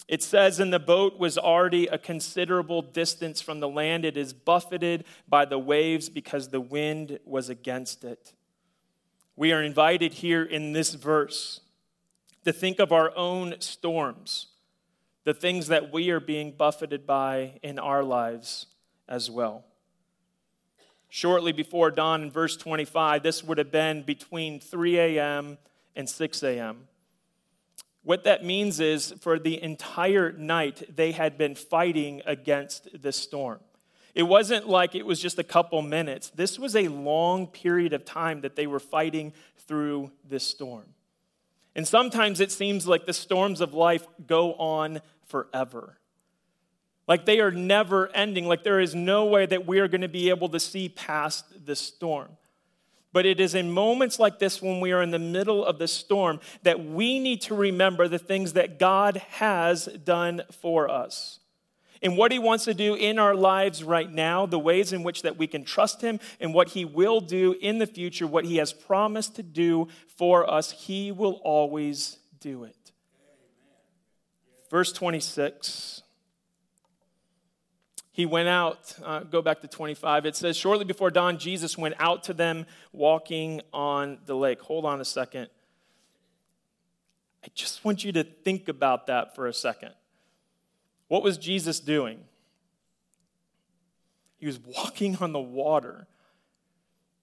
it 0.06 0.22
says, 0.22 0.60
And 0.60 0.72
the 0.72 0.78
boat 0.78 1.18
was 1.18 1.38
already 1.38 1.86
a 1.86 1.98
considerable 1.98 2.82
distance 2.82 3.40
from 3.40 3.60
the 3.60 3.68
land. 3.68 4.04
It 4.04 4.16
is 4.16 4.32
buffeted 4.32 5.04
by 5.28 5.44
the 5.44 5.58
waves 5.58 6.08
because 6.08 6.48
the 6.48 6.60
wind 6.60 7.18
was 7.24 7.48
against 7.48 8.04
it. 8.04 8.32
We 9.36 9.52
are 9.52 9.62
invited 9.62 10.14
here 10.14 10.44
in 10.44 10.72
this 10.72 10.94
verse 10.94 11.60
to 12.44 12.52
think 12.52 12.78
of 12.78 12.92
our 12.92 13.16
own 13.16 13.56
storms, 13.60 14.48
the 15.24 15.34
things 15.34 15.68
that 15.68 15.92
we 15.92 16.10
are 16.10 16.20
being 16.20 16.52
buffeted 16.52 17.06
by 17.06 17.58
in 17.62 17.78
our 17.78 18.04
lives 18.04 18.66
as 19.08 19.30
well. 19.30 19.64
Shortly 21.08 21.52
before 21.52 21.90
dawn 21.90 22.22
in 22.22 22.30
verse 22.30 22.56
25, 22.56 23.22
this 23.22 23.42
would 23.42 23.58
have 23.58 23.70
been 23.70 24.02
between 24.02 24.60
3 24.60 24.98
a.m. 24.98 25.58
and 25.96 26.08
6 26.08 26.42
a.m. 26.42 26.88
What 28.04 28.24
that 28.24 28.44
means 28.44 28.80
is 28.80 29.14
for 29.20 29.38
the 29.38 29.60
entire 29.62 30.30
night, 30.30 30.94
they 30.94 31.12
had 31.12 31.38
been 31.38 31.54
fighting 31.54 32.22
against 32.26 33.00
the 33.02 33.12
storm. 33.12 33.60
It 34.14 34.24
wasn't 34.24 34.68
like 34.68 34.94
it 34.94 35.04
was 35.04 35.20
just 35.20 35.38
a 35.38 35.44
couple 35.44 35.82
minutes. 35.82 36.30
This 36.30 36.58
was 36.58 36.76
a 36.76 36.88
long 36.88 37.46
period 37.46 37.92
of 37.92 38.04
time 38.04 38.42
that 38.42 38.54
they 38.54 38.66
were 38.66 38.78
fighting 38.78 39.32
through 39.66 40.12
this 40.28 40.46
storm. 40.46 40.84
And 41.74 41.88
sometimes 41.88 42.40
it 42.40 42.52
seems 42.52 42.86
like 42.86 43.06
the 43.06 43.12
storms 43.12 43.60
of 43.60 43.74
life 43.74 44.06
go 44.26 44.54
on 44.54 45.00
forever. 45.26 45.98
Like 47.08 47.24
they 47.24 47.40
are 47.40 47.50
never 47.50 48.08
ending. 48.14 48.46
Like 48.46 48.62
there 48.62 48.80
is 48.80 48.94
no 48.94 49.24
way 49.24 49.46
that 49.46 49.66
we 49.66 49.80
are 49.80 49.88
going 49.88 50.02
to 50.02 50.08
be 50.08 50.28
able 50.28 50.50
to 50.50 50.60
see 50.60 50.88
past 50.88 51.66
this 51.66 51.80
storm. 51.80 52.28
But 53.14 53.26
it 53.26 53.38
is 53.38 53.54
in 53.54 53.70
moments 53.70 54.18
like 54.18 54.40
this 54.40 54.60
when 54.60 54.80
we 54.80 54.90
are 54.90 55.00
in 55.00 55.12
the 55.12 55.20
middle 55.20 55.64
of 55.64 55.78
the 55.78 55.86
storm 55.86 56.40
that 56.64 56.84
we 56.84 57.20
need 57.20 57.42
to 57.42 57.54
remember 57.54 58.08
the 58.08 58.18
things 58.18 58.54
that 58.54 58.76
God 58.76 59.18
has 59.30 59.84
done 60.04 60.42
for 60.60 60.90
us. 60.90 61.38
And 62.02 62.18
what 62.18 62.32
he 62.32 62.40
wants 62.40 62.64
to 62.64 62.74
do 62.74 62.96
in 62.96 63.20
our 63.20 63.36
lives 63.36 63.84
right 63.84 64.10
now, 64.10 64.46
the 64.46 64.58
ways 64.58 64.92
in 64.92 65.04
which 65.04 65.22
that 65.22 65.38
we 65.38 65.46
can 65.46 65.64
trust 65.64 66.02
him 66.02 66.18
and 66.40 66.52
what 66.52 66.70
he 66.70 66.84
will 66.84 67.20
do 67.20 67.54
in 67.60 67.78
the 67.78 67.86
future, 67.86 68.26
what 68.26 68.46
he 68.46 68.56
has 68.56 68.72
promised 68.72 69.36
to 69.36 69.44
do 69.44 69.86
for 70.08 70.50
us, 70.50 70.72
he 70.72 71.12
will 71.12 71.40
always 71.44 72.18
do 72.40 72.64
it. 72.64 72.90
Verse 74.72 74.92
26 74.92 76.02
he 78.14 78.26
went 78.26 78.48
out, 78.48 78.94
uh, 79.04 79.20
go 79.24 79.42
back 79.42 79.60
to 79.62 79.66
25. 79.66 80.24
It 80.24 80.36
says, 80.36 80.56
Shortly 80.56 80.84
before 80.84 81.10
dawn, 81.10 81.36
Jesus 81.36 81.76
went 81.76 81.96
out 81.98 82.22
to 82.24 82.32
them 82.32 82.64
walking 82.92 83.60
on 83.72 84.18
the 84.24 84.36
lake. 84.36 84.60
Hold 84.60 84.84
on 84.84 85.00
a 85.00 85.04
second. 85.04 85.48
I 87.42 87.48
just 87.56 87.84
want 87.84 88.04
you 88.04 88.12
to 88.12 88.22
think 88.22 88.68
about 88.68 89.08
that 89.08 89.34
for 89.34 89.48
a 89.48 89.52
second. 89.52 89.94
What 91.08 91.24
was 91.24 91.36
Jesus 91.36 91.80
doing? 91.80 92.20
He 94.36 94.46
was 94.46 94.60
walking 94.60 95.16
on 95.16 95.32
the 95.32 95.40
water. 95.40 96.06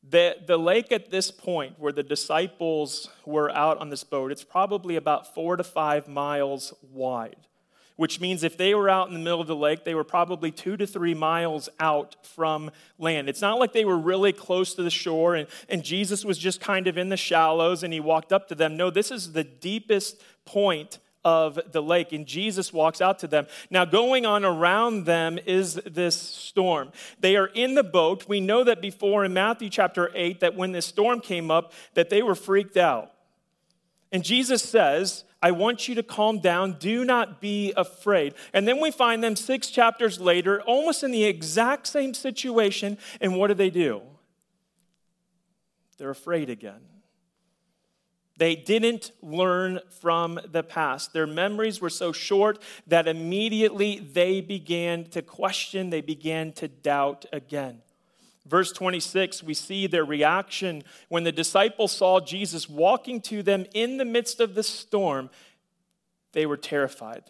The, 0.04 0.36
the 0.46 0.58
lake 0.58 0.92
at 0.92 1.10
this 1.10 1.32
point, 1.32 1.80
where 1.80 1.94
the 1.94 2.04
disciples 2.04 3.08
were 3.26 3.50
out 3.50 3.78
on 3.78 3.92
this 3.92 4.04
boat, 4.04 4.30
it's 4.30 4.44
probably 4.44 4.98
about 4.98 5.34
four 5.34 5.56
to 5.56 5.64
five 5.64 6.10
miles 6.10 6.74
wide 6.92 7.38
which 7.96 8.20
means 8.20 8.44
if 8.44 8.58
they 8.58 8.74
were 8.74 8.90
out 8.90 9.08
in 9.08 9.14
the 9.14 9.20
middle 9.20 9.42
of 9.42 9.48
the 9.48 9.56
lake, 9.56 9.84
they 9.84 9.96
were 9.96 10.04
probably 10.04 10.52
two 10.52 10.78
to 10.78 10.88
three 10.88 11.14
miles 11.14 11.70
out 11.80 12.16
from 12.26 12.72
land. 12.98 13.30
It's 13.30 13.42
not 13.42 13.60
like 13.60 13.74
they 13.74 13.86
were 13.86 13.98
really 13.98 14.34
close 14.34 14.74
to 14.76 14.84
the 14.84 14.90
shore 14.90 15.36
and, 15.36 15.48
and 15.70 15.84
Jesus 15.84 16.26
was 16.26 16.38
just 16.38 16.62
kind 16.62 16.88
of 16.88 16.98
in 16.98 17.10
the 17.10 17.18
shallows 17.18 17.84
and 17.84 17.94
he 17.94 18.00
walked 18.00 18.34
up 18.34 18.48
to 18.50 18.56
them. 18.56 18.78
No, 18.78 18.90
this 18.90 19.12
is 19.12 19.34
the 19.34 19.44
deepest 19.44 20.22
point 20.46 21.00
of 21.24 21.60
the 21.72 21.82
lake, 21.82 22.14
and 22.14 22.26
Jesus 22.26 22.74
walks 22.74 23.02
out 23.02 23.20
to 23.20 23.28
them. 23.28 23.46
Now, 23.70 23.86
going 23.86 24.26
on 24.26 24.44
around 24.44 25.06
them 25.06 25.38
is 25.46 25.76
this 25.86 26.16
storm. 26.16 26.92
They 27.20 27.36
are 27.36 27.48
in 27.48 27.76
the 27.76 27.84
boat. 27.84 28.28
We 28.28 28.40
know 28.40 28.64
that 28.64 28.82
before 28.82 29.24
in 29.24 29.34
Matthew 29.34 29.70
chapter 29.70 30.10
8 30.16 30.40
that 30.40 30.56
when 30.56 30.72
this 30.72 30.86
storm 30.86 31.20
came 31.20 31.52
up, 31.52 31.74
that 31.94 32.10
they 32.10 32.24
were 32.24 32.36
freaked 32.36 32.78
out. 32.78 33.12
And 34.12 34.24
Jesus 34.24 34.64
says, 34.64 35.24
I 35.42 35.52
want 35.52 35.88
you 35.88 35.96
to 35.96 36.04
calm 36.04 36.40
down. 36.40 36.74
Do 36.74 37.04
not 37.04 37.42
be 37.42 37.74
afraid. 37.76 38.36
And 38.54 38.68
then 38.68 38.80
we 38.80 38.92
find 38.92 39.24
them 39.24 39.36
six 39.36 39.70
chapters 39.70 40.20
later, 40.20 40.62
almost 40.62 41.04
in 41.04 41.12
the 41.12 41.24
exact 41.24 41.88
same 41.88 42.14
situation. 42.14 42.98
And 43.20 43.36
what 43.36 43.48
do 43.48 43.56
they 43.56 43.72
do? 43.72 44.02
They're 45.98 46.12
afraid 46.12 46.50
again. 46.50 46.82
They 48.38 48.56
didn't 48.56 49.12
learn 49.22 49.82
from 50.00 50.40
the 50.52 50.64
past. 50.64 51.14
Their 51.14 51.28
memories 51.28 51.80
were 51.80 51.92
so 51.92 52.12
short 52.12 52.60
that 52.88 53.08
immediately 53.08 54.00
they 54.00 54.42
began 54.42 55.06
to 55.12 55.22
question, 55.22 55.92
they 55.92 56.02
began 56.02 56.52
to 56.54 56.68
doubt 56.68 57.26
again. 57.32 57.82
Verse 58.46 58.72
26, 58.72 59.44
we 59.44 59.54
see 59.54 59.86
their 59.88 60.04
reaction 60.04 60.84
when 61.10 61.24
the 61.24 61.32
disciples 61.32 61.92
saw 61.92 62.20
Jesus 62.20 62.68
walking 62.68 63.22
to 63.22 63.44
them 63.44 63.66
in 63.74 63.98
the 63.98 64.06
midst 64.06 64.40
of 64.40 64.56
the 64.56 64.64
storm. 64.64 65.30
They 66.34 66.46
were 66.46 66.58
terrified. 66.58 67.24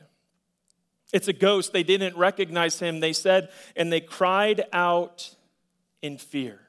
It's 1.12 1.28
a 1.28 1.34
ghost. 1.34 1.74
They 1.74 1.84
didn't 1.84 2.16
recognize 2.16 2.80
him. 2.80 3.02
They 3.02 3.14
said, 3.14 3.50
and 3.76 3.92
they 3.92 4.00
cried 4.00 4.64
out 4.72 5.36
in 6.02 6.18
fear. 6.18 6.60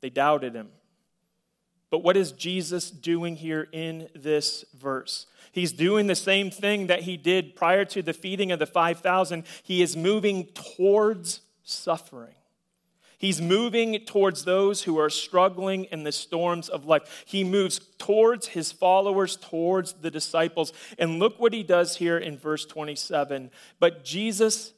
They 0.00 0.10
doubted 0.10 0.54
him. 0.54 0.68
But 1.90 2.02
what 2.02 2.16
is 2.16 2.32
Jesus 2.32 2.90
doing 2.90 3.36
here 3.36 3.68
in 3.72 4.08
this 4.14 4.64
verse? 4.74 5.26
He's 5.52 5.72
doing 5.72 6.06
the 6.06 6.14
same 6.14 6.50
thing 6.50 6.88
that 6.88 7.02
he 7.02 7.16
did 7.16 7.56
prior 7.56 7.84
to 7.86 8.02
the 8.02 8.12
feeding 8.12 8.52
of 8.52 8.58
the 8.58 8.66
5,000. 8.66 9.44
He 9.62 9.82
is 9.82 9.96
moving 9.96 10.46
towards 10.46 11.40
suffering. 11.62 12.34
He's 13.18 13.40
moving 13.40 14.04
towards 14.04 14.44
those 14.44 14.84
who 14.84 14.98
are 14.98 15.10
struggling 15.10 15.84
in 15.86 16.04
the 16.04 16.12
storms 16.12 16.68
of 16.68 16.84
life. 16.84 17.24
He 17.26 17.42
moves 17.42 17.80
towards 17.98 18.48
his 18.48 18.70
followers, 18.70 19.34
towards 19.36 19.94
the 19.94 20.10
disciples. 20.10 20.72
And 20.98 21.18
look 21.18 21.40
what 21.40 21.52
he 21.52 21.64
does 21.64 21.96
here 21.96 22.16
in 22.16 22.38
verse 22.38 22.64
27. 22.64 23.50
But 23.80 24.04
Jesus 24.04 24.72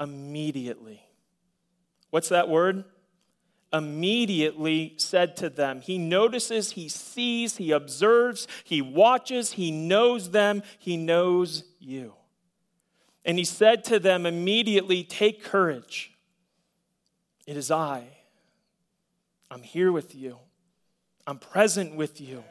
immediately, 0.00 1.04
what's 2.10 2.30
that 2.30 2.48
word? 2.48 2.84
Immediately 3.74 4.94
said 4.96 5.36
to 5.38 5.50
them. 5.50 5.80
He 5.80 5.98
notices, 5.98 6.70
he 6.72 6.88
sees, 6.88 7.56
he 7.56 7.72
observes, 7.72 8.46
he 8.62 8.80
watches, 8.80 9.52
he 9.52 9.72
knows 9.72 10.30
them, 10.30 10.62
he 10.78 10.96
knows 10.96 11.64
you. 11.80 12.14
And 13.24 13.36
he 13.36 13.44
said 13.44 13.84
to 13.84 13.98
them 13.98 14.26
immediately, 14.26 15.02
Take 15.02 15.42
courage. 15.42 16.12
It 17.46 17.56
is 17.56 17.70
I. 17.70 18.04
I'm 19.50 19.62
here 19.62 19.90
with 19.90 20.14
you. 20.14 20.38
I'm 21.26 21.38
present 21.38 21.96
with 21.96 22.20
you. 22.20 22.44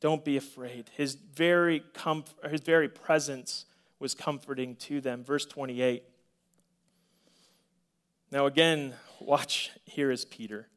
Don't 0.00 0.24
be 0.24 0.36
afraid. 0.36 0.90
His 0.96 1.14
very, 1.14 1.82
his 2.50 2.60
very 2.60 2.88
presence 2.88 3.66
was 3.98 4.14
comforting 4.14 4.76
to 4.76 5.00
them. 5.00 5.24
Verse 5.24 5.46
28. 5.46 6.04
Now, 8.30 8.46
again, 8.46 8.94
watch, 9.26 9.70
here 9.84 10.10
is 10.10 10.24
Peter, 10.24 10.68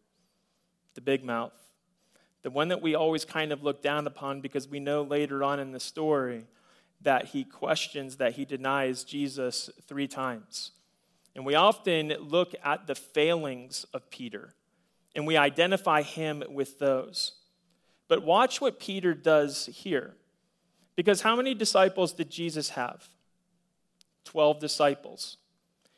the 0.94 1.02
big 1.02 1.24
mouth, 1.24 1.54
the 2.44 2.50
one 2.50 2.70
that 2.70 2.82
we 2.82 2.96
always 2.96 3.26
kind 3.26 3.52
of 3.52 3.64
look 3.64 3.82
down 3.82 4.08
upon 4.08 4.42
because 4.42 4.68
we 4.68 4.80
know 4.80 5.04
later 5.04 5.44
on 5.44 5.60
in 5.60 5.72
the 5.72 5.80
story 5.80 6.46
that 7.02 7.26
he 7.26 7.44
questions, 7.44 8.18
that 8.18 8.34
he 8.34 8.46
denies 8.46 9.04
Jesus 9.04 9.70
three 9.88 10.08
times. 10.08 10.72
And 11.36 11.46
we 11.46 11.56
often 11.56 12.10
look 12.20 12.56
at 12.64 12.88
the 12.88 12.96
failings 12.96 13.86
of 13.94 14.10
Peter 14.10 14.54
and 15.16 15.28
we 15.28 15.38
identify 15.38 16.02
him 16.02 16.44
with 16.50 16.80
those. 16.80 17.34
But 18.08 18.24
watch 18.24 18.62
what 18.62 18.80
Peter 18.80 19.14
does 19.14 19.68
here. 19.68 20.16
Because 20.96 21.22
how 21.22 21.36
many 21.36 21.54
disciples 21.54 22.14
did 22.14 22.30
Jesus 22.30 22.70
have? 22.70 23.08
12 24.26 24.60
disciples. 24.60 25.38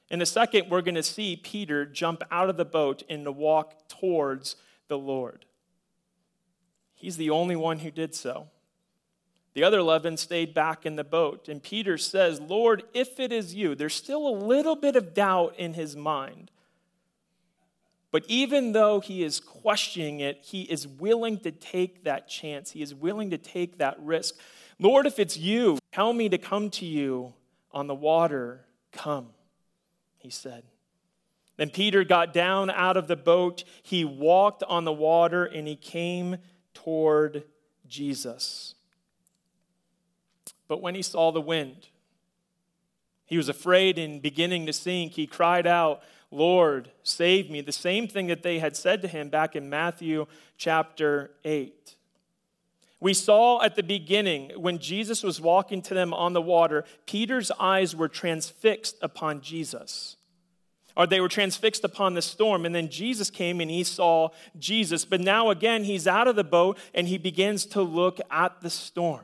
In 0.10 0.22
a 0.22 0.26
second, 0.26 0.70
we're 0.70 0.82
going 0.82 0.96
to 0.96 1.04
see 1.04 1.36
Peter 1.36 1.86
jump 1.86 2.24
out 2.32 2.50
of 2.50 2.58
the 2.58 2.66
boat 2.66 3.04
and 3.10 3.26
to 3.26 3.32
walk 3.32 3.88
towards 3.88 4.56
the 4.88 4.98
Lord. 4.98 5.46
He's 6.96 7.18
the 7.18 7.30
only 7.30 7.56
one 7.56 7.80
who 7.80 7.92
did 7.92 8.16
so. 8.16 8.48
The 9.54 9.64
other 9.64 9.80
11 9.80 10.18
stayed 10.18 10.54
back 10.54 10.86
in 10.86 10.96
the 10.96 11.04
boat. 11.04 11.48
And 11.48 11.62
Peter 11.62 11.98
says, 11.98 12.40
Lord, 12.40 12.84
if 12.94 13.20
it 13.20 13.32
is 13.32 13.54
you, 13.54 13.76
there's 13.76 13.94
still 13.94 14.28
a 14.28 14.36
little 14.36 14.76
bit 14.76 14.96
of 14.96 15.14
doubt 15.14 15.56
in 15.58 15.74
his 15.74 15.96
mind. 15.96 16.52
But 18.12 18.26
even 18.28 18.72
though 18.72 19.00
he 19.00 19.24
is 19.24 19.40
questioning 19.40 20.20
it, 20.20 20.40
he 20.42 20.64
is 20.64 20.88
willing 20.88 21.40
to 21.40 21.52
take 21.52 22.04
that 22.04 22.28
chance. 22.28 22.72
He 22.72 22.82
is 22.82 22.94
willing 22.96 23.30
to 23.30 23.38
take 23.38 23.78
that 23.78 23.98
risk. 24.00 24.36
Lord, 24.80 25.06
if 25.06 25.20
it's 25.20 25.38
you, 25.38 25.78
tell 25.92 26.14
me 26.14 26.30
to 26.30 26.38
come 26.38 26.70
to 26.72 26.86
you 26.86 27.34
on 27.72 27.88
the 27.88 27.96
water. 27.96 28.66
Come, 28.92 29.28
he 30.20 30.30
said. 30.30 30.64
Then 31.58 31.70
Peter 31.70 32.04
got 32.04 32.34
down 32.34 32.70
out 32.70 32.96
of 32.96 33.08
the 33.08 33.18
boat. 33.18 33.64
He 33.84 34.06
walked 34.06 34.64
on 34.64 34.86
the 34.86 34.94
water 34.94 35.44
and 35.44 35.68
he 35.68 35.76
came 35.76 36.38
toward 36.74 37.44
Jesus. 37.88 38.76
But 40.70 40.82
when 40.82 40.96
he 40.96 41.02
saw 41.02 41.32
the 41.32 41.42
wind, 41.42 41.90
he 43.26 43.36
was 43.36 43.50
afraid 43.50 43.98
and 43.98 44.22
beginning 44.22 44.66
to 44.68 44.74
sink. 44.74 45.14
He 45.14 45.28
cried 45.28 45.68
out, 45.68 46.02
Lord, 46.32 46.92
save 47.04 47.50
me. 47.50 47.62
The 47.62 47.72
same 47.72 48.08
thing 48.08 48.28
that 48.28 48.44
they 48.44 48.60
had 48.60 48.78
said 48.78 49.02
to 49.02 49.08
him 49.08 49.30
back 49.30 49.56
in 49.56 49.70
Matthew 49.70 50.28
chapter 50.58 51.32
8. 51.44 51.96
We 53.02 53.14
saw 53.14 53.62
at 53.62 53.76
the 53.76 53.84
beginning 53.84 54.52
when 54.56 54.80
Jesus 54.80 55.24
was 55.24 55.40
walking 55.40 55.82
to 55.84 55.94
them 55.94 56.14
on 56.14 56.34
the 56.34 56.42
water, 56.42 56.84
Peter's 57.06 57.52
eyes 57.52 57.96
were 57.96 58.10
transfixed 58.10 58.98
upon 59.02 59.42
Jesus. 59.42 60.18
Or 60.98 61.08
they 61.08 61.22
were 61.22 61.30
transfixed 61.30 61.86
upon 61.86 62.14
the 62.14 62.22
storm. 62.22 62.66
And 62.66 62.76
then 62.76 62.90
Jesus 62.90 63.30
came 63.30 63.62
and 63.62 63.72
he 63.72 63.86
saw 63.86 64.30
Jesus. 64.58 65.06
But 65.06 65.22
now 65.22 65.50
again, 65.50 65.86
he's 65.86 66.08
out 66.08 66.28
of 66.28 66.36
the 66.36 66.44
boat 66.44 66.78
and 66.94 67.08
he 67.08 67.18
begins 67.18 67.66
to 67.68 67.82
look 67.82 68.20
at 68.30 68.60
the 68.62 68.70
storm. 68.70 69.24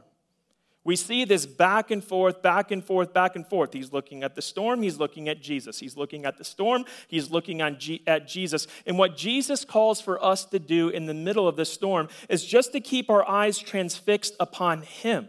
We 0.86 0.96
see 0.96 1.26
this 1.26 1.48
back 1.48 1.90
and 1.90 2.04
forth, 2.04 2.44
back 2.44 2.70
and 2.70 2.86
forth, 2.86 3.12
back 3.12 3.36
and 3.36 3.46
forth. 3.46 3.74
He's 3.74 3.92
looking 3.92 4.24
at 4.24 4.36
the 4.36 4.42
storm, 4.42 4.84
he's 4.84 5.00
looking 5.00 5.28
at 5.28 5.42
Jesus. 5.42 5.80
He's 5.80 5.98
looking 5.98 6.26
at 6.26 6.38
the 6.38 6.44
storm, 6.44 6.86
he's 7.08 7.32
looking 7.32 7.62
G- 7.80 8.04
at 8.06 8.28
Jesus. 8.28 8.68
And 8.86 8.98
what 8.98 9.18
Jesus 9.18 9.66
calls 9.66 10.00
for 10.00 10.24
us 10.24 10.46
to 10.46 10.60
do 10.60 10.90
in 10.90 11.08
the 11.08 11.14
middle 11.16 11.48
of 11.48 11.56
the 11.56 11.66
storm 11.66 12.08
is 12.30 12.46
just 12.46 12.72
to 12.74 12.80
keep 12.80 13.10
our 13.10 13.28
eyes 13.28 13.58
transfixed 13.58 14.36
upon 14.40 14.84
him. 14.84 15.28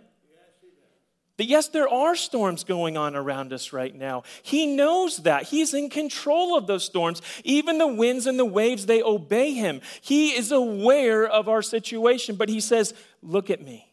That 1.39 1.47
yes, 1.47 1.69
there 1.69 1.89
are 1.89 2.15
storms 2.17 2.65
going 2.65 2.99
on 2.99 3.17
around 3.17 3.53
us 3.53 3.73
right 3.73 3.95
now. 3.95 4.25
He 4.43 4.67
knows 4.67 5.19
that. 5.19 5.45
He's 5.45 5.73
in 5.73 5.89
control 5.89 6.57
of 6.57 6.67
those 6.67 6.85
storms. 6.85 7.23
Even 7.45 7.79
the 7.79 7.87
winds 7.87 8.27
and 8.27 8.39
the 8.39 8.45
waves, 8.45 8.87
they 8.87 9.03
obey 9.03 9.53
him. 9.53 9.81
He 10.03 10.31
is 10.31 10.53
aware 10.53 11.27
of 11.27 11.49
our 11.49 11.63
situation, 11.63 12.37
but 12.37 12.49
he 12.51 12.61
says, 12.61 12.95
Look 13.23 13.51
at 13.51 13.63
me. 13.63 13.87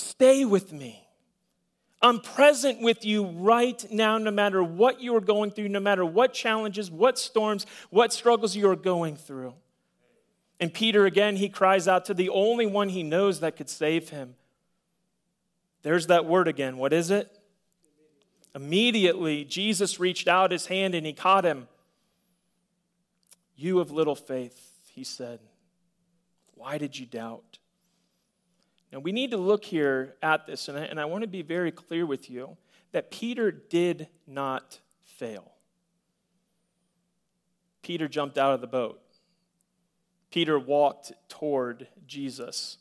Stay 0.00 0.44
with 0.44 0.72
me. 0.72 1.06
I'm 2.02 2.20
present 2.20 2.80
with 2.80 3.04
you 3.04 3.26
right 3.26 3.84
now, 3.90 4.16
no 4.16 4.30
matter 4.30 4.62
what 4.62 5.00
you 5.02 5.14
are 5.16 5.20
going 5.20 5.50
through, 5.50 5.68
no 5.68 5.80
matter 5.80 6.04
what 6.04 6.32
challenges, 6.32 6.90
what 6.90 7.18
storms, 7.18 7.66
what 7.90 8.12
struggles 8.12 8.56
you 8.56 8.68
are 8.70 8.76
going 8.76 9.16
through. 9.16 9.54
And 10.58 10.72
Peter, 10.72 11.04
again, 11.06 11.36
he 11.36 11.48
cries 11.48 11.86
out 11.86 12.06
to 12.06 12.14
the 12.14 12.30
only 12.30 12.66
one 12.66 12.88
he 12.88 13.02
knows 13.02 13.40
that 13.40 13.56
could 13.56 13.68
save 13.68 14.08
him. 14.08 14.34
There's 15.82 16.06
that 16.08 16.24
word 16.24 16.48
again. 16.48 16.78
What 16.78 16.92
is 16.92 17.10
it? 17.10 17.30
Immediately, 18.54 19.44
Jesus 19.44 20.00
reached 20.00 20.26
out 20.26 20.50
his 20.50 20.66
hand 20.66 20.94
and 20.94 21.06
he 21.06 21.12
caught 21.12 21.44
him. 21.44 21.68
You 23.56 23.78
of 23.78 23.90
little 23.90 24.16
faith, 24.16 24.70
he 24.92 25.04
said, 25.04 25.40
why 26.54 26.76
did 26.76 26.98
you 26.98 27.06
doubt? 27.06 27.59
Now, 28.92 28.98
we 28.98 29.12
need 29.12 29.30
to 29.30 29.36
look 29.36 29.64
here 29.64 30.16
at 30.22 30.46
this, 30.46 30.68
and 30.68 30.78
I, 30.78 30.82
and 30.82 30.98
I 30.98 31.04
want 31.04 31.22
to 31.22 31.28
be 31.28 31.42
very 31.42 31.70
clear 31.70 32.04
with 32.04 32.28
you 32.28 32.56
that 32.92 33.10
Peter 33.10 33.50
did 33.50 34.08
not 34.26 34.80
fail. 35.04 35.52
Peter 37.82 38.08
jumped 38.08 38.36
out 38.36 38.52
of 38.52 38.60
the 38.60 38.66
boat. 38.66 39.00
Peter 40.30 40.58
walked 40.58 41.12
toward 41.28 41.88
Jesus. 42.06 42.78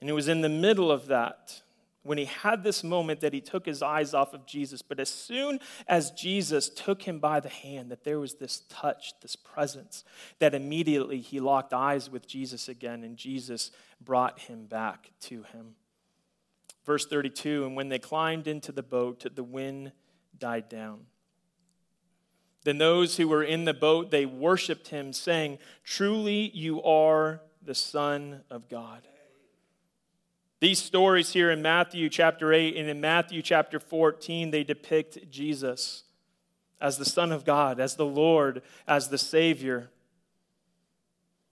And 0.00 0.08
it 0.08 0.12
was 0.12 0.28
in 0.28 0.40
the 0.40 0.48
middle 0.48 0.90
of 0.90 1.06
that 1.06 1.62
when 2.02 2.18
he 2.18 2.24
had 2.24 2.62
this 2.62 2.82
moment 2.82 3.20
that 3.20 3.34
he 3.34 3.40
took 3.40 3.66
his 3.66 3.82
eyes 3.82 4.14
off 4.14 4.32
of 4.32 4.46
Jesus. 4.46 4.82
But 4.82 5.00
as 5.00 5.10
soon 5.10 5.60
as 5.86 6.10
Jesus 6.12 6.68
took 6.68 7.02
him 7.02 7.18
by 7.18 7.40
the 7.40 7.48
hand, 7.48 7.90
that 7.90 8.04
there 8.04 8.18
was 8.18 8.34
this 8.34 8.62
touch, 8.68 9.14
this 9.20 9.36
presence, 9.36 10.04
that 10.38 10.54
immediately 10.54 11.20
he 11.20 11.40
locked 11.40 11.74
eyes 11.74 12.08
with 12.08 12.26
Jesus 12.26 12.68
again, 12.68 13.04
and 13.04 13.16
Jesus 13.16 13.70
brought 14.00 14.38
him 14.40 14.66
back 14.66 15.10
to 15.22 15.42
him. 15.42 15.74
Verse 16.86 17.04
32 17.06 17.66
And 17.66 17.76
when 17.76 17.88
they 17.88 17.98
climbed 17.98 18.46
into 18.46 18.72
the 18.72 18.82
boat, 18.82 19.26
the 19.34 19.44
wind 19.44 19.92
died 20.38 20.68
down. 20.68 21.00
Then 22.64 22.78
those 22.78 23.16
who 23.16 23.28
were 23.28 23.42
in 23.42 23.64
the 23.64 23.74
boat, 23.74 24.10
they 24.10 24.26
worshiped 24.26 24.88
him, 24.88 25.12
saying, 25.12 25.58
Truly 25.84 26.50
you 26.54 26.82
are 26.82 27.40
the 27.62 27.74
Son 27.74 28.42
of 28.50 28.68
God. 28.68 29.06
These 30.60 30.82
stories 30.82 31.32
here 31.32 31.52
in 31.52 31.62
Matthew 31.62 32.08
chapter 32.08 32.52
8 32.52 32.76
and 32.76 32.88
in 32.88 33.00
Matthew 33.00 33.42
chapter 33.42 33.78
14, 33.78 34.50
they 34.50 34.64
depict 34.64 35.30
Jesus 35.30 36.02
as 36.80 36.98
the 36.98 37.04
Son 37.04 37.30
of 37.30 37.44
God, 37.44 37.78
as 37.78 37.94
the 37.94 38.06
Lord, 38.06 38.62
as 38.86 39.08
the 39.08 39.18
Savior. 39.18 39.90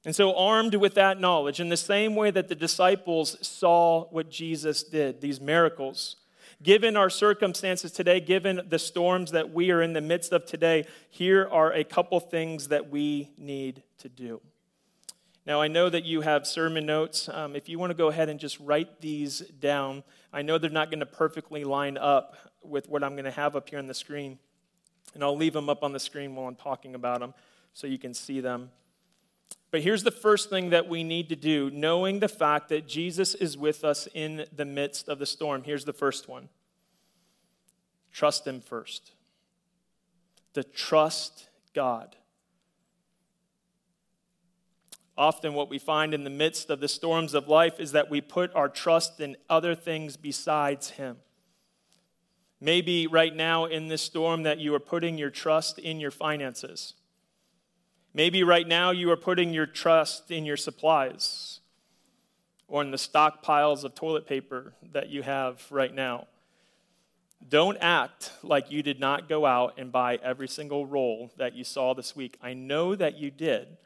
And 0.05 0.15
so, 0.15 0.37
armed 0.37 0.75
with 0.75 0.95
that 0.95 1.21
knowledge, 1.21 1.61
in 1.61 1.69
the 1.69 1.77
same 1.77 2.17
way 2.17 2.33
that 2.33 2.49
the 2.49 2.55
disciples 2.55 3.37
saw 3.47 4.07
what 4.11 4.29
Jesus 4.29 4.83
did, 4.83 5.21
these 5.21 5.41
miracles, 5.41 6.17
given 6.63 6.97
our 6.97 7.11
circumstances 7.11 7.93
today, 7.93 8.19
given 8.19 8.63
the 8.69 8.79
storms 8.79 9.31
that 9.33 9.53
we 9.53 9.71
are 9.71 9.83
in 9.83 9.93
the 9.93 10.01
midst 10.01 10.33
of 10.33 10.47
today, 10.47 10.85
here 11.11 11.49
are 11.51 11.73
a 11.73 11.85
couple 11.85 12.19
things 12.19 12.69
that 12.69 12.91
we 12.91 13.31
need 13.39 13.83
to 13.99 14.09
do. 14.09 14.41
Now, 15.47 15.61
I 15.61 15.69
know 15.69 15.89
that 15.89 16.05
you 16.05 16.23
have 16.23 16.45
sermon 16.45 16.87
notes. 16.87 17.29
Um, 17.33 17.55
if 17.55 17.69
you 17.69 17.79
want 17.79 17.91
to 17.91 17.97
go 17.97 18.09
ahead 18.09 18.29
and 18.29 18.41
just 18.41 18.59
write 18.59 19.01
these 19.01 19.39
down, 19.61 20.03
I 20.33 20.43
know 20.43 20.59
they're 20.59 20.71
not 20.71 20.91
going 20.91 21.01
to 21.01 21.07
perfectly 21.07 21.63
line 21.63 21.97
up 21.97 22.37
with 22.65 22.89
what 22.89 23.05
I'm 23.05 23.13
going 23.13 23.27
to 23.27 23.31
have 23.31 23.55
up 23.55 23.69
here 23.69 23.79
on 23.79 23.87
the 23.87 23.95
screen. 23.95 24.41
And 25.15 25.23
I'll 25.23 25.37
leave 25.37 25.53
them 25.53 25.71
up 25.71 25.85
on 25.85 25.93
the 25.93 26.01
screen 26.01 26.35
while 26.35 26.49
I'm 26.49 26.57
talking 26.57 26.97
about 26.97 27.21
them 27.21 27.33
so 27.75 27.87
you 27.87 27.99
can 27.99 28.13
see 28.13 28.41
them. 28.41 28.71
But 29.71 29.83
here's 29.83 30.03
the 30.03 30.11
first 30.11 30.51
thing 30.51 30.71
that 30.71 30.89
we 30.89 31.05
need 31.05 31.29
to 31.29 31.37
do 31.37 31.71
knowing 31.71 32.19
the 32.19 32.29
fact 32.29 32.69
that 32.71 32.89
Jesus 32.89 33.35
is 33.37 33.57
with 33.57 33.85
us 33.85 34.09
in 34.15 34.47
the 34.55 34.65
midst 34.65 35.09
of 35.09 35.21
the 35.21 35.27
storm. 35.27 35.63
Here's 35.63 35.85
the 35.85 35.93
first 35.93 36.29
one 36.29 36.49
trust 38.13 38.47
Him 38.47 38.61
first. 38.61 39.13
To 40.55 40.65
trust 40.65 41.49
God. 41.73 42.17
Often, 45.19 45.55
what 45.55 45.71
we 45.71 45.79
find 45.79 46.13
in 46.13 46.25
the 46.25 46.31
midst 46.31 46.69
of 46.69 46.81
the 46.81 46.89
storms 46.89 47.33
of 47.33 47.49
life 47.49 47.81
is 47.81 47.93
that 47.93 48.11
we 48.11 48.21
put 48.21 48.55
our 48.55 48.69
trust 48.69 49.21
in 49.21 49.37
other 49.49 49.75
things 49.75 50.17
besides 50.17 50.91
Him. 50.91 51.17
Maybe 52.61 53.07
right 53.07 53.35
now 53.35 53.65
in 53.65 53.89
this 53.89 54.03
storm 54.03 54.43
that 54.43 54.59
you 54.59 54.75
are 54.75 54.81
putting 54.81 55.17
your 55.17 55.31
trust 55.31 55.79
in 55.79 56.01
your 56.01 56.11
finances. 56.11 56.95
Maybe 58.13 58.43
right 58.43 58.67
now 58.67 58.91
you 58.93 59.11
are 59.11 59.17
putting 59.17 59.53
your 59.53 59.67
trust 59.67 60.31
in 60.31 60.47
your 60.47 60.57
supplies 60.57 61.61
or 62.69 62.83
in 62.83 62.91
the 62.91 62.97
stockpiles 62.97 63.85
of 63.85 63.95
toilet 63.95 64.27
paper 64.27 64.73
that 64.93 65.09
you 65.11 65.23
have 65.23 65.63
right 65.71 65.95
now. 65.95 66.27
Don't 67.47 67.77
act 67.81 68.33
like 68.43 68.71
you 68.71 68.83
did 68.83 68.99
not 68.99 69.29
go 69.29 69.47
out 69.47 69.75
and 69.79 69.93
buy 69.93 70.19
every 70.23 70.49
single 70.49 70.87
roll 70.87 71.31
that 71.37 71.55
you 71.55 71.63
saw 71.63 71.95
this 71.95 72.17
week. 72.17 72.39
I 72.43 72.55
know 72.55 72.95
that 72.95 73.19
you 73.19 73.31
did. 73.31 73.77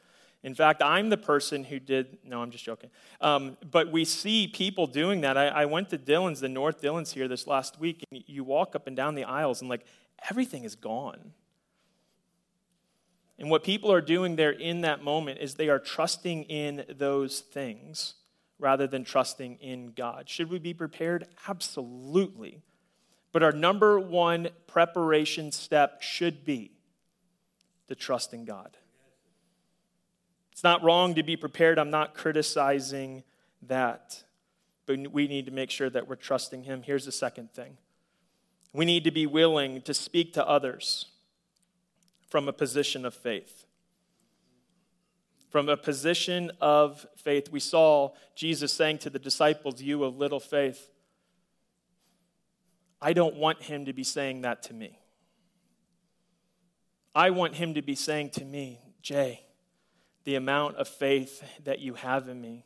In 0.43 0.55
fact, 0.55 0.81
I'm 0.81 1.09
the 1.09 1.17
person 1.17 1.63
who 1.63 1.79
did, 1.79 2.17
no, 2.23 2.41
I'm 2.41 2.49
just 2.49 2.63
joking. 2.63 2.89
Um, 3.19 3.57
but 3.69 3.91
we 3.91 4.05
see 4.05 4.47
people 4.47 4.87
doing 4.87 5.21
that. 5.21 5.37
I, 5.37 5.47
I, 5.47 5.65
went 5.65 5.89
to 5.91 5.99
Dillon's, 5.99 6.39
the 6.39 6.49
North 6.49 6.81
Dillon's 6.81 7.13
here 7.13 7.27
this 7.27 7.45
last 7.45 7.79
week, 7.79 8.03
and 8.11 8.23
you 8.25 8.43
walk 8.43 8.75
up 8.75 8.87
and 8.87 8.95
down 8.95 9.13
the 9.13 9.23
aisles, 9.23 9.61
and 9.61 9.69
like 9.69 9.85
everything 10.29 10.63
is 10.63 10.75
gone. 10.75 11.33
And 13.37 13.51
what 13.51 13.63
people 13.63 13.91
are 13.91 14.01
doing 14.01 14.35
there 14.35 14.51
in 14.51 14.81
that 14.81 15.03
moment 15.03 15.39
is 15.39 15.55
they 15.55 15.69
are 15.69 15.79
trusting 15.79 16.43
in 16.43 16.85
those 16.89 17.39
things 17.39 18.15
rather 18.59 18.87
than 18.87 19.03
trusting 19.03 19.57
in 19.57 19.91
God. 19.93 20.29
Should 20.29 20.49
we 20.49 20.59
be 20.59 20.73
prepared? 20.73 21.27
Absolutely. 21.47 22.61
But 23.31 23.43
our 23.43 23.51
number 23.51 23.99
one 23.99 24.49
preparation 24.67 25.51
step 25.51 26.01
should 26.01 26.45
be 26.45 26.71
to 27.87 27.95
trust 27.95 28.33
in 28.33 28.45
God. 28.45 28.77
It's 30.51 30.63
not 30.63 30.83
wrong 30.83 31.15
to 31.15 31.23
be 31.23 31.35
prepared. 31.37 31.79
I'm 31.79 31.89
not 31.89 32.13
criticizing 32.13 33.23
that. 33.63 34.23
But 34.85 35.11
we 35.11 35.27
need 35.27 35.45
to 35.45 35.51
make 35.51 35.71
sure 35.71 35.89
that 35.89 36.07
we're 36.07 36.15
trusting 36.15 36.63
Him. 36.63 36.83
Here's 36.83 37.05
the 37.05 37.11
second 37.11 37.53
thing 37.53 37.77
We 38.73 38.85
need 38.85 39.03
to 39.05 39.11
be 39.11 39.25
willing 39.25 39.81
to 39.83 39.93
speak 39.93 40.33
to 40.33 40.47
others 40.47 41.07
from 42.29 42.47
a 42.47 42.53
position 42.53 43.05
of 43.05 43.13
faith. 43.13 43.65
From 45.49 45.67
a 45.67 45.75
position 45.75 46.51
of 46.61 47.05
faith. 47.17 47.51
We 47.51 47.59
saw 47.59 48.11
Jesus 48.35 48.71
saying 48.71 48.99
to 48.99 49.09
the 49.09 49.19
disciples, 49.19 49.81
You 49.81 50.03
of 50.03 50.17
little 50.17 50.39
faith. 50.39 50.89
I 53.01 53.13
don't 53.13 53.35
want 53.35 53.63
him 53.63 53.85
to 53.85 53.93
be 53.93 54.03
saying 54.03 54.41
that 54.41 54.63
to 54.63 54.73
me. 54.73 54.99
I 57.13 57.31
want 57.31 57.55
him 57.55 57.73
to 57.73 57.81
be 57.81 57.95
saying 57.95 58.29
to 58.31 58.45
me, 58.45 58.79
Jay, 59.01 59.41
the 60.23 60.35
amount 60.35 60.77
of 60.77 60.87
faith 60.87 61.43
that 61.63 61.79
you 61.79 61.95
have 61.95 62.27
in 62.27 62.39
me 62.41 62.65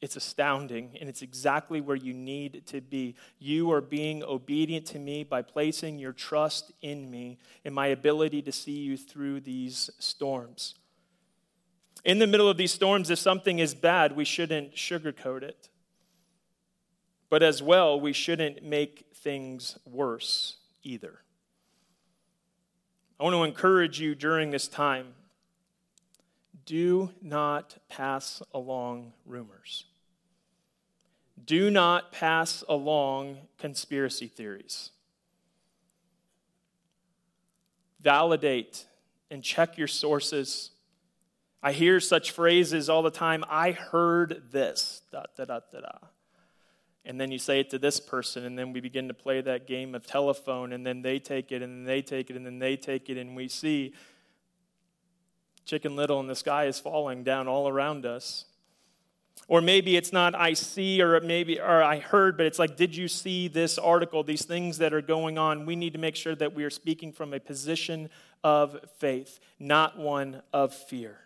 it's 0.00 0.14
astounding, 0.14 0.96
and 1.00 1.08
it's 1.08 1.22
exactly 1.22 1.80
where 1.80 1.96
you 1.96 2.14
need 2.14 2.64
to 2.66 2.80
be. 2.80 3.16
You 3.38 3.72
are 3.72 3.80
being 3.80 4.22
obedient 4.22 4.86
to 4.86 4.98
me 4.98 5.24
by 5.24 5.42
placing 5.42 5.98
your 5.98 6.12
trust 6.12 6.70
in 6.80 7.10
me 7.10 7.38
and 7.64 7.74
my 7.74 7.88
ability 7.88 8.42
to 8.42 8.52
see 8.52 8.78
you 8.78 8.96
through 8.96 9.40
these 9.40 9.90
storms. 9.98 10.76
In 12.04 12.20
the 12.20 12.28
middle 12.28 12.48
of 12.48 12.56
these 12.56 12.72
storms, 12.72 13.10
if 13.10 13.18
something 13.18 13.58
is 13.58 13.74
bad, 13.74 14.14
we 14.14 14.24
shouldn't 14.24 14.76
sugarcoat 14.76 15.42
it. 15.42 15.68
But 17.28 17.42
as 17.42 17.60
well, 17.60 18.00
we 18.00 18.12
shouldn't 18.12 18.62
make 18.62 19.06
things 19.16 19.78
worse 19.84 20.58
either. 20.84 21.22
I 23.18 23.24
want 23.24 23.34
to 23.34 23.42
encourage 23.42 24.00
you 24.00 24.14
during 24.14 24.52
this 24.52 24.68
time 24.68 25.14
do 26.68 27.08
not 27.22 27.78
pass 27.88 28.42
along 28.52 29.14
rumors. 29.24 29.86
Do 31.46 31.70
not 31.70 32.12
pass 32.12 32.62
along 32.68 33.38
conspiracy 33.56 34.26
theories. 34.26 34.90
Validate 38.02 38.84
and 39.30 39.42
check 39.42 39.78
your 39.78 39.88
sources. 39.88 40.72
I 41.62 41.72
hear 41.72 42.00
such 42.00 42.32
phrases 42.32 42.90
all 42.90 43.00
the 43.02 43.10
time. 43.10 43.44
I 43.48 43.70
heard 43.70 44.42
this. 44.52 45.00
Da, 45.10 45.22
da, 45.38 45.46
da, 45.46 45.60
da, 45.72 45.80
da. 45.80 45.98
And 47.06 47.18
then 47.18 47.30
you 47.30 47.38
say 47.38 47.60
it 47.60 47.70
to 47.70 47.78
this 47.78 47.98
person, 47.98 48.44
and 48.44 48.58
then 48.58 48.74
we 48.74 48.80
begin 48.80 49.08
to 49.08 49.14
play 49.14 49.40
that 49.40 49.66
game 49.66 49.94
of 49.94 50.06
telephone, 50.06 50.74
and 50.74 50.84
then 50.84 51.00
they 51.00 51.18
take 51.18 51.50
it, 51.50 51.62
and 51.62 51.78
then 51.78 51.84
they 51.84 52.02
take 52.02 52.28
it, 52.28 52.36
and 52.36 52.44
then 52.44 52.58
they 52.58 52.76
take 52.76 53.08
it, 53.08 53.16
and 53.16 53.34
we 53.34 53.48
see 53.48 53.94
Chicken 55.68 55.96
Little 55.96 56.18
and 56.18 56.30
the 56.30 56.34
sky 56.34 56.64
is 56.64 56.80
falling 56.80 57.22
down 57.22 57.46
all 57.46 57.68
around 57.68 58.06
us. 58.06 58.46
Or 59.48 59.60
maybe 59.60 59.98
it's 59.98 60.14
not 60.14 60.34
I 60.34 60.54
see 60.54 61.02
or 61.02 61.20
maybe 61.20 61.60
or 61.60 61.82
I 61.82 61.98
heard, 61.98 62.38
but 62.38 62.46
it's 62.46 62.58
like, 62.58 62.76
did 62.76 62.96
you 62.96 63.06
see 63.06 63.48
this 63.48 63.76
article, 63.76 64.24
these 64.24 64.46
things 64.46 64.78
that 64.78 64.94
are 64.94 65.02
going 65.02 65.36
on? 65.36 65.66
We 65.66 65.76
need 65.76 65.92
to 65.92 65.98
make 65.98 66.16
sure 66.16 66.34
that 66.36 66.54
we 66.54 66.64
are 66.64 66.70
speaking 66.70 67.12
from 67.12 67.34
a 67.34 67.38
position 67.38 68.08
of 68.42 68.78
faith, 68.96 69.40
not 69.58 69.98
one 69.98 70.40
of 70.54 70.72
fear. 70.72 71.18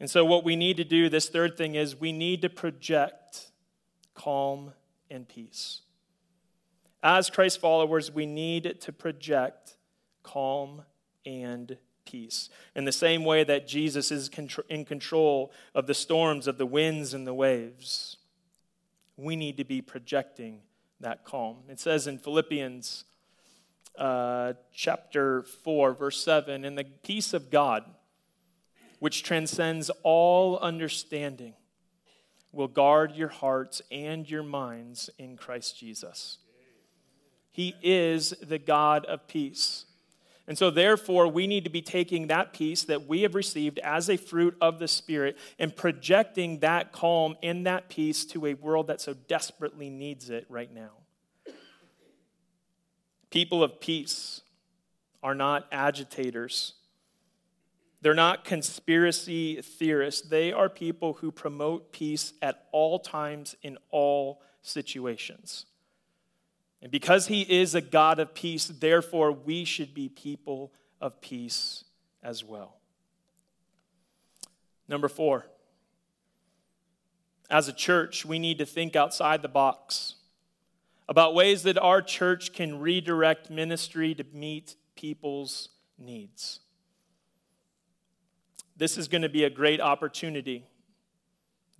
And 0.00 0.10
so, 0.10 0.24
what 0.24 0.42
we 0.42 0.56
need 0.56 0.78
to 0.78 0.84
do, 0.84 1.10
this 1.10 1.28
third 1.28 1.58
thing, 1.58 1.74
is 1.74 1.94
we 1.94 2.12
need 2.12 2.40
to 2.42 2.48
project 2.48 3.50
calm 4.14 4.72
and 5.10 5.28
peace. 5.28 5.82
As 7.02 7.28
Christ 7.28 7.60
followers, 7.60 8.10
we 8.10 8.24
need 8.24 8.80
to 8.80 8.92
project 8.92 9.76
calm 10.22 10.82
and 11.26 11.76
peace. 12.04 12.48
In 12.74 12.84
the 12.84 12.92
same 12.92 13.24
way 13.24 13.44
that 13.44 13.66
Jesus 13.66 14.10
is 14.10 14.30
in 14.68 14.84
control 14.84 15.52
of 15.74 15.86
the 15.86 15.94
storms, 15.94 16.46
of 16.46 16.58
the 16.58 16.66
winds, 16.66 17.14
and 17.14 17.26
the 17.26 17.34
waves, 17.34 18.16
we 19.16 19.36
need 19.36 19.56
to 19.56 19.64
be 19.64 19.82
projecting 19.82 20.60
that 21.00 21.24
calm. 21.24 21.58
It 21.68 21.80
says 21.80 22.06
in 22.06 22.18
Philippians 22.18 23.04
uh, 23.98 24.54
chapter 24.72 25.42
4, 25.42 25.94
verse 25.94 26.22
7 26.22 26.64
In 26.64 26.74
the 26.74 26.84
peace 26.84 27.34
of 27.34 27.50
God, 27.50 27.84
which 28.98 29.22
transcends 29.22 29.90
all 30.02 30.58
understanding, 30.58 31.54
will 32.52 32.68
guard 32.68 33.12
your 33.12 33.28
hearts 33.28 33.82
and 33.90 34.28
your 34.28 34.42
minds 34.42 35.10
in 35.18 35.36
Christ 35.36 35.78
Jesus. 35.78 36.38
He 37.50 37.74
is 37.82 38.30
the 38.42 38.58
God 38.58 39.04
of 39.04 39.26
peace. 39.28 39.84
And 40.48 40.58
so, 40.58 40.70
therefore, 40.70 41.28
we 41.28 41.46
need 41.46 41.64
to 41.64 41.70
be 41.70 41.82
taking 41.82 42.26
that 42.26 42.52
peace 42.52 42.82
that 42.84 43.06
we 43.06 43.22
have 43.22 43.34
received 43.34 43.78
as 43.78 44.10
a 44.10 44.16
fruit 44.16 44.56
of 44.60 44.80
the 44.80 44.88
Spirit 44.88 45.38
and 45.58 45.74
projecting 45.74 46.58
that 46.60 46.90
calm 46.90 47.36
and 47.42 47.64
that 47.66 47.88
peace 47.88 48.24
to 48.26 48.46
a 48.46 48.54
world 48.54 48.88
that 48.88 49.00
so 49.00 49.14
desperately 49.14 49.88
needs 49.88 50.30
it 50.30 50.44
right 50.48 50.72
now. 50.74 50.90
People 53.30 53.62
of 53.62 53.80
peace 53.80 54.42
are 55.22 55.34
not 55.34 55.66
agitators. 55.70 56.74
They're 58.00 58.12
not 58.12 58.44
conspiracy 58.44 59.62
theorists. 59.62 60.28
They 60.28 60.52
are 60.52 60.68
people 60.68 61.14
who 61.14 61.30
promote 61.30 61.92
peace 61.92 62.32
at 62.42 62.66
all 62.72 62.98
times 62.98 63.54
in 63.62 63.78
all 63.90 64.42
situations. 64.60 65.66
And 66.82 66.90
because 66.90 67.28
he 67.28 67.42
is 67.42 67.74
a 67.74 67.80
God 67.80 68.18
of 68.18 68.34
peace, 68.34 68.66
therefore 68.66 69.30
we 69.30 69.64
should 69.64 69.94
be 69.94 70.08
people 70.08 70.72
of 71.00 71.20
peace 71.20 71.84
as 72.22 72.44
well. 72.44 72.76
Number 74.88 75.08
four, 75.08 75.46
as 77.48 77.68
a 77.68 77.72
church, 77.72 78.24
we 78.24 78.38
need 78.38 78.58
to 78.58 78.66
think 78.66 78.96
outside 78.96 79.42
the 79.42 79.48
box 79.48 80.16
about 81.08 81.34
ways 81.34 81.62
that 81.62 81.78
our 81.78 82.02
church 82.02 82.52
can 82.52 82.80
redirect 82.80 83.48
ministry 83.48 84.14
to 84.14 84.24
meet 84.32 84.74
people's 84.96 85.68
needs. 85.98 86.60
This 88.76 88.98
is 88.98 89.06
going 89.06 89.22
to 89.22 89.28
be 89.28 89.44
a 89.44 89.50
great 89.50 89.80
opportunity 89.80 90.66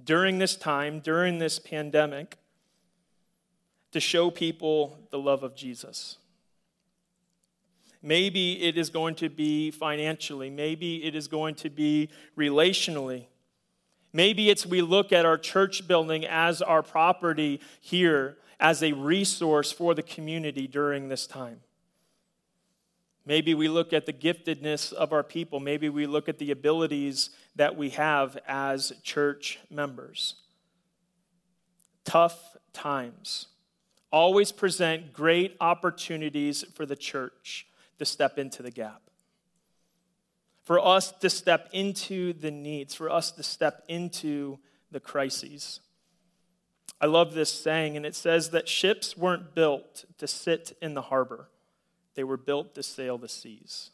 during 0.02 0.38
this 0.38 0.56
time, 0.56 1.00
during 1.00 1.38
this 1.38 1.58
pandemic, 1.58 2.36
to 3.92 4.00
show 4.00 4.30
people 4.30 4.98
the 5.10 5.18
love 5.18 5.42
of 5.42 5.54
Jesus. 5.54 6.16
Maybe 8.02 8.62
it 8.62 8.76
is 8.76 8.90
going 8.90 9.14
to 9.16 9.28
be 9.28 9.70
financially. 9.70 10.50
Maybe 10.50 11.04
it 11.04 11.14
is 11.14 11.28
going 11.28 11.54
to 11.56 11.70
be 11.70 12.08
relationally. 12.36 13.26
Maybe 14.12 14.50
it's 14.50 14.66
we 14.66 14.82
look 14.82 15.12
at 15.12 15.24
our 15.24 15.38
church 15.38 15.86
building 15.86 16.26
as 16.26 16.60
our 16.60 16.82
property 16.82 17.60
here 17.80 18.38
as 18.58 18.82
a 18.82 18.92
resource 18.92 19.70
for 19.70 19.94
the 19.94 20.02
community 20.02 20.66
during 20.66 21.08
this 21.08 21.26
time. 21.26 21.60
Maybe 23.24 23.54
we 23.54 23.68
look 23.68 23.92
at 23.92 24.04
the 24.04 24.12
giftedness 24.12 24.92
of 24.92 25.12
our 25.12 25.22
people. 25.22 25.60
Maybe 25.60 25.88
we 25.88 26.06
look 26.06 26.28
at 26.28 26.38
the 26.38 26.50
abilities 26.50 27.30
that 27.54 27.76
we 27.76 27.90
have 27.90 28.36
as 28.48 28.92
church 29.04 29.60
members. 29.70 30.34
Tough 32.04 32.56
times 32.72 33.46
always 34.12 34.52
present 34.52 35.12
great 35.12 35.56
opportunities 35.60 36.64
for 36.74 36.86
the 36.86 36.94
church 36.94 37.66
to 37.98 38.04
step 38.04 38.38
into 38.38 38.62
the 38.62 38.70
gap. 38.70 39.00
For 40.62 40.78
us 40.78 41.10
to 41.12 41.30
step 41.30 41.68
into 41.72 42.32
the 42.32 42.50
needs, 42.50 42.94
for 42.94 43.10
us 43.10 43.32
to 43.32 43.42
step 43.42 43.82
into 43.88 44.58
the 44.92 45.00
crises. 45.00 45.80
I 47.00 47.06
love 47.06 47.34
this 47.34 47.50
saying, 47.50 47.96
and 47.96 48.06
it 48.06 48.14
says 48.14 48.50
that 48.50 48.68
ships 48.68 49.16
weren't 49.16 49.54
built 49.54 50.04
to 50.18 50.28
sit 50.28 50.76
in 50.80 50.94
the 50.94 51.02
harbor, 51.02 51.48
they 52.14 52.22
were 52.22 52.36
built 52.36 52.74
to 52.74 52.82
sail 52.82 53.18
the 53.18 53.28
seas. 53.28 53.90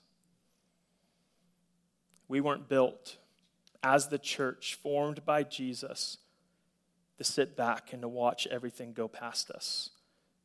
We 2.26 2.40
weren't 2.42 2.68
built 2.68 3.16
as 3.82 4.08
the 4.08 4.18
church 4.18 4.74
formed 4.74 5.24
by 5.24 5.44
Jesus 5.44 6.18
to 7.16 7.24
sit 7.24 7.56
back 7.56 7.92
and 7.92 8.02
to 8.02 8.08
watch 8.08 8.46
everything 8.48 8.92
go 8.92 9.08
past 9.08 9.50
us 9.50 9.90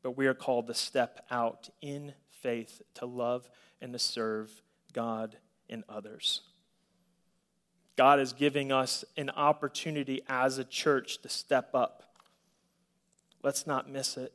but 0.03 0.17
we 0.17 0.27
are 0.27 0.33
called 0.33 0.67
to 0.67 0.73
step 0.73 1.25
out 1.31 1.69
in 1.81 2.13
faith 2.29 2.81
to 2.95 3.05
love 3.05 3.49
and 3.81 3.93
to 3.93 3.99
serve 3.99 4.61
God 4.91 5.37
and 5.69 5.83
others. 5.89 6.41
God 7.95 8.19
is 8.19 8.33
giving 8.33 8.71
us 8.71 9.05
an 9.17 9.29
opportunity 9.29 10.21
as 10.27 10.57
a 10.57 10.63
church 10.63 11.21
to 11.21 11.29
step 11.29 11.73
up. 11.73 12.03
Let's 13.43 13.65
not 13.65 13.89
miss 13.89 14.17
it. 14.17 14.33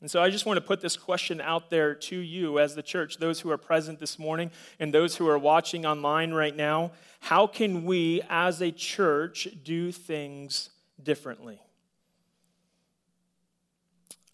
And 0.00 0.10
so 0.10 0.20
I 0.20 0.30
just 0.30 0.46
want 0.46 0.56
to 0.56 0.60
put 0.60 0.80
this 0.80 0.96
question 0.96 1.40
out 1.40 1.70
there 1.70 1.94
to 1.94 2.16
you 2.16 2.58
as 2.58 2.74
the 2.74 2.82
church, 2.82 3.18
those 3.18 3.40
who 3.40 3.50
are 3.50 3.56
present 3.56 4.00
this 4.00 4.18
morning 4.18 4.50
and 4.80 4.92
those 4.92 5.16
who 5.16 5.28
are 5.28 5.38
watching 5.38 5.86
online 5.86 6.32
right 6.32 6.54
now. 6.54 6.90
How 7.20 7.46
can 7.46 7.84
we 7.84 8.20
as 8.28 8.60
a 8.60 8.72
church 8.72 9.46
do 9.62 9.92
things 9.92 10.70
differently? 11.00 11.60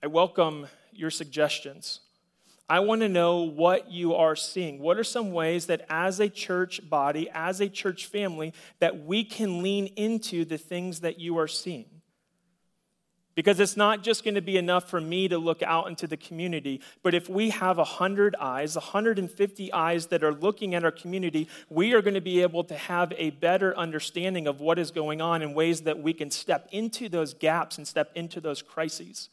I 0.00 0.06
welcome 0.06 0.68
your 0.92 1.10
suggestions. 1.10 2.00
I 2.68 2.80
want 2.80 3.00
to 3.00 3.08
know 3.08 3.42
what 3.42 3.90
you 3.90 4.14
are 4.14 4.36
seeing. 4.36 4.78
What 4.78 4.96
are 4.96 5.04
some 5.04 5.32
ways 5.32 5.66
that 5.66 5.84
as 5.88 6.20
a 6.20 6.28
church 6.28 6.88
body, 6.88 7.28
as 7.32 7.60
a 7.60 7.68
church 7.68 8.06
family, 8.06 8.52
that 8.78 9.04
we 9.04 9.24
can 9.24 9.62
lean 9.62 9.86
into 9.96 10.44
the 10.44 10.58
things 10.58 11.00
that 11.00 11.18
you 11.18 11.38
are 11.38 11.48
seeing? 11.48 11.86
Because 13.34 13.58
it's 13.58 13.76
not 13.76 14.02
just 14.02 14.22
going 14.22 14.34
to 14.34 14.42
be 14.42 14.56
enough 14.56 14.88
for 14.88 15.00
me 15.00 15.28
to 15.28 15.38
look 15.38 15.62
out 15.62 15.88
into 15.88 16.06
the 16.06 16.16
community, 16.16 16.80
but 17.02 17.14
if 17.14 17.28
we 17.28 17.50
have 17.50 17.78
100 17.78 18.36
eyes, 18.38 18.76
150 18.76 19.72
eyes 19.72 20.06
that 20.08 20.22
are 20.22 20.34
looking 20.34 20.74
at 20.74 20.84
our 20.84 20.90
community, 20.90 21.48
we 21.68 21.92
are 21.94 22.02
going 22.02 22.14
to 22.14 22.20
be 22.20 22.42
able 22.42 22.64
to 22.64 22.76
have 22.76 23.12
a 23.16 23.30
better 23.30 23.76
understanding 23.76 24.46
of 24.46 24.60
what 24.60 24.78
is 24.78 24.90
going 24.90 25.20
on 25.20 25.40
in 25.42 25.54
ways 25.54 25.82
that 25.82 26.00
we 26.00 26.12
can 26.12 26.30
step 26.30 26.68
into 26.70 27.08
those 27.08 27.34
gaps 27.34 27.78
and 27.78 27.86
step 27.86 28.10
into 28.14 28.40
those 28.40 28.60
crises. 28.60 29.30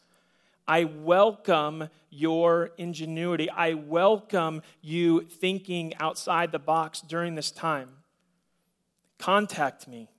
I 0.68 0.86
welcome 0.86 1.90
your 2.10 2.72
ingenuity. 2.78 3.50
I 3.50 3.74
welcome 3.74 4.62
you 4.82 5.22
thinking 5.22 5.94
outside 6.00 6.52
the 6.52 6.60
box 6.60 7.02
during 7.02 7.36
this 7.36 7.52
time. 7.52 7.90
Contact 9.18 9.88
me 9.88 10.10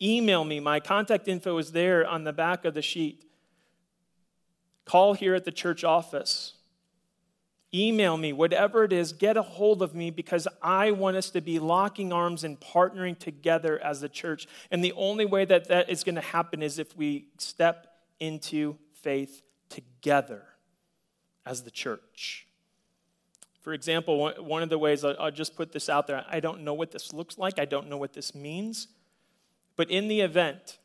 Email 0.00 0.44
me. 0.44 0.60
My 0.60 0.78
contact 0.78 1.26
info 1.26 1.58
is 1.58 1.72
there 1.72 2.06
on 2.06 2.24
the 2.24 2.32
back 2.32 2.64
of 2.64 2.74
the 2.74 2.82
sheet. 2.82 3.24
Call 4.84 5.14
here 5.14 5.34
at 5.34 5.44
the 5.44 5.52
church 5.52 5.82
office. 5.82 6.54
Email 7.74 8.16
me, 8.16 8.32
whatever 8.32 8.84
it 8.84 8.94
is, 8.94 9.12
get 9.12 9.36
a 9.36 9.42
hold 9.42 9.82
of 9.82 9.94
me 9.94 10.10
because 10.10 10.48
I 10.62 10.92
want 10.92 11.18
us 11.18 11.28
to 11.30 11.42
be 11.42 11.58
locking 11.58 12.14
arms 12.14 12.42
and 12.42 12.58
partnering 12.58 13.18
together 13.18 13.78
as 13.84 14.02
a 14.02 14.08
church. 14.08 14.46
And 14.70 14.82
the 14.82 14.92
only 14.92 15.26
way 15.26 15.44
that 15.44 15.68
that 15.68 15.90
is 15.90 16.02
going 16.02 16.14
to 16.14 16.22
happen 16.22 16.62
is 16.62 16.78
if 16.78 16.96
we 16.96 17.26
step 17.36 17.88
into 18.20 18.78
faith 18.94 19.42
together 19.68 20.42
as 21.44 21.62
the 21.62 21.70
church. 21.70 22.46
For 23.60 23.72
example, 23.72 24.32
one 24.38 24.62
of 24.62 24.68
the 24.68 24.78
ways 24.78 25.04
I'll 25.04 25.30
just 25.30 25.56
put 25.56 25.72
this 25.72 25.88
out 25.88 26.06
there 26.06 26.24
I 26.28 26.40
don't 26.40 26.62
know 26.62 26.74
what 26.74 26.90
this 26.90 27.12
looks 27.12 27.38
like, 27.38 27.58
I 27.58 27.64
don't 27.64 27.88
know 27.88 27.98
what 27.98 28.12
this 28.12 28.34
means. 28.34 28.88
But 29.76 29.90
in 29.90 30.08
the 30.08 30.22
event 30.22 30.78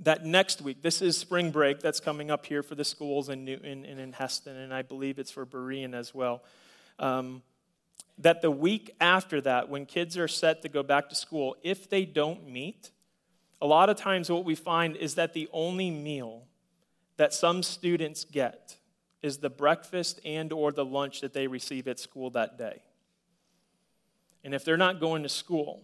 that 0.00 0.24
next 0.24 0.62
week, 0.62 0.82
this 0.82 1.02
is 1.02 1.16
spring 1.16 1.50
break 1.50 1.80
that's 1.80 2.00
coming 2.00 2.30
up 2.30 2.46
here 2.46 2.62
for 2.62 2.74
the 2.74 2.84
schools 2.84 3.28
in 3.28 3.44
Newton 3.44 3.84
and 3.84 4.00
in 4.00 4.12
Hesston, 4.12 4.56
and 4.56 4.72
I 4.72 4.82
believe 4.82 5.18
it's 5.18 5.30
for 5.30 5.44
Berean 5.44 5.94
as 5.94 6.14
well. 6.14 6.42
Um, 6.98 7.42
that 8.18 8.42
the 8.42 8.50
week 8.50 8.94
after 9.00 9.40
that, 9.42 9.68
when 9.68 9.86
kids 9.86 10.16
are 10.18 10.28
set 10.28 10.62
to 10.62 10.68
go 10.68 10.82
back 10.82 11.08
to 11.10 11.14
school, 11.14 11.56
if 11.62 11.88
they 11.88 12.04
don't 12.04 12.48
meet, 12.48 12.90
a 13.60 13.66
lot 13.66 13.90
of 13.90 13.96
times 13.96 14.30
what 14.30 14.44
we 14.44 14.54
find 14.54 14.96
is 14.96 15.14
that 15.16 15.32
the 15.34 15.48
only 15.52 15.90
meal 15.90 16.44
that 17.20 17.34
some 17.34 17.62
students 17.62 18.24
get 18.24 18.78
is 19.20 19.36
the 19.36 19.50
breakfast 19.50 20.18
and 20.24 20.54
or 20.54 20.72
the 20.72 20.86
lunch 20.86 21.20
that 21.20 21.34
they 21.34 21.46
receive 21.46 21.86
at 21.86 21.98
school 21.98 22.30
that 22.30 22.56
day. 22.56 22.80
And 24.42 24.54
if 24.54 24.64
they're 24.64 24.78
not 24.78 25.00
going 25.00 25.22
to 25.24 25.28
school, 25.28 25.82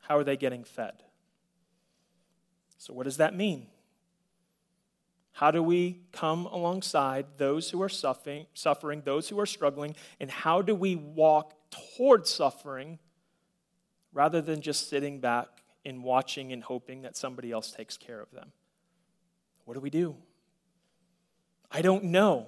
how 0.00 0.18
are 0.18 0.24
they 0.24 0.36
getting 0.36 0.64
fed? 0.64 1.04
So, 2.78 2.92
what 2.92 3.04
does 3.04 3.18
that 3.18 3.36
mean? 3.36 3.68
How 5.30 5.52
do 5.52 5.62
we 5.62 6.00
come 6.10 6.46
alongside 6.46 7.26
those 7.36 7.70
who 7.70 7.80
are 7.80 7.88
suffering, 7.88 8.46
suffering, 8.54 9.02
those 9.04 9.28
who 9.28 9.38
are 9.38 9.46
struggling, 9.46 9.94
and 10.18 10.32
how 10.32 10.62
do 10.62 10.74
we 10.74 10.96
walk 10.96 11.54
toward 11.70 12.26
suffering 12.26 12.98
rather 14.12 14.42
than 14.42 14.62
just 14.62 14.88
sitting 14.88 15.20
back 15.20 15.46
and 15.84 16.02
watching 16.02 16.52
and 16.52 16.64
hoping 16.64 17.02
that 17.02 17.16
somebody 17.16 17.52
else 17.52 17.70
takes 17.70 17.96
care 17.96 18.20
of 18.20 18.32
them? 18.32 18.50
What 19.64 19.74
do 19.74 19.80
we 19.80 19.90
do? 19.90 20.16
I 21.70 21.82
don't 21.82 22.04
know. 22.04 22.46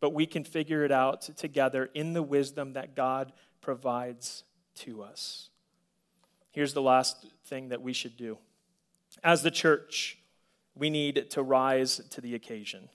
But 0.00 0.12
we 0.12 0.26
can 0.26 0.44
figure 0.44 0.84
it 0.84 0.92
out 0.92 1.22
together 1.36 1.90
in 1.94 2.12
the 2.12 2.22
wisdom 2.22 2.74
that 2.74 2.94
God 2.94 3.32
provides 3.60 4.44
to 4.76 5.02
us. 5.02 5.48
Here's 6.50 6.74
the 6.74 6.82
last 6.82 7.26
thing 7.46 7.68
that 7.68 7.82
we 7.82 7.92
should 7.92 8.16
do 8.16 8.38
as 9.24 9.42
the 9.42 9.50
church, 9.50 10.18
we 10.74 10.90
need 10.90 11.30
to 11.30 11.42
rise 11.42 12.00
to 12.10 12.20
the 12.20 12.34
occasion. 12.34 12.88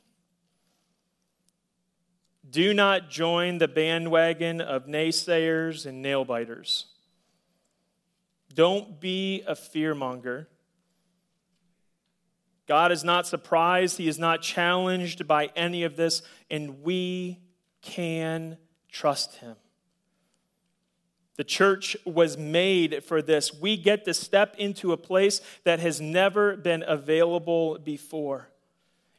Do 2.50 2.74
not 2.74 3.10
join 3.10 3.58
the 3.58 3.68
bandwagon 3.68 4.62
of 4.62 4.86
naysayers 4.86 5.86
and 5.86 6.02
nail 6.02 6.26
biters. 6.26 6.88
Don't 8.54 9.00
be 9.00 9.44
a 9.48 9.56
fearmonger. 9.56 10.48
God 12.72 12.94
is 12.94 13.04
not 13.04 13.28
surprised, 13.28 13.98
He 13.98 14.08
is 14.08 14.18
not 14.18 14.42
challenged 14.42 15.28
by 15.28 15.50
any 15.58 15.84
of 15.84 15.98
this, 15.98 16.22
and 16.50 16.82
we 16.84 17.38
can 17.82 18.58
trust 18.90 19.36
Him. 19.36 19.58
The 21.36 21.44
church 21.44 21.98
was 22.06 22.38
made 22.38 23.04
for 23.04 23.22
this. 23.22 23.54
We 23.54 23.76
get 23.76 24.06
to 24.06 24.14
step 24.14 24.56
into 24.58 24.94
a 24.94 24.98
place 24.98 25.42
that 25.66 25.82
has 25.82 26.00
never 26.00 26.56
been 26.56 26.86
available 26.88 27.78
before. 27.78 28.48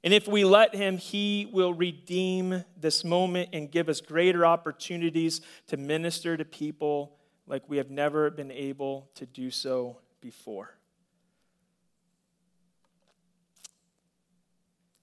And 0.03 0.14
if 0.14 0.26
we 0.26 0.46
let 0.46 0.74
Him, 0.74 0.96
He 0.96 1.46
will 1.53 1.74
redeem 1.74 2.64
this 2.80 3.05
moment 3.05 3.50
and 3.53 3.70
give 3.70 3.90
us 3.90 4.00
greater 4.00 4.46
opportunities 4.46 5.42
to 5.66 5.76
minister 5.76 6.38
to 6.38 6.46
people 6.46 7.18
like 7.46 7.68
we 7.68 7.76
have 7.76 7.90
never 7.90 8.30
been 8.30 8.50
able 8.50 9.11
to 9.16 9.26
do 9.26 9.50
so 9.50 9.98
before. 10.22 10.74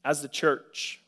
As 0.09 0.21
the 0.21 0.27
church, 0.27 1.01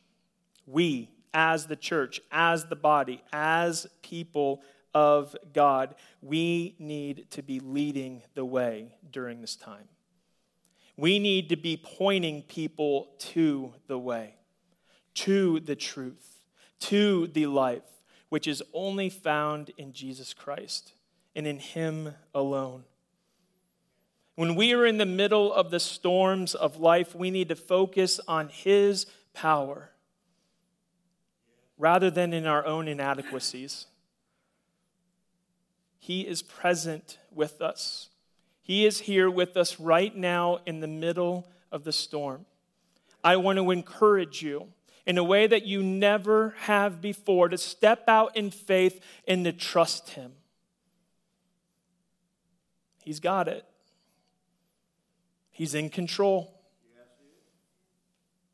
we, 0.66 1.10
as 1.34 1.66
the 1.66 1.76
church, 1.76 2.20
as 2.30 2.66
the 2.66 2.76
body, 2.76 3.22
as 3.32 3.86
people, 4.02 4.62
of 4.94 5.34
God, 5.52 5.94
we 6.20 6.74
need 6.78 7.30
to 7.30 7.42
be 7.42 7.60
leading 7.60 8.22
the 8.34 8.44
way 8.44 8.94
during 9.10 9.40
this 9.40 9.56
time. 9.56 9.88
We 10.96 11.18
need 11.18 11.48
to 11.48 11.56
be 11.56 11.80
pointing 11.82 12.42
people 12.42 13.08
to 13.18 13.74
the 13.86 13.98
way, 13.98 14.34
to 15.14 15.60
the 15.60 15.76
truth, 15.76 16.42
to 16.80 17.26
the 17.28 17.46
life, 17.46 17.82
which 18.28 18.46
is 18.46 18.62
only 18.74 19.08
found 19.08 19.70
in 19.78 19.92
Jesus 19.92 20.34
Christ 20.34 20.92
and 21.34 21.46
in 21.46 21.58
Him 21.58 22.14
alone. 22.34 22.84
When 24.34 24.54
we 24.54 24.72
are 24.72 24.86
in 24.86 24.98
the 24.98 25.06
middle 25.06 25.52
of 25.52 25.70
the 25.70 25.80
storms 25.80 26.54
of 26.54 26.78
life, 26.78 27.14
we 27.14 27.30
need 27.30 27.48
to 27.48 27.56
focus 27.56 28.18
on 28.26 28.48
His 28.48 29.06
power 29.34 29.90
rather 31.76 32.10
than 32.10 32.32
in 32.32 32.46
our 32.46 32.64
own 32.64 32.88
inadequacies. 32.88 33.86
He 35.98 36.22
is 36.22 36.42
present 36.42 37.18
with 37.30 37.60
us. 37.60 38.08
He 38.62 38.86
is 38.86 39.00
here 39.00 39.28
with 39.28 39.56
us 39.56 39.78
right 39.78 40.14
now 40.16 40.60
in 40.64 40.80
the 40.80 40.86
middle 40.86 41.46
of 41.70 41.84
the 41.84 41.92
storm. 41.92 42.46
I 43.24 43.36
want 43.36 43.58
to 43.58 43.70
encourage 43.70 44.42
you 44.42 44.68
in 45.06 45.18
a 45.18 45.24
way 45.24 45.46
that 45.46 45.66
you 45.66 45.82
never 45.82 46.54
have 46.60 47.00
before 47.00 47.48
to 47.48 47.58
step 47.58 48.08
out 48.08 48.36
in 48.36 48.50
faith 48.50 49.00
and 49.26 49.44
to 49.44 49.52
trust 49.52 50.10
Him. 50.10 50.32
He's 53.04 53.20
got 53.20 53.48
it, 53.48 53.64
He's 55.52 55.74
in 55.74 55.90
control. 55.90 56.58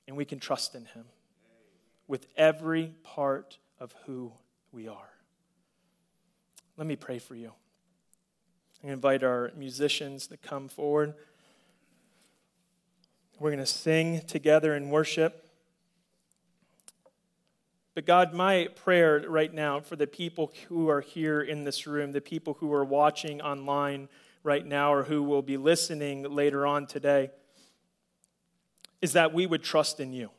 And 0.07 0.17
we 0.17 0.25
can 0.25 0.41
trust 0.41 0.75
in 0.75 0.87
Him 0.87 1.05
with 2.07 2.27
every 2.37 2.95
part 3.03 3.59
of 3.79 3.95
who 4.07 4.33
we 4.73 4.89
are. 4.89 5.11
Let 6.77 6.87
me 6.87 6.97
pray 6.97 7.19
for 7.19 7.35
you. 7.35 7.53
I 8.85 8.89
invite 8.89 9.23
our 9.23 9.53
musicians 9.57 10.27
to 10.29 10.37
come 10.37 10.69
forward. 10.69 11.15
We're 13.39 13.51
going 13.51 13.59
to 13.59 13.67
sing 13.67 14.23
together 14.27 14.75
in 14.75 14.91
worship. 14.91 15.49
But 17.95 18.07
God, 18.07 18.33
my 18.33 18.69
prayer 18.77 19.25
right 19.29 19.53
now 19.53 19.81
for 19.81 19.97
the 19.97 20.07
people 20.07 20.53
who 20.69 20.89
are 20.89 21.01
here 21.01 21.41
in 21.41 21.65
this 21.65 21.87
room, 21.87 22.13
the 22.13 22.21
people 22.21 22.55
who 22.61 22.73
are 22.73 22.85
watching 22.85 23.41
online 23.41 24.09
right 24.49 24.65
now, 24.65 24.95
or 24.95 25.05
who 25.05 25.23
will 25.23 25.43
be 25.43 25.59
listening 25.59 26.23
later 26.23 26.67
on 26.67 26.87
today, 26.87 27.31
is 29.03 29.13
that 29.13 29.35
we 29.35 29.47
would 29.47 29.63
trust 29.63 30.01
in 30.01 30.13
you 30.15 30.31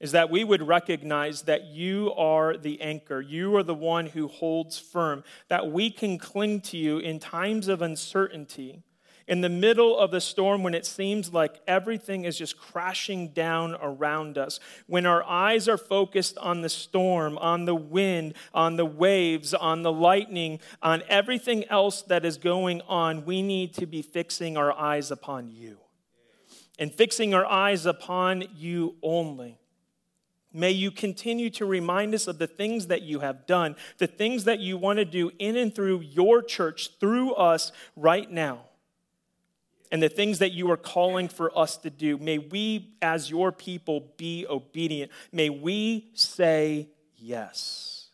is 0.00 0.12
that 0.12 0.30
we 0.30 0.44
would 0.44 0.62
recognize 0.62 1.42
that 1.42 1.66
you 1.66 2.12
are 2.16 2.56
the 2.56 2.80
anchor. 2.80 3.20
You 3.20 3.56
are 3.56 3.62
the 3.62 3.74
one 3.74 4.06
who 4.06 4.28
holds 4.28 4.78
firm, 4.78 5.24
that 5.48 5.70
we 5.70 5.90
can 5.90 6.18
cling 6.18 6.60
to 6.62 6.76
you 6.76 6.98
in 6.98 7.18
times 7.18 7.68
of 7.68 7.82
uncertainty. 7.82 8.82
In 9.28 9.42
the 9.42 9.50
middle 9.50 9.98
of 9.98 10.10
the 10.10 10.22
storm, 10.22 10.62
when 10.62 10.74
it 10.74 10.86
seems 10.86 11.34
like 11.34 11.60
everything 11.68 12.24
is 12.24 12.38
just 12.38 12.56
crashing 12.58 13.28
down 13.28 13.76
around 13.80 14.38
us, 14.38 14.58
when 14.86 15.04
our 15.04 15.22
eyes 15.22 15.68
are 15.68 15.76
focused 15.76 16.38
on 16.38 16.62
the 16.62 16.70
storm, 16.70 17.36
on 17.36 17.66
the 17.66 17.74
wind, 17.74 18.34
on 18.54 18.76
the 18.76 18.86
waves, 18.86 19.52
on 19.52 19.82
the 19.82 19.92
lightning, 19.92 20.60
on 20.82 21.02
everything 21.08 21.66
else 21.68 22.00
that 22.02 22.24
is 22.24 22.38
going 22.38 22.80
on, 22.88 23.26
we 23.26 23.42
need 23.42 23.74
to 23.74 23.84
be 23.84 24.00
fixing 24.00 24.56
our 24.56 24.72
eyes 24.72 25.10
upon 25.10 25.50
you 25.50 25.76
and 26.78 26.94
fixing 26.94 27.34
our 27.34 27.44
eyes 27.44 27.84
upon 27.86 28.44
you 28.56 28.94
only. 29.02 29.58
May 30.54 30.70
you 30.70 30.90
continue 30.90 31.50
to 31.50 31.66
remind 31.66 32.14
us 32.14 32.26
of 32.26 32.38
the 32.38 32.46
things 32.46 32.86
that 32.86 33.02
you 33.02 33.20
have 33.20 33.46
done, 33.46 33.76
the 33.98 34.06
things 34.06 34.44
that 34.44 34.60
you 34.60 34.78
want 34.78 34.98
to 34.98 35.04
do 35.04 35.30
in 35.38 35.56
and 35.56 35.74
through 35.74 36.00
your 36.00 36.42
church, 36.42 36.98
through 36.98 37.34
us 37.34 37.72
right 37.94 38.30
now. 38.30 38.67
And 39.90 40.02
the 40.02 40.08
things 40.08 40.38
that 40.38 40.52
you 40.52 40.70
are 40.70 40.76
calling 40.76 41.28
for 41.28 41.56
us 41.56 41.76
to 41.78 41.90
do. 41.90 42.18
May 42.18 42.38
we, 42.38 42.94
as 43.00 43.30
your 43.30 43.52
people, 43.52 44.12
be 44.16 44.46
obedient. 44.48 45.10
May 45.32 45.50
we 45.50 46.10
say 46.14 46.88
yes. 47.16 48.08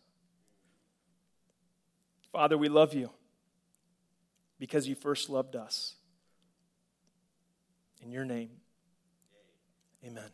Father, 2.32 2.58
we 2.58 2.68
love 2.68 2.94
you 2.94 3.10
because 4.58 4.88
you 4.88 4.94
first 4.94 5.30
loved 5.30 5.56
us. 5.56 5.94
In 8.02 8.10
your 8.10 8.24
name, 8.24 8.50
amen. 10.04 10.30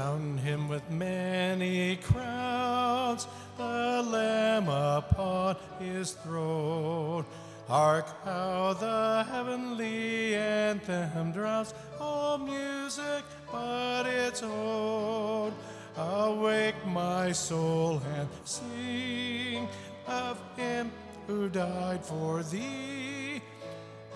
Crown 0.00 0.38
him 0.38 0.66
with 0.66 0.88
many 0.90 1.96
crowns, 1.96 3.26
the 3.58 4.02
Lamb 4.10 4.66
upon 4.66 5.56
his 5.78 6.12
throne. 6.12 7.26
Hark 7.68 8.06
how 8.24 8.72
the 8.80 9.26
heavenly 9.30 10.34
anthem 10.34 11.32
drowns 11.32 11.74
all 12.00 12.38
music 12.38 13.24
but 13.52 14.06
its 14.06 14.42
own. 14.42 15.52
Awake 15.98 16.86
my 16.86 17.32
soul 17.32 18.00
and 18.16 18.28
sing 18.44 19.68
of 20.06 20.40
him 20.56 20.90
who 21.26 21.50
died 21.50 22.02
for 22.02 22.42
thee 22.42 23.42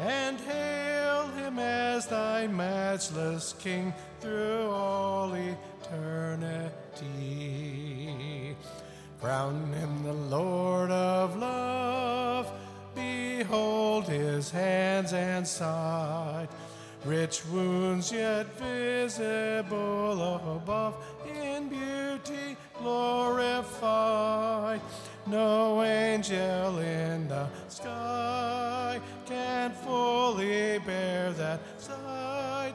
and 0.01 0.41
hail 0.41 1.27
him 1.29 1.59
as 1.59 2.07
thy 2.07 2.47
matchless 2.47 3.55
King 3.59 3.93
through 4.21 4.71
all 4.71 5.35
eternity. 5.35 5.74
Crown 9.21 9.73
him 9.73 10.03
the 10.03 10.13
Lord 10.13 10.91
of 10.91 11.37
love, 11.37 12.51
behold 12.95 14.09
his 14.09 14.51
hands 14.51 15.13
and 15.13 15.47
side. 15.47 16.49
Rich 17.05 17.45
wounds 17.47 18.13
yet 18.13 18.47
visible 18.59 20.57
above, 20.57 20.95
in 21.27 21.69
beauty 21.69 22.57
glorified. 22.79 24.81
No 25.27 25.83
angel 25.83 26.79
in 26.79 27.29
the 27.29 27.49
sky 27.69 29.01
can 29.27 29.73
fully 29.73 30.79
bear 30.81 31.33
that 31.33 31.61
sight, 31.79 32.75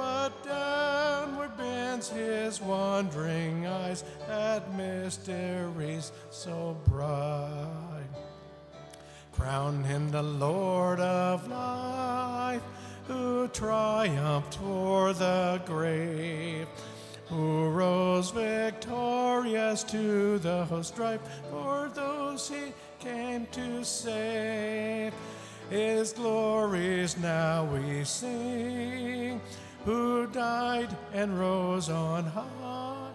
but 0.00 0.32
downward 0.42 1.54
bends 1.58 2.08
his 2.08 2.58
wandering 2.62 3.66
eyes 3.66 4.02
at 4.30 4.74
mysteries 4.74 6.10
so 6.30 6.74
bright. 6.86 8.08
Crown 9.30 9.84
him 9.84 10.10
the 10.10 10.22
Lord 10.22 11.00
of 11.00 11.46
life, 11.48 12.62
who 13.08 13.46
triumphed 13.48 14.58
o'er 14.62 15.12
the 15.12 15.60
grave, 15.66 16.66
who 17.26 17.68
rose 17.68 18.30
victorious 18.30 19.84
to 19.84 20.38
the 20.38 20.82
strife 20.82 21.20
for 21.50 21.90
those 21.94 22.48
he 22.48 22.72
came 23.00 23.44
to 23.52 23.84
save. 23.84 25.12
His 25.68 26.12
glories 26.14 27.16
now 27.18 27.64
we 27.64 28.02
sing, 28.02 29.40
who 29.84 30.26
died 30.26 30.94
and 31.12 31.38
rose 31.38 31.88
on 31.88 32.24
high, 32.24 33.10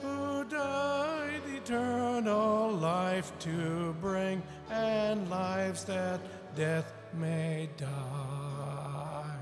who 0.00 0.44
died 0.44 1.42
eternal 1.48 2.70
life 2.70 3.32
to 3.40 3.94
bring, 4.00 4.42
and 4.70 5.28
lives 5.28 5.84
that 5.84 6.20
death 6.54 6.92
may 7.14 7.68
die. 7.76 9.36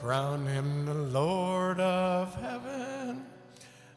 Crown 0.00 0.46
him 0.46 0.86
the 0.86 0.94
Lord 0.94 1.78
of 1.80 2.34
heaven, 2.34 3.24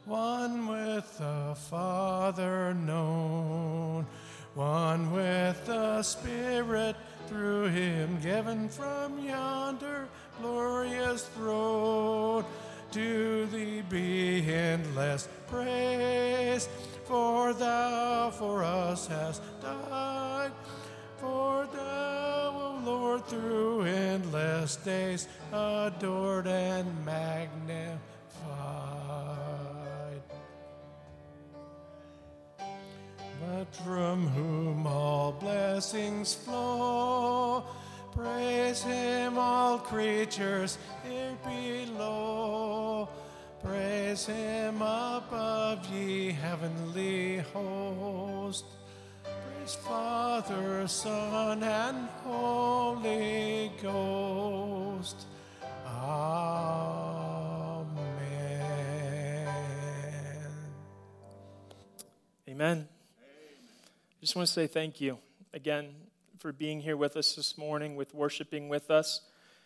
one 0.06 0.68
with 0.68 1.18
the 1.18 1.56
Father 1.56 2.73
known, 2.73 4.06
one 4.53 5.11
with 5.11 5.65
the 5.65 6.03
Spirit 6.03 6.95
through 7.27 7.65
him 7.65 8.19
given 8.22 8.69
from 8.69 9.19
yonder 9.19 10.07
glorious 10.41 11.26
throne. 11.30 12.45
To 12.91 13.45
thee 13.48 13.84
be 13.90 14.53
endless 14.53 15.28
praise, 15.48 16.70
for 17.03 17.53
thou 17.53 18.30
for 18.32 18.64
us 18.64 19.07
hast 19.07 19.41
died. 19.62 20.52
For 21.18 21.68
thou, 21.74 22.52
O 22.56 22.82
Lord, 22.86 23.26
through 23.26 23.84
endless 23.84 24.78
days, 24.78 25.28
adored 25.52 26.48
and 26.48 27.06
magnified. 27.06 27.99
But 33.41 33.76
from 33.84 34.28
whom 34.28 34.88
all 34.88 35.32
blessings 35.34 36.34
flow, 36.34 37.66
praise 38.16 38.82
him, 38.82 39.38
all 39.38 39.78
creatures 39.78 40.78
here 41.04 41.38
below. 41.44 43.10
Praise 43.64 44.26
him 44.26 44.76
above, 44.78 45.86
ye 45.94 46.32
heavenly 46.32 47.40
host. 47.54 48.66
Praise 49.24 49.76
Father, 49.76 50.88
Son, 50.88 51.62
and 51.64 52.08
Holy 52.24 53.72
Ghost. 53.82 55.26
Amen. 62.48 62.88
Amen. 62.88 62.88
Just 64.22 64.36
want 64.36 64.48
to 64.48 64.54
say 64.54 64.68
thank 64.68 65.02
you 65.02 65.18
again 65.54 66.05
for 66.40 66.52
being 66.52 66.82
here 66.82 66.98
with 66.98 67.16
us 67.16 67.36
this 67.36 67.57
morning, 67.57 67.95
with 67.95 68.14
worshiping 68.14 68.68
with 68.68 68.91
us. 68.91 69.22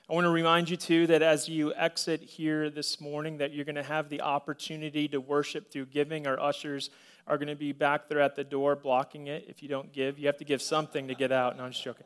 I 0.09 0.13
want 0.13 0.25
to 0.25 0.31
remind 0.31 0.69
you 0.69 0.77
too 0.77 1.07
that 1.07 1.21
as 1.21 1.47
you 1.47 1.73
exit 1.73 2.21
here 2.21 2.69
this 2.69 2.99
morning, 2.99 3.37
that 3.37 3.53
you're 3.53 3.65
going 3.65 3.75
to 3.75 3.83
have 3.83 4.09
the 4.09 4.21
opportunity 4.21 5.07
to 5.09 5.19
worship 5.19 5.71
through 5.71 5.87
giving. 5.87 6.27
Our 6.27 6.39
ushers 6.39 6.89
are 7.27 7.37
going 7.37 7.47
to 7.47 7.55
be 7.55 7.71
back 7.71 8.07
there 8.09 8.19
at 8.19 8.35
the 8.35 8.43
door 8.43 8.75
blocking 8.75 9.27
it. 9.27 9.45
If 9.47 9.61
you 9.63 9.69
don't 9.69 9.91
give, 9.93 10.19
you 10.19 10.27
have 10.27 10.37
to 10.37 10.45
give 10.45 10.61
something 10.61 11.07
to 11.07 11.15
get 11.15 11.31
out. 11.31 11.57
No, 11.57 11.63
I'm 11.63 11.71
just 11.71 11.83
joking. 11.83 12.05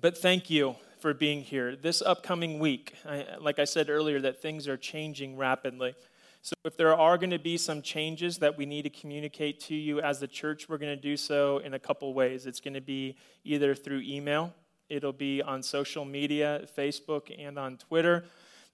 But 0.00 0.16
thank 0.16 0.50
you 0.50 0.76
for 1.00 1.12
being 1.12 1.42
here. 1.42 1.76
This 1.76 2.00
upcoming 2.02 2.58
week, 2.58 2.94
I, 3.06 3.26
like 3.40 3.58
I 3.58 3.64
said 3.64 3.90
earlier, 3.90 4.20
that 4.20 4.40
things 4.40 4.68
are 4.68 4.76
changing 4.76 5.36
rapidly. 5.36 5.94
So, 6.44 6.54
if 6.64 6.76
there 6.76 6.96
are 6.96 7.18
going 7.18 7.30
to 7.30 7.38
be 7.38 7.56
some 7.56 7.82
changes 7.82 8.38
that 8.38 8.58
we 8.58 8.66
need 8.66 8.82
to 8.82 8.90
communicate 8.90 9.60
to 9.60 9.76
you 9.76 10.00
as 10.00 10.18
the 10.18 10.26
church, 10.26 10.68
we're 10.68 10.76
going 10.76 10.92
to 10.92 11.00
do 11.00 11.16
so 11.16 11.58
in 11.58 11.74
a 11.74 11.78
couple 11.78 12.12
ways. 12.14 12.46
It's 12.46 12.58
going 12.58 12.74
to 12.74 12.80
be 12.80 13.16
either 13.44 13.76
through 13.76 14.00
email, 14.00 14.52
it'll 14.88 15.12
be 15.12 15.40
on 15.40 15.62
social 15.62 16.04
media, 16.04 16.66
Facebook, 16.76 17.32
and 17.38 17.60
on 17.60 17.76
Twitter. 17.76 18.24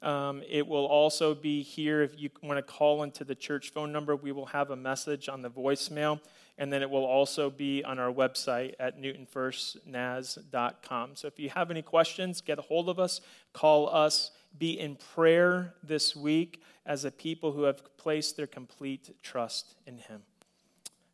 Um, 0.01 0.43
it 0.49 0.67
will 0.67 0.87
also 0.87 1.35
be 1.35 1.63
here 1.63 2.01
if 2.01 2.19
you 2.19 2.31
want 2.43 2.57
to 2.57 2.63
call 2.63 3.03
into 3.03 3.23
the 3.23 3.35
church 3.35 3.71
phone 3.71 3.93
number. 3.93 4.17
We 4.17 4.33
will 4.33 4.47
have 4.47 4.71
a 4.71 4.77
message 4.77 5.29
on 5.29 5.43
the 5.43 5.51
voicemail, 5.51 6.21
and 6.57 6.73
then 6.73 6.81
it 6.81 6.89
will 6.89 7.05
also 7.05 7.51
be 7.51 7.85
on 7.85 7.99
our 7.99 8.11
website 8.11 8.77
at 8.81 8.99
newtonfirstnaz.com. 8.99 11.17
So 11.17 11.29
if 11.29 11.39
you 11.39 11.51
have 11.51 11.71
any 11.71 11.83
questions, 11.83 12.41
get 12.41 12.59
a 12.59 12.63
hold 12.63 12.89
of 12.89 12.99
us, 12.99 13.21
call 13.53 13.95
us, 13.95 14.31
be 14.57 14.81
in 14.81 14.97
prayer 14.97 15.75
this 15.83 16.17
week 16.17 16.63
as 16.89 17.05
a 17.05 17.11
people 17.11 17.53
who 17.53 17.65
have 17.65 17.97
placed 17.99 18.39
their 18.39 18.47
complete 18.47 19.15
trust 19.23 19.77
in 19.87 19.99
Him. 19.99 20.23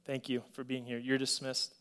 Thank 0.06 0.28
you 0.28 0.44
for 0.52 0.62
being 0.62 0.86
here. 0.86 0.98
You're 0.98 1.18
dismissed. 1.18 1.74